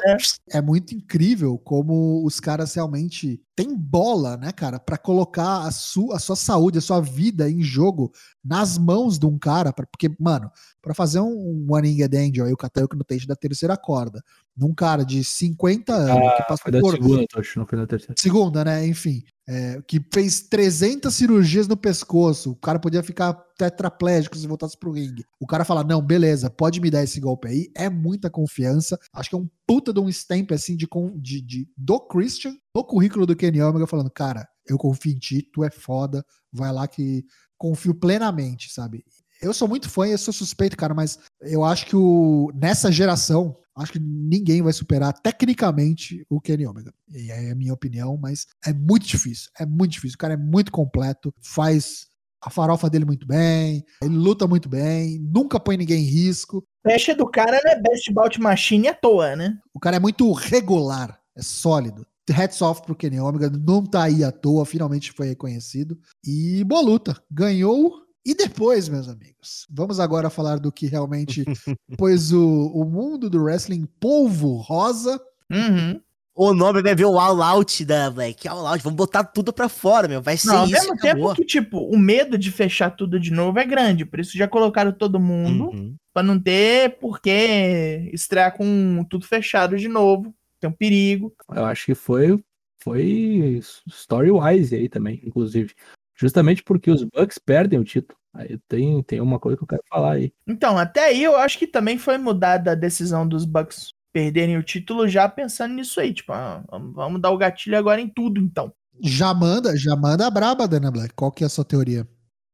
[0.51, 6.11] é muito incrível como os caras realmente têm bola, né, cara, Pra colocar a, su
[6.11, 8.11] a sua saúde, a sua vida em jogo
[8.43, 10.51] nas mãos de um cara, pra- porque, mano,
[10.81, 14.21] pra fazer um One Winged Angel aí, o Katayuki no Teixe da terceira corda,
[14.55, 17.87] num cara de 50 anos, que Foi passou da por segunda, Tocho, não foi da
[17.87, 18.15] terceira.
[18.17, 24.37] segunda, né, enfim, é, que fez 300 cirurgias no pescoço, o cara podia ficar tetraplégico
[24.37, 25.23] se voltasse pro ringue.
[25.39, 29.29] O cara fala, não, beleza, pode me dar esse golpe aí, é muita confiança, acho
[29.29, 30.87] que é um puta de um stamp, assim, de,
[31.17, 35.41] de, de- do Christian, no currículo do Kenny Omega, falando, cara, eu confio em ti,
[35.53, 37.23] tu é foda, vai lá que
[37.57, 39.05] confio plenamente, sabe?
[39.41, 42.91] Eu sou muito fã e eu sou suspeito, cara, mas eu acho que o, nessa
[42.91, 46.93] geração, acho que ninguém vai superar tecnicamente o Kenny Omega.
[47.09, 49.49] E aí é a minha opinião, mas é muito difícil.
[49.57, 50.15] É muito difícil.
[50.15, 52.07] O cara é muito completo, faz
[52.41, 56.63] a farofa dele muito bem, ele luta muito bem, nunca põe ninguém em risco.
[56.85, 59.57] Fecha do cara é Best Bout Machine à toa, né?
[59.73, 62.05] O cara é muito regular, é sólido.
[62.33, 65.97] Hats off pro Kenny Omega, não tá aí à toa, finalmente foi reconhecido.
[66.25, 68.03] E boa luta, ganhou.
[68.25, 71.43] E depois, meus amigos, vamos agora falar do que realmente
[71.97, 75.19] pôs o, o mundo do wrestling polvo rosa.
[75.51, 76.01] Uhum.
[76.37, 78.45] O nome vai ver o all out da Black.
[78.47, 80.21] All out, vamos botar tudo pra fora, meu.
[80.21, 80.73] Vai ser Não, ao isso.
[80.73, 81.27] mesmo acabou.
[81.29, 84.03] tempo que, tipo, o medo de fechar tudo de novo é grande.
[84.05, 85.95] Por isso já colocaram todo mundo Uhum.
[86.13, 90.33] pra não ter por que estrear com tudo fechado de novo.
[90.65, 91.33] Tem um perigo.
[91.53, 92.43] Eu acho que foi,
[92.83, 95.73] foi story-wise aí também, inclusive.
[96.15, 98.17] Justamente porque os Bucks perdem o título.
[98.33, 100.33] Aí tem, tem uma coisa que eu quero falar aí.
[100.47, 104.63] Então, até aí eu acho que também foi mudada a decisão dos Bucks perderem o
[104.63, 106.13] título já pensando nisso aí.
[106.13, 108.73] Tipo, ah, vamos- dar o gatilho agora em tudo, então.
[109.01, 111.13] Já manda, já manda a braba, Dana Black.
[111.13, 112.07] Qual que é a sua teoria?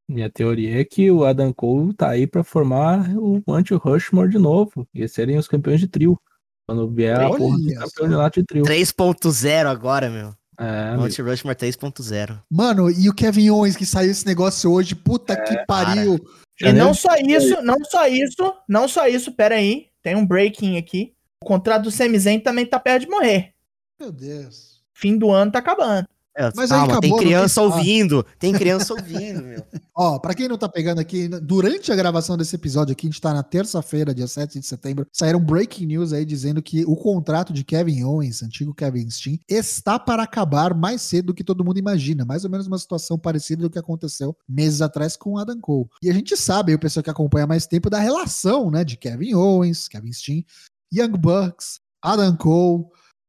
[0.09, 4.88] Minha teoria é que o Adam Cole tá aí pra formar o anti-Rushmore de novo.
[4.93, 6.19] E serem os campeões de trio.
[6.72, 8.64] Quando vier a Olha porra do campeonato de trio.
[8.64, 10.34] 3.0 agora, meu.
[10.57, 11.03] É, amigo.
[11.03, 12.39] Monte Rushmore 3.0.
[12.49, 16.15] Mano, e o Kevin Owens que saiu esse negócio hoje, puta que pariu.
[16.15, 20.26] E Janeiro não só isso, não só isso, não só isso, pera aí, tem um
[20.26, 21.14] breaking aqui.
[21.43, 23.53] O contrato do Sami Zayn também tá perto de morrer.
[23.99, 24.81] Meu Deus.
[24.93, 26.07] Fim do ano tá acabando.
[26.36, 28.26] É, Mas calma, acabou, tem criança tem- ouvindo.
[28.40, 29.64] Tem criança ouvindo, meu.
[29.95, 33.20] Ó, pra quem não tá pegando aqui, durante a gravação desse episódio aqui, a gente
[33.20, 37.52] tá na terça-feira, dia 7 de setembro, saíram breaking news aí dizendo que o contrato
[37.52, 41.78] de Kevin Owens, antigo Kevin Steen, está para acabar mais cedo do que todo mundo
[41.78, 42.24] imagina.
[42.24, 45.90] Mais ou menos uma situação parecida do que aconteceu meses atrás com o Adam Cole.
[46.02, 48.95] E a gente sabe, aí, o pessoal que acompanha mais tempo, da relação, né, de
[48.95, 50.45] Kevin Owens, Kevin Steen,
[50.94, 52.86] Young Bucks, Adam Cole,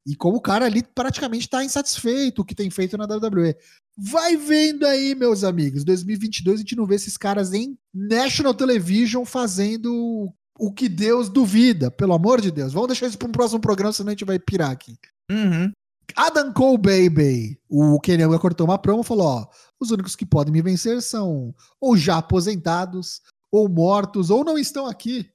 [0.07, 3.55] e como o cara ali praticamente tá insatisfeito o que tem feito na WWE.
[3.97, 5.85] Vai vendo aí, meus amigos.
[5.85, 11.91] 2022 a gente não vê esses caras em National Television fazendo o que Deus duvida,
[11.91, 12.73] pelo amor de Deus.
[12.73, 14.97] Vamos deixar isso para um próximo programa, senão a gente vai pirar aqui.
[15.31, 15.70] Uhum.
[16.16, 17.59] Adam Cole Baby.
[17.69, 19.47] O Kenny Omega cortou uma promo e falou: ó,
[19.81, 23.20] os únicos que podem me vencer são ou já aposentados,
[23.51, 25.29] ou mortos, ou não estão aqui.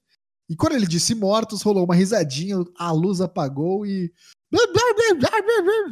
[0.49, 4.11] E quando ele disse mortos, rolou uma risadinha, a luz apagou e.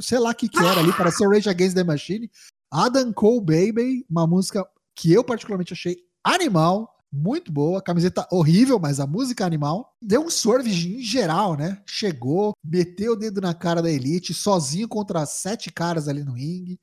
[0.01, 2.29] Sei lá o que, que era ali, para ser Rage Against the Machine.
[2.71, 4.65] Adam Cole Baby, uma música
[4.95, 9.95] que eu particularmente achei animal, muito boa, camiseta horrível, mas a música é animal.
[10.01, 11.81] Deu um swerve em geral, né?
[11.85, 16.79] Chegou, meteu o dedo na cara da Elite, sozinho contra sete caras ali no ringue.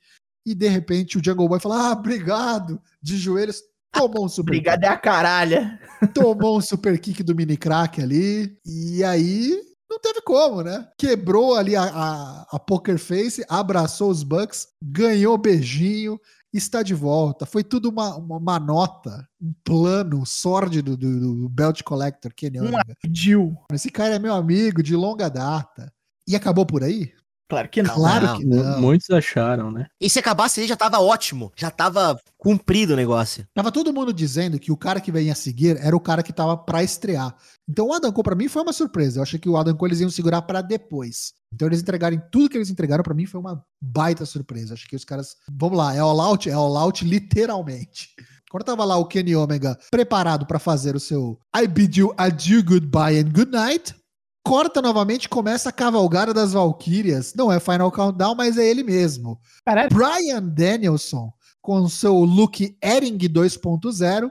[0.47, 2.81] E de repente o Jungle Boy fala: Ah, obrigado!
[3.01, 3.63] De joelhos,
[3.93, 5.79] tomou um super Obrigado é a caralha.
[6.15, 8.59] tomou um super kick do mini crack ali.
[8.65, 9.61] E aí
[9.93, 10.89] não teve como, né?
[10.97, 16.19] Quebrou ali a, a, a poker face, abraçou os Bucks, ganhou beijinho,
[16.53, 17.45] está de volta.
[17.45, 22.69] Foi tudo uma, uma, uma nota, um plano sórdido do, do Belt Collector, Kenny Um
[22.69, 22.97] Omega.
[23.13, 23.55] Jill.
[23.73, 25.93] Esse cara é meu amigo de longa data.
[26.27, 27.13] E acabou por aí?
[27.53, 27.95] Claro que não.
[27.95, 28.39] Claro não.
[28.39, 28.81] que não.
[28.81, 29.87] Muitos acharam, né?
[30.01, 31.53] E se acabasse ali já tava ótimo.
[31.55, 33.47] Já tava cumprido o negócio.
[33.55, 36.33] Tava todo mundo dizendo que o cara que venha a seguir era o cara que
[36.33, 37.37] tava pra estrear.
[37.69, 39.19] Então o Adam Cole pra mim foi uma surpresa.
[39.19, 41.35] Eu achei que o Adam Cole eles iam segurar pra depois.
[41.53, 44.73] Então eles entregarem tudo que eles entregaram pra mim foi uma baita surpresa.
[44.73, 48.09] Achei que os caras, vamos lá, é all out, é all out literalmente.
[48.51, 52.63] Quando tava lá o Kenny Omega preparado pra fazer o seu I bid you adieu,
[52.63, 53.95] goodbye and good night,
[54.45, 57.33] corta novamente e começa a cavalgada das Valkyrias.
[57.35, 59.39] Não é Final Countdown, mas é ele mesmo.
[59.65, 59.89] Caralho.
[59.91, 64.31] Brian Danielson, com seu look Ering 2.0,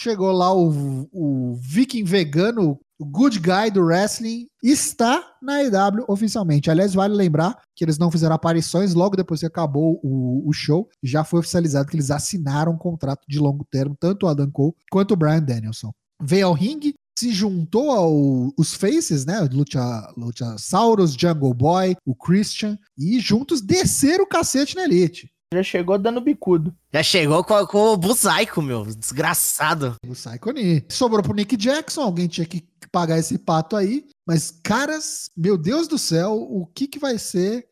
[0.00, 6.70] chegou lá o, o viking vegano, o good guy do wrestling, está na EW oficialmente.
[6.70, 10.88] Aliás, vale lembrar que eles não fizeram aparições logo depois que acabou o, o show.
[11.02, 14.74] Já foi oficializado que eles assinaram um contrato de longo termo, tanto o Adam Cole
[14.90, 15.92] quanto o Brian Danielson.
[16.22, 19.40] Veio ao ringue, se juntou aos Faces, né?
[19.52, 25.30] Lucha, Luchasaurus, Jungle Boy, o Christian, e juntos desceram o cacete na Elite.
[25.52, 26.74] Já chegou dando bicudo.
[26.94, 28.86] Já chegou com, com o Buzaico, meu.
[28.86, 29.96] Desgraçado.
[30.08, 30.84] O Saikoni.
[30.88, 34.06] Sobrou pro Nick Jackson, alguém tinha que pagar esse pato aí.
[34.26, 37.66] Mas, caras, meu Deus do céu, o que que vai ser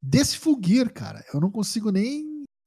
[0.00, 1.24] desse Fugir, cara?
[1.34, 2.24] Eu não consigo nem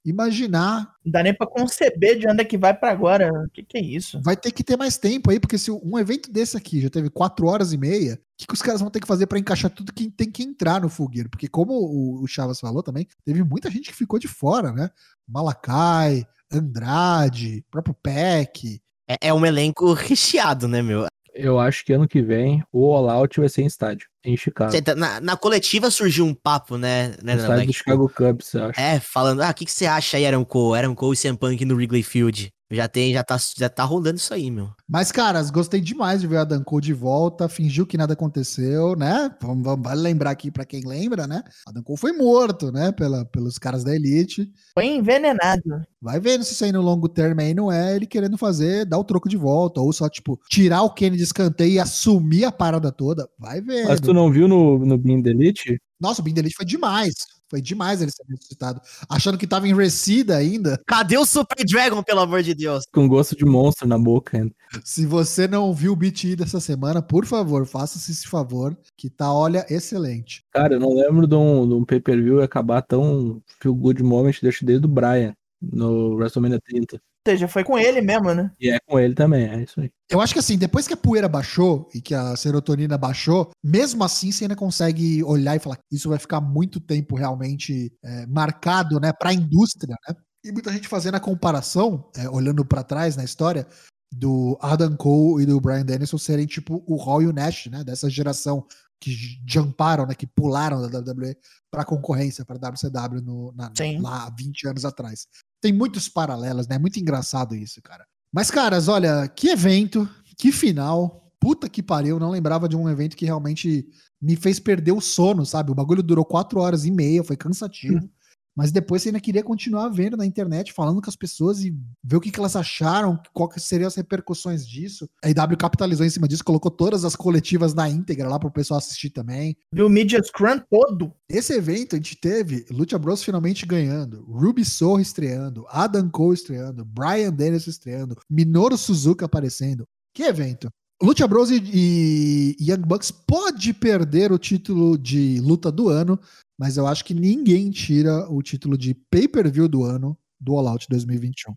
[0.10, 0.94] imaginar.
[1.04, 3.32] Não dá nem pra conceber de onde é que vai pra agora.
[3.46, 4.22] O que, que é isso?
[4.22, 7.10] Vai ter que ter mais tempo aí, porque se um evento desse aqui já teve
[7.10, 9.70] quatro horas e meia, o que, que os caras vão ter que fazer pra encaixar
[9.70, 11.30] tudo que tem que entrar no Fugir?
[11.30, 14.90] Porque como o, o Chavas falou também, teve muita gente que ficou de fora, né?
[15.28, 18.82] Malakai, Andrade, próprio Peck.
[19.10, 21.06] É, é um elenco recheado, né, meu?
[21.38, 24.82] Eu acho que ano que vem o All Out vai ser em estádio, em Chicago.
[24.82, 28.66] Tá- Na, na coletiva surgiu um papo, né, né, no estádio do Chicago Cubs, eu
[28.66, 28.80] acho.
[28.80, 30.78] É, falando, ah, o que, que você acha aí, Aaron Cole?
[30.80, 32.52] Aaron Cole e CM Punk no Wrigley Field.
[32.70, 34.70] Já tem, já tá, já tá rolando isso aí, meu.
[34.88, 38.94] Mas, caras, gostei demais de ver a Dan Cole de volta, fingiu que nada aconteceu,
[38.96, 39.34] né?
[39.42, 41.44] Vamos, vamos vale lembrar aqui pra quem lembra, né?
[41.66, 42.92] A Dan Cole foi morto, né?
[42.92, 44.52] Pela, pelos caras da Elite.
[44.74, 45.82] Foi envenenado.
[46.02, 48.98] Vai vendo se isso aí no longo termo aí não é ele querendo fazer, dar
[48.98, 52.52] o troco de volta, ou só, tipo, tirar o Kenny de escanteio e assumir a
[52.52, 53.30] parada toda.
[53.40, 53.88] Vai vendo.
[53.88, 55.80] Mas tu não viu no, no Bean Elite?
[56.00, 57.14] Nossa, o Elite foi demais.
[57.50, 58.82] Foi demais ele ser ressuscitado.
[59.10, 60.80] Achando que tava em Reseda ainda.
[60.86, 62.84] Cadê o Super Dragon, pelo amor de Deus?
[62.94, 64.54] Com gosto de monstro na boca ainda.
[64.84, 69.34] Se você não viu o BT dessa semana, por favor, faça-se esse favor, que tá,
[69.34, 70.44] olha, excelente.
[70.52, 74.86] Cara, eu não lembro de um, de um pay-per-view acabar tão feel good moment desde
[74.86, 77.02] o Brian no WrestleMania 30.
[77.32, 78.52] Seja, foi com ele mesmo, né?
[78.60, 79.90] E é com ele também, é isso aí.
[80.10, 84.04] Eu acho que assim, depois que a poeira baixou e que a serotonina baixou, mesmo
[84.04, 88.26] assim você ainda consegue olhar e falar que isso vai ficar muito tempo realmente é,
[88.28, 90.16] marcado, né, pra indústria, né?
[90.46, 93.68] E muita gente fazendo a comparação, é, olhando pra trás na história,
[94.10, 97.84] do Adam Cole e do Brian Dennison serem tipo o Raw e o Nash, né?
[97.84, 98.66] Dessa geração
[99.02, 99.12] que
[99.46, 100.16] jumparam, né?
[100.16, 101.36] Que pularam da WWE
[101.70, 103.70] pra concorrência, pra WCW no, na-
[104.02, 105.28] lá há 20 anos atrás.
[105.62, 106.78] Tem muitos paralelos, né?
[106.78, 108.06] Muito engraçado isso, cara.
[108.32, 110.08] Mas, caras, olha, que evento,
[110.38, 111.24] que final.
[111.40, 113.88] Puta que pariu, não lembrava de um evento que realmente
[114.22, 115.72] me fez perder o sono, sabe?
[115.72, 118.10] O bagulho durou quatro horas e meia, foi cansativo.
[118.58, 122.16] Mas depois você ainda queria continuar vendo na internet, falando com as pessoas e ver
[122.16, 125.08] o que, que elas acharam, qual que seriam as repercussões disso.
[125.24, 128.80] A IW capitalizou em cima disso, colocou todas as coletivas na íntegra lá pro pessoal
[128.80, 129.56] assistir também.
[129.72, 131.14] Viu o Media Scrum todo.
[131.30, 136.84] Esse evento a gente teve Lucha Bros finalmente ganhando, Ruby Soho estreando, Adam Cole estreando,
[136.84, 139.86] Brian Dennison estreando, Minoru Suzuki aparecendo.
[140.16, 140.68] Que evento!
[141.00, 146.20] Lucha Bros e Young Bucks pode perder o título de luta do ano,
[146.58, 150.88] mas eu acho que ninguém tira o título de pay-per-view do ano do All Out
[150.90, 151.54] 2021.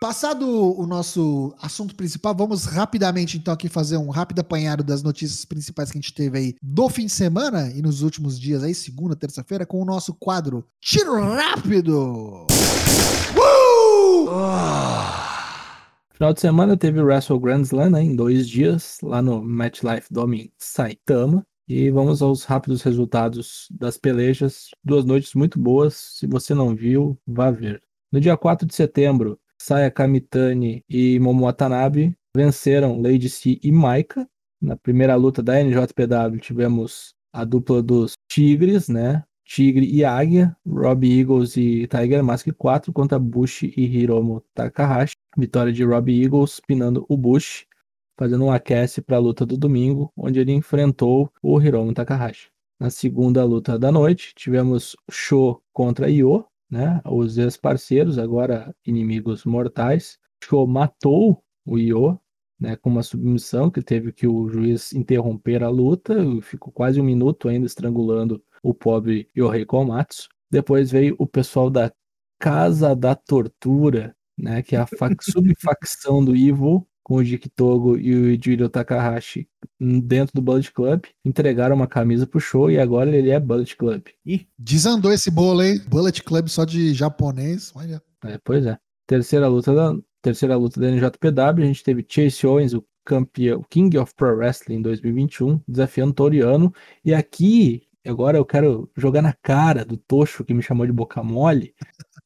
[0.00, 5.46] Passado o nosso assunto principal, vamos rapidamente então aqui fazer um rápido apanhado das notícias
[5.46, 8.74] principais que a gente teve aí do fim de semana e nos últimos dias aí,
[8.74, 12.46] segunda, terça-feira, com o nosso quadro Tiro Rápido!
[13.34, 14.28] Uh!
[16.12, 19.82] Final de semana teve o Wrestle Grand Slam, né, em dois dias, lá no Match
[19.82, 21.44] Life Dome em Saitama.
[21.66, 24.70] E vamos aos rápidos resultados das pelejas.
[24.84, 25.94] Duas noites muito boas.
[26.18, 27.82] Se você não viu, vá ver.
[28.12, 34.28] No dia 4 de setembro, Saya Kamitani e Momo Watanabe venceram Lady C e Maika.
[34.60, 39.24] Na primeira luta da NJPW tivemos a dupla dos Tigres, né?
[39.44, 45.14] Tigre e Águia, Robbie Eagles e Tiger Mask 4 contra Bush e Hiromu Takahashi.
[45.36, 47.66] Vitória de Robbie Eagles pinando o Bush,
[48.16, 52.48] fazendo um aquece para a luta do domingo, onde ele enfrentou o Hiromu Takahashi.
[52.78, 57.00] Na segunda luta da noite, tivemos Sho contra Io, né?
[57.04, 60.18] Os ex-parceiros, agora inimigos mortais.
[60.42, 62.18] Sho matou o Io,
[62.60, 67.04] né, com uma submissão que teve que o juiz interromper a luta, ficou quase um
[67.04, 70.28] minuto ainda estrangulando o pobre Yohei Komatsu.
[70.50, 71.92] Depois veio o pessoal da
[72.38, 77.98] Casa da Tortura, né, que é a fac- subfacção do Evil, com o Jiki Togo
[77.98, 79.46] e o Jiro Takahashi
[79.78, 84.02] dentro do Bullet Club, entregaram uma camisa pro show e agora ele é Bullet Club.
[84.58, 85.78] Desandou esse bolo aí.
[85.80, 87.70] Bullet Club só de japonês.
[87.76, 88.02] Olha.
[88.24, 88.78] É, pois é.
[89.06, 93.64] Terceira luta da terceira luta da NJPW, a gente teve Chase Owens, o campeão, o
[93.64, 96.72] King of Pro Wrestling 2021, desafiando Toriano.
[97.04, 101.22] E aqui, agora eu quero jogar na cara do Tocho que me chamou de boca
[101.22, 101.74] mole,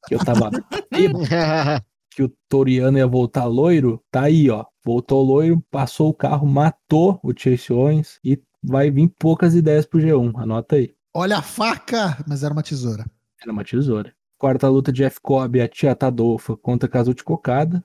[0.06, 0.50] que eu tava
[2.18, 4.02] que o Toriano ia voltar loiro.
[4.10, 4.64] Tá aí, ó.
[4.84, 10.00] Voltou loiro, passou o carro, matou o Chase Owens e vai vir poucas ideias pro
[10.00, 10.32] G1.
[10.36, 10.92] Anota aí.
[11.14, 13.04] Olha a faca, mas era uma tesoura.
[13.40, 14.12] Era uma tesoura.
[14.36, 17.84] Quarta luta de Jeff Cobb e a Tia Tadolfa contra Kazuchi Okada.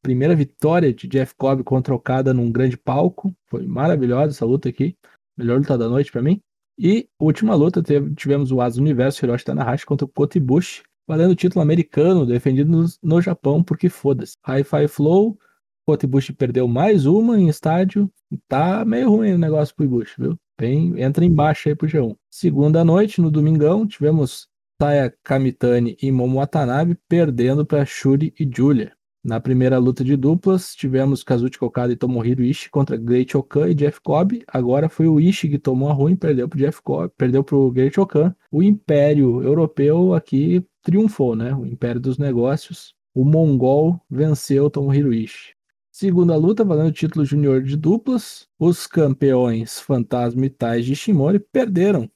[0.00, 3.34] Primeira vitória de Jeff Cobb contra Okada num grande palco.
[3.48, 4.96] Foi maravilhosa essa luta aqui.
[5.36, 6.40] Melhor luta da noite pra mim.
[6.78, 10.82] E última luta, teve- tivemos o Asa Universo Hiroshi Tanahashi contra o Kota Ibushi,
[11.12, 14.34] valendo o título americano, defendido no, Japão, porque foda-se.
[14.48, 15.36] Hi-Fi Flow,
[15.84, 18.10] Kota Ibushi perdeu mais uma em estádio.
[18.48, 20.38] Tá meio ruim o negócio pro Ibushi, viu?
[20.58, 22.16] Bem, entra embaixo aí pro G1.
[22.30, 24.48] Segunda noite, no domingão, tivemos
[24.80, 28.92] Saya Kamitani e Momo Watanabe perdendo para Shuri e Julia.
[29.22, 33.74] Na primeira luta de duplas, tivemos Kazuchi Okada e Tomohiro Ishii contra Great Okan e
[33.74, 34.42] Jeff Cobb.
[34.48, 38.00] Agora foi o Ishii que tomou a ruim, perdeu pro Jeff Cobb, perdeu pro Great
[38.00, 38.34] Okan.
[38.50, 41.54] O Império Europeu aqui triunfou, né?
[41.54, 42.94] O Império dos Negócios.
[43.14, 45.54] O Mongol venceu o Tomohiro Ishii.
[45.90, 51.38] Segunda luta, valendo o título júnior de duplas, os campeões Fantasma e Tai de Ishimori
[51.38, 52.10] perderam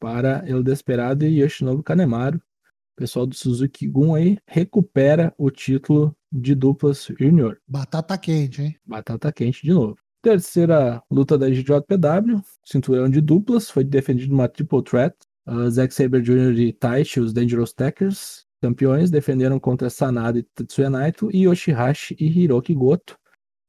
[0.00, 2.38] para El Desperado e Yoshinobu Kanemaru.
[2.38, 7.60] O pessoal do Suzuki Gun aí recupera o título de duplas júnior.
[7.68, 8.76] Batata quente, hein?
[8.84, 9.96] Batata quente de novo.
[10.22, 15.16] Terceira luta da GJPW, cinturão de duplas, foi defendido uma triple threat.
[15.46, 16.58] Uh, Zack Sabre Jr.
[16.58, 22.26] e Taichi, os Dangerous Tackers, campeões, defenderam contra Sanada e Tetsuya Naito e Yoshihashi e
[22.26, 23.18] Hiroki Goto.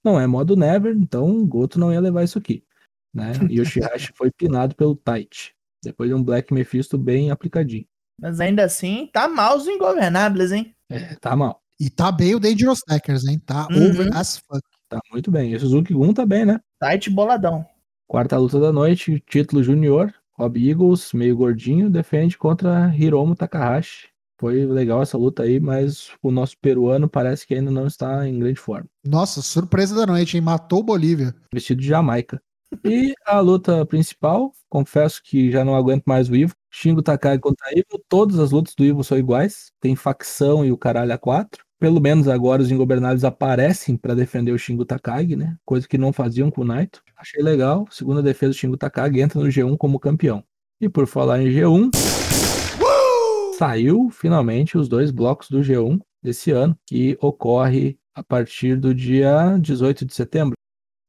[0.03, 2.63] Não é modo Never, então Goto não ia levar isso aqui.
[3.13, 3.31] Né?
[3.49, 5.53] Yoshihashi foi pinado pelo Taichi.
[5.83, 7.85] Depois de um Black Mephisto bem aplicadinho.
[8.19, 10.75] Mas ainda assim, tá mal os ingovernáveis, hein?
[10.89, 11.61] É, tá mal.
[11.79, 13.39] E tá bem o Dangerous Tackers, hein?
[13.43, 13.89] Tá Uhum.
[13.89, 14.61] over as fuck.
[14.87, 15.51] Tá muito bem.
[15.51, 16.59] E o Suzuki Gun tá bem, né?
[16.79, 17.65] Tight boladão.
[18.07, 20.13] Quarta luta da noite, título júnior.
[20.41, 24.09] Rob Eagles, meio gordinho, defende contra Hiromu Takahashi.
[24.39, 28.39] Foi legal essa luta aí, mas o nosso peruano parece que ainda não está em
[28.39, 28.87] grande forma.
[29.05, 30.41] Nossa, surpresa da noite, hein?
[30.41, 31.35] Matou o Bolívia.
[31.53, 32.41] Vestido de Jamaica.
[32.83, 36.55] E a luta principal, confesso que já não aguento mais o Ivo.
[36.71, 38.03] Shingo Takagi contra Ivo.
[38.09, 39.71] Todas as lutas do Ivo são iguais.
[39.79, 41.63] Tem facção e o caralho a quatro.
[41.81, 45.57] Pelo menos agora os ingobernáveis aparecem para defender o Shingo Takagi, né?
[45.65, 47.01] Coisa que não faziam com o Naito.
[47.17, 47.87] Achei legal.
[47.89, 50.43] Segunda defesa do Shingo Takagi entra no G1 como campeão.
[50.79, 51.89] E por falar em G1,
[53.57, 59.57] saiu finalmente os dois blocos do G1 desse ano, que ocorre a partir do dia
[59.59, 60.53] 18 de setembro.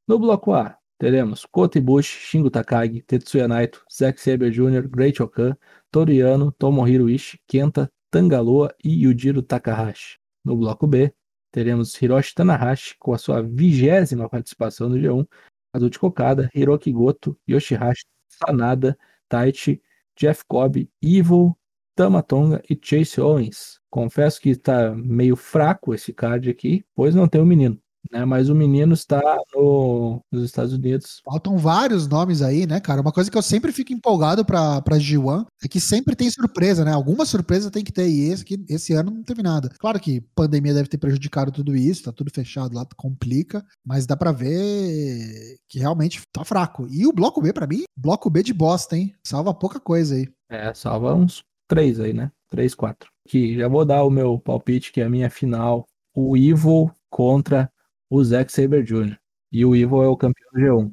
[0.09, 5.55] No bloco A, teremos Kota Ibushi, Shingo Takagi, Tetsuya Naito, Zack Sabre Jr., Great Okan,
[5.91, 10.22] Toriano, Tomohiro Ishii, Kenta, Tangaloa e Yujiro Takahashi.
[10.45, 11.13] No bloco B,
[11.51, 15.27] teremos Hiroshi Tanahashi com a sua vigésima participação no G1,
[15.73, 18.97] Kazuchi Okada, Hiroki Goto, Yoshihashi, Sanada,
[19.29, 19.81] Taichi,
[20.17, 21.57] Jeff Cobb, Evil,
[21.95, 23.81] Tamatonga e Chase Owens.
[23.91, 27.81] Confesso que está meio fraco esse card aqui, pois não tem o menino.
[28.11, 29.23] Né, mas o menino está
[29.55, 31.21] no- nos Estados Unidos.
[31.25, 33.01] Faltam vários nomes aí, né, cara?
[33.01, 36.85] Uma coisa que eu sempre fico empolgado pra, pra G1 é que sempre tem surpresa,
[36.85, 36.93] né?
[36.93, 38.09] Alguma surpresa tem que ter.
[38.09, 39.71] E esse, aqui- esse ano não teve nada.
[39.79, 43.65] Claro que pandemia deve ter prejudicado tudo isso, tá tudo fechado lá, complica.
[43.87, 46.87] Mas dá pra ver que realmente tá fraco.
[46.91, 49.15] E o bloco B, pra mim, bloco B de bosta, hein?
[49.25, 50.29] Salva pouca coisa aí.
[50.51, 52.31] É, salva uns três aí, né?
[52.51, 53.09] Três, quatro.
[53.27, 55.87] Que já vou dar o meu palpite, que é a minha final.
[56.15, 57.71] O Evil contra
[58.13, 59.17] o Zack Saber Jr.
[59.51, 60.93] E o Evil é o campeão do G1.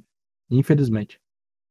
[0.50, 1.20] Infelizmente.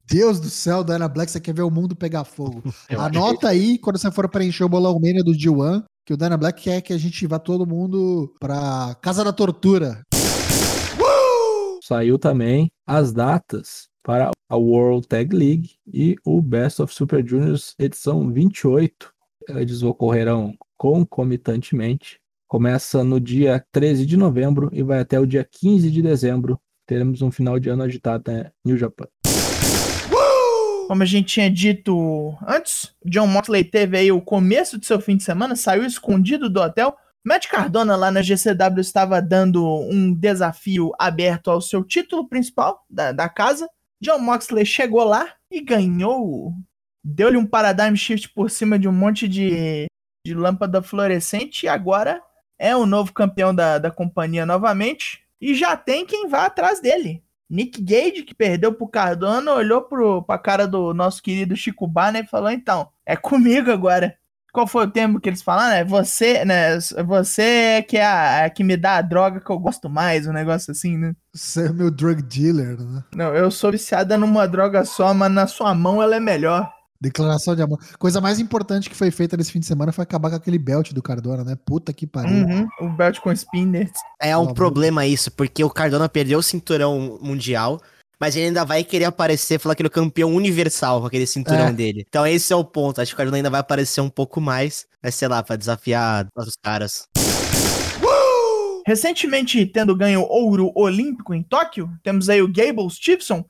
[0.05, 2.63] Deus do céu, Dana Black, você quer ver o mundo pegar fogo.
[2.91, 6.37] Eu Anota aí, quando você for preencher o bolão mania do G1, que o Dana
[6.37, 10.03] Black quer que a gente vá todo mundo pra Casa da Tortura.
[11.83, 17.75] Saiu também as datas para a World Tag League e o Best of Super Juniors
[17.79, 19.11] edição 28.
[19.49, 22.21] Eles ocorrerão concomitantemente.
[22.49, 26.59] Começa no dia 13 de novembro e vai até o dia 15 de dezembro.
[26.87, 29.07] Teremos um final de ano agitado na New Japan.
[30.89, 35.19] Como a gente tinha dito antes, John Moxley teve aí o começo de seu fim
[35.19, 36.97] de semana, saiu escondido do hotel.
[37.23, 43.13] Matt Cardona lá na GCW estava dando um desafio aberto ao seu título principal da,
[43.13, 43.69] da casa.
[44.01, 46.55] John Moxley chegou lá e ganhou.
[47.05, 49.85] Deu-lhe um paradigm shift por cima de um monte de,
[50.27, 52.23] de lâmpada fluorescente e agora
[52.59, 55.23] é o novo campeão da, da companhia novamente.
[55.41, 57.23] E já tem quem vá atrás dele.
[57.49, 62.23] Nick Gage, que perdeu pro Cardona, olhou pro, pra cara do nosso querido Chico Barney
[62.23, 64.17] e falou: então, é comigo agora.
[64.51, 65.77] Qual foi o termo que eles falaram?
[65.77, 66.79] É você, né?
[67.07, 70.27] Você é que é a, a que me dá a droga que eu gosto mais,
[70.27, 71.15] um negócio assim, né?
[71.33, 73.05] Você é meu drug dealer, né?
[73.15, 76.73] Não, eu sou viciada numa droga só, mas na sua mão ela é melhor.
[77.01, 77.79] Declaração de amor.
[77.99, 80.93] Coisa mais importante que foi feita nesse fim de semana foi acabar com aquele belt
[80.93, 81.57] do Cardona, né?
[81.65, 82.45] Puta que pariu.
[82.45, 83.89] Uhum, o belt com spinner.
[84.21, 87.81] É um problema isso, porque o Cardona perdeu o cinturão mundial,
[88.21, 91.27] mas ele ainda vai querer aparecer, falar que ele é o campeão universal com aquele
[91.27, 91.73] cinturão É.
[91.73, 92.05] dele.
[92.09, 93.01] Então esse é o ponto.
[93.01, 96.27] Acho que o Cardona ainda vai aparecer um pouco mais, mas sei lá, pra desafiar
[96.37, 97.07] os caras.
[98.87, 103.45] Recentemente, tendo ganho ouro olímpico em Tóquio, temos aí o Gable Stevenson,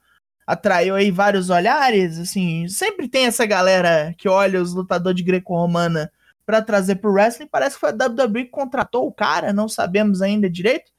[0.49, 6.11] atraiu aí vários olhares, assim, sempre tem essa galera que olha os lutadores de greco-romana
[6.47, 10.23] pra trazer pro wrestling, parece que foi a WWE que contratou o cara, não sabemos
[10.23, 10.91] ainda direito,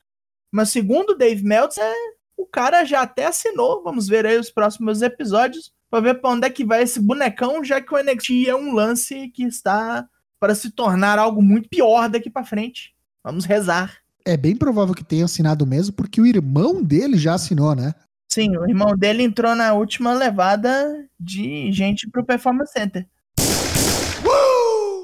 [0.52, 1.84] mas segundo o Dave Meltzer,
[2.38, 6.46] o cara já até assinou, vamos ver aí os próximos episódios, pra ver pra onde
[6.46, 10.08] é que vai esse bonecão, já que o NXT é um lance que está
[10.40, 12.94] para se tornar algo muito pior daqui pra frente.
[13.24, 13.98] Vamos rezar.
[14.24, 17.96] É bem provável que tenha assinado mesmo, porque o irmão dele já assinou, né?
[18.32, 23.08] Sim, o irmão dele entrou na última levada de gente pro Performance Center.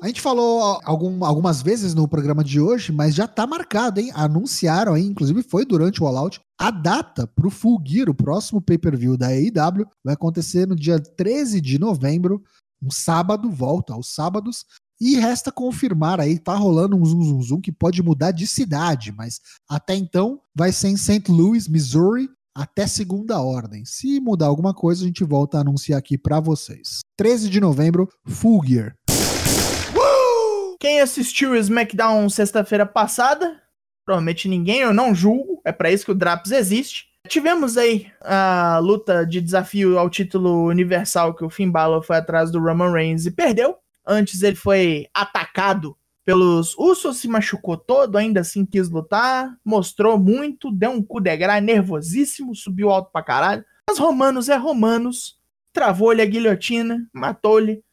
[0.04, 4.12] A gente falou algum- algumas vezes no programa de hoje, mas já tá marcado, hein?
[4.14, 8.62] Anunciaram aí, inclusive foi durante o All Out, a data pro Full Gear, o próximo
[8.62, 12.44] pay-per-view da AEW, vai acontecer no dia 13 de novembro,
[12.84, 14.66] um sábado, volta aos sábados,
[15.02, 19.12] e resta confirmar aí, tá rolando um zum zum zum que pode mudar de cidade,
[19.12, 21.24] mas até então vai ser em St.
[21.32, 23.84] Louis, Missouri, até segunda ordem.
[23.86, 27.02] Se mudar alguma coisa, a gente volta a anunciar aqui pra vocês.
[27.18, 28.96] 13 de novembro, Full Gear.
[30.80, 33.62] Quem assistiu o SmackDown sexta-feira passada?
[34.06, 37.06] Provavelmente ninguém, eu não julgo, é pra isso que o Draps existe.
[37.28, 42.52] Tivemos aí a luta de desafio ao título universal que o Finn Balor foi atrás
[42.52, 43.76] do Roman Reigns e perdeu.
[44.08, 50.72] Antes ele foi atacado pelos Usos, se machucou todo, ainda assim quis lutar, mostrou muito,
[50.72, 53.64] deu um coup de nervosíssimo, subiu alto pra caralho.
[53.88, 55.38] Mas Romanos é Romanos,
[55.72, 57.84] travou-lhe a guilhotina, matou-lhe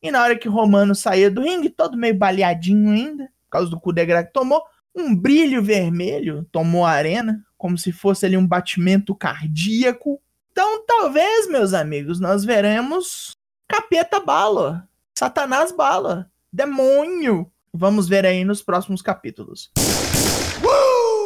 [0.00, 3.80] E na hora que Romano saía do ringue, todo meio baleadinho ainda, por causa do
[3.80, 4.62] cu de que tomou,
[4.94, 10.20] um brilho vermelho tomou a arena, como se fosse ali um batimento cardíaco.
[10.52, 13.32] Então, talvez, meus amigos, nós veremos
[13.68, 17.50] Capeta Bala, Satanás Bala, Demônio.
[17.74, 19.70] Vamos ver aí nos próximos capítulos.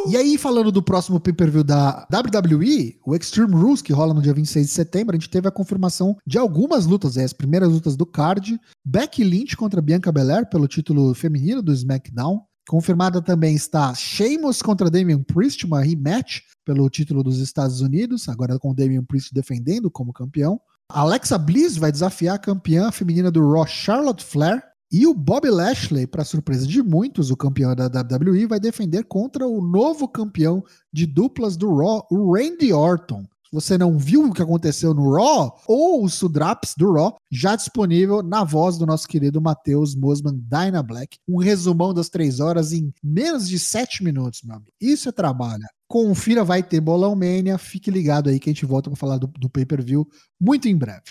[0.07, 4.35] E aí, falando do próximo pay-per-view da WWE, o Extreme Rules, que rola no dia
[4.35, 7.97] 26 de setembro, a gente teve a confirmação de algumas lutas, é, as primeiras lutas
[7.97, 8.61] do card.
[8.85, 12.43] Becky Lynch contra Bianca Belair pelo título feminino do SmackDown.
[12.69, 18.59] Confirmada também está Sheamus contra Damian Priest, uma rematch pelo título dos Estados Unidos, agora
[18.59, 20.61] com Damian Priest defendendo como campeão.
[20.91, 24.63] Alexa Bliss vai desafiar a campeã feminina do Raw, Charlotte Flair.
[24.93, 29.47] E o Bob Lashley, para surpresa de muitos, o campeão da WWE, vai defender contra
[29.47, 30.63] o novo campeão
[30.93, 33.25] de duplas do Raw, o Randy Orton.
[33.45, 37.57] Se você não viu o que aconteceu no Raw, ou o Sudraps do Raw, já
[37.57, 41.19] disponível na voz do nosso querido Matheus Mosman Dyna Black.
[41.29, 44.73] Um resumão das três horas em menos de sete minutos, meu amigo.
[44.81, 45.65] Isso é trabalho.
[45.89, 47.59] Confira, vai ter Bolão Mania.
[47.59, 50.09] Fique ligado aí que a gente volta para falar do, do pay-per-view
[50.41, 51.03] muito em breve.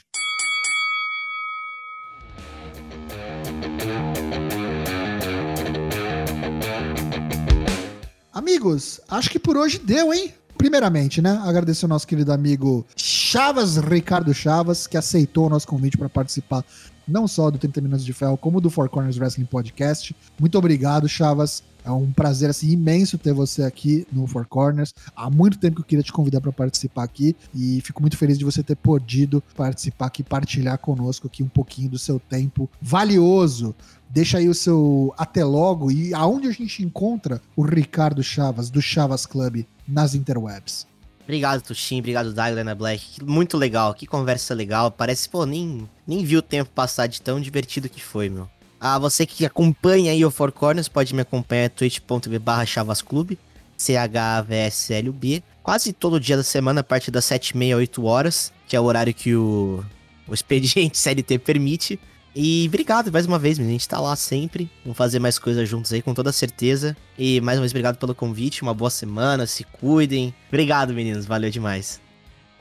[8.34, 10.34] Amigos, acho que por hoje deu, hein?
[10.58, 11.42] Primeiramente, né?
[11.44, 16.64] Agradecer ao nosso querido amigo Chavas, Ricardo Chavas, que aceitou o nosso convite para participar
[17.08, 20.16] não só do 30 Minutos de Ferro, como do Four Corners Wrestling Podcast.
[20.40, 21.64] Muito obrigado, Chavas.
[21.84, 24.94] É um prazer assim, imenso ter você aqui no Four Corners.
[25.16, 28.38] Há muito tempo que eu queria te convidar para participar aqui e fico muito feliz
[28.38, 33.76] de você ter podido participar aqui, partilhar conosco aqui um pouquinho do seu tempo valioso.
[34.10, 38.82] Deixa aí o seu até logo e aonde a gente encontra o Ricardo Chavas, do
[38.82, 40.88] Chavas Club, nas interwebs.
[41.24, 42.00] Obrigado, Tuxin.
[42.00, 43.24] Obrigado, Daglan Black.
[43.24, 43.94] Muito legal.
[43.94, 44.92] Que conversa legal.
[44.92, 48.48] Parece, pô, nem, nem vi o tempo passar de tão divertido que foi, meu.
[48.86, 53.40] Ah, você que acompanha aí o Four Corners pode me acompanhar twitch.tv barra chavasclube,
[53.78, 55.42] C-H-A-V-S-L-U-B.
[55.64, 59.14] Quase todo dia da semana, a partir das 7h30, 8 horas, que é o horário
[59.14, 59.82] que o,
[60.28, 61.98] o expediente CLT permite.
[62.36, 64.70] E obrigado mais uma vez, a gente tá lá sempre.
[64.84, 66.94] Vamos fazer mais coisas juntos aí, com toda certeza.
[67.18, 68.64] E mais uma vez, obrigado pelo convite.
[68.64, 70.36] Uma boa semana, se cuidem.
[70.50, 72.02] Obrigado, meninos, valeu demais.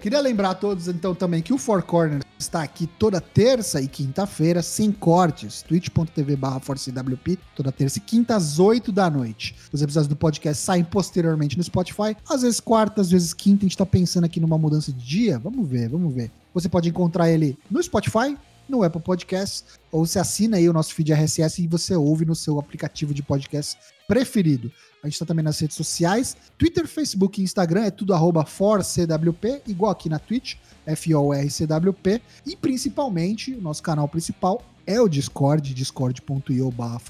[0.02, 3.86] Queria lembrar a todos, então, também que o Four Corners está aqui toda terça e
[3.86, 9.54] quinta-feira, sem cortes, twitch.tv barra ForceWP, toda terça e quinta às 8 da noite.
[9.72, 13.68] Os episódios do podcast saem posteriormente no Spotify, às vezes quarta, às vezes quinta, a
[13.68, 16.32] gente tá pensando aqui numa mudança de dia, vamos ver, vamos ver.
[16.52, 18.36] Você pode encontrar ele no Spotify,
[18.72, 22.34] no Apple Podcasts, ou você assina aí o nosso feed RSS e você ouve no
[22.34, 23.78] seu aplicativo de podcast
[24.08, 24.72] preferido.
[25.02, 29.62] A gente está também nas redes sociais, Twitter, Facebook e Instagram, é tudo arroba forcwp,
[29.66, 36.70] igual aqui na Twitch, F-O-R-C-W-P, e principalmente, o nosso canal principal é o Discord, discord.io
[36.70, 37.00] barra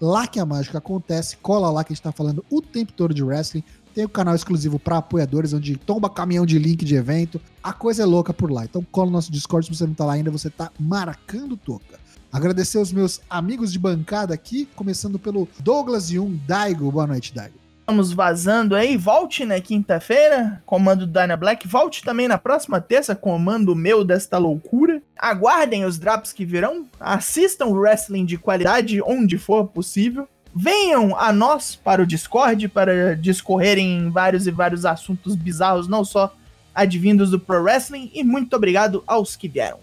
[0.00, 3.14] lá que a mágica acontece, cola lá que a gente tá falando o tempo todo
[3.14, 3.64] de wrestling,
[3.96, 7.40] tem o canal exclusivo para apoiadores, onde tomba caminhão de link de evento.
[7.62, 8.62] A coisa é louca por lá.
[8.62, 11.98] Então cola no nosso Discord, se você não tá lá ainda, você tá marcando toca.
[12.30, 16.92] Agradecer os meus amigos de bancada aqui, começando pelo Douglas Yun Daigo.
[16.92, 17.54] Boa noite, Daigo.
[17.80, 18.98] Estamos vazando aí.
[18.98, 21.66] Volte na quinta-feira, comando do Dyna Black.
[21.66, 25.00] Volte também na próxima terça, comando meu desta loucura.
[25.18, 26.84] Aguardem os drops que virão.
[27.00, 30.28] Assistam wrestling de qualidade onde for possível.
[30.58, 36.34] Venham a nós para o Discord para discorrerem vários e vários assuntos bizarros, não só
[36.74, 38.10] advindos do Pro Wrestling.
[38.14, 39.80] E muito obrigado aos que vieram.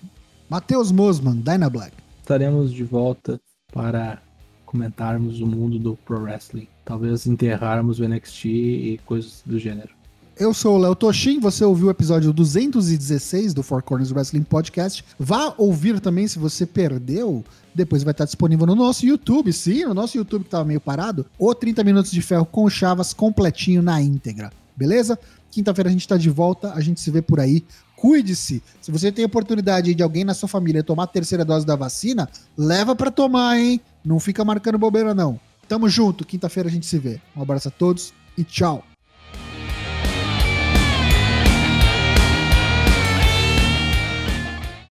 [0.50, 1.94] Matheus Mosman, Dyna Black.
[2.20, 3.40] Estaremos de volta
[3.72, 4.20] para
[4.66, 6.68] comentarmos o mundo do Pro Wrestling.
[6.84, 9.94] Talvez enterrarmos o NXT e coisas do gênero.
[10.36, 15.06] Eu sou o Léo Toshin, você ouviu o episódio 216 do Four Corners Wrestling Podcast.
[15.20, 17.46] Vá ouvir também se você perdeu.
[17.74, 21.24] Depois vai estar disponível no nosso YouTube, sim, no nosso YouTube que estava meio parado.
[21.38, 24.52] O 30 Minutos de Ferro com Chavas completinho na íntegra.
[24.76, 25.20] Beleza?
[25.52, 27.64] Quinta-feira a gente está de volta, a gente se vê por aí.
[27.96, 28.64] Cuide-se.
[28.82, 32.28] Se você tem oportunidade de alguém na sua família tomar a terceira dose da vacina,
[32.58, 33.80] leva para tomar, hein?
[34.04, 35.40] Não fica marcando bobeira, não.
[35.68, 37.22] Tamo junto, quinta-feira a gente se vê.
[37.38, 38.84] Um abraço a todos e tchau.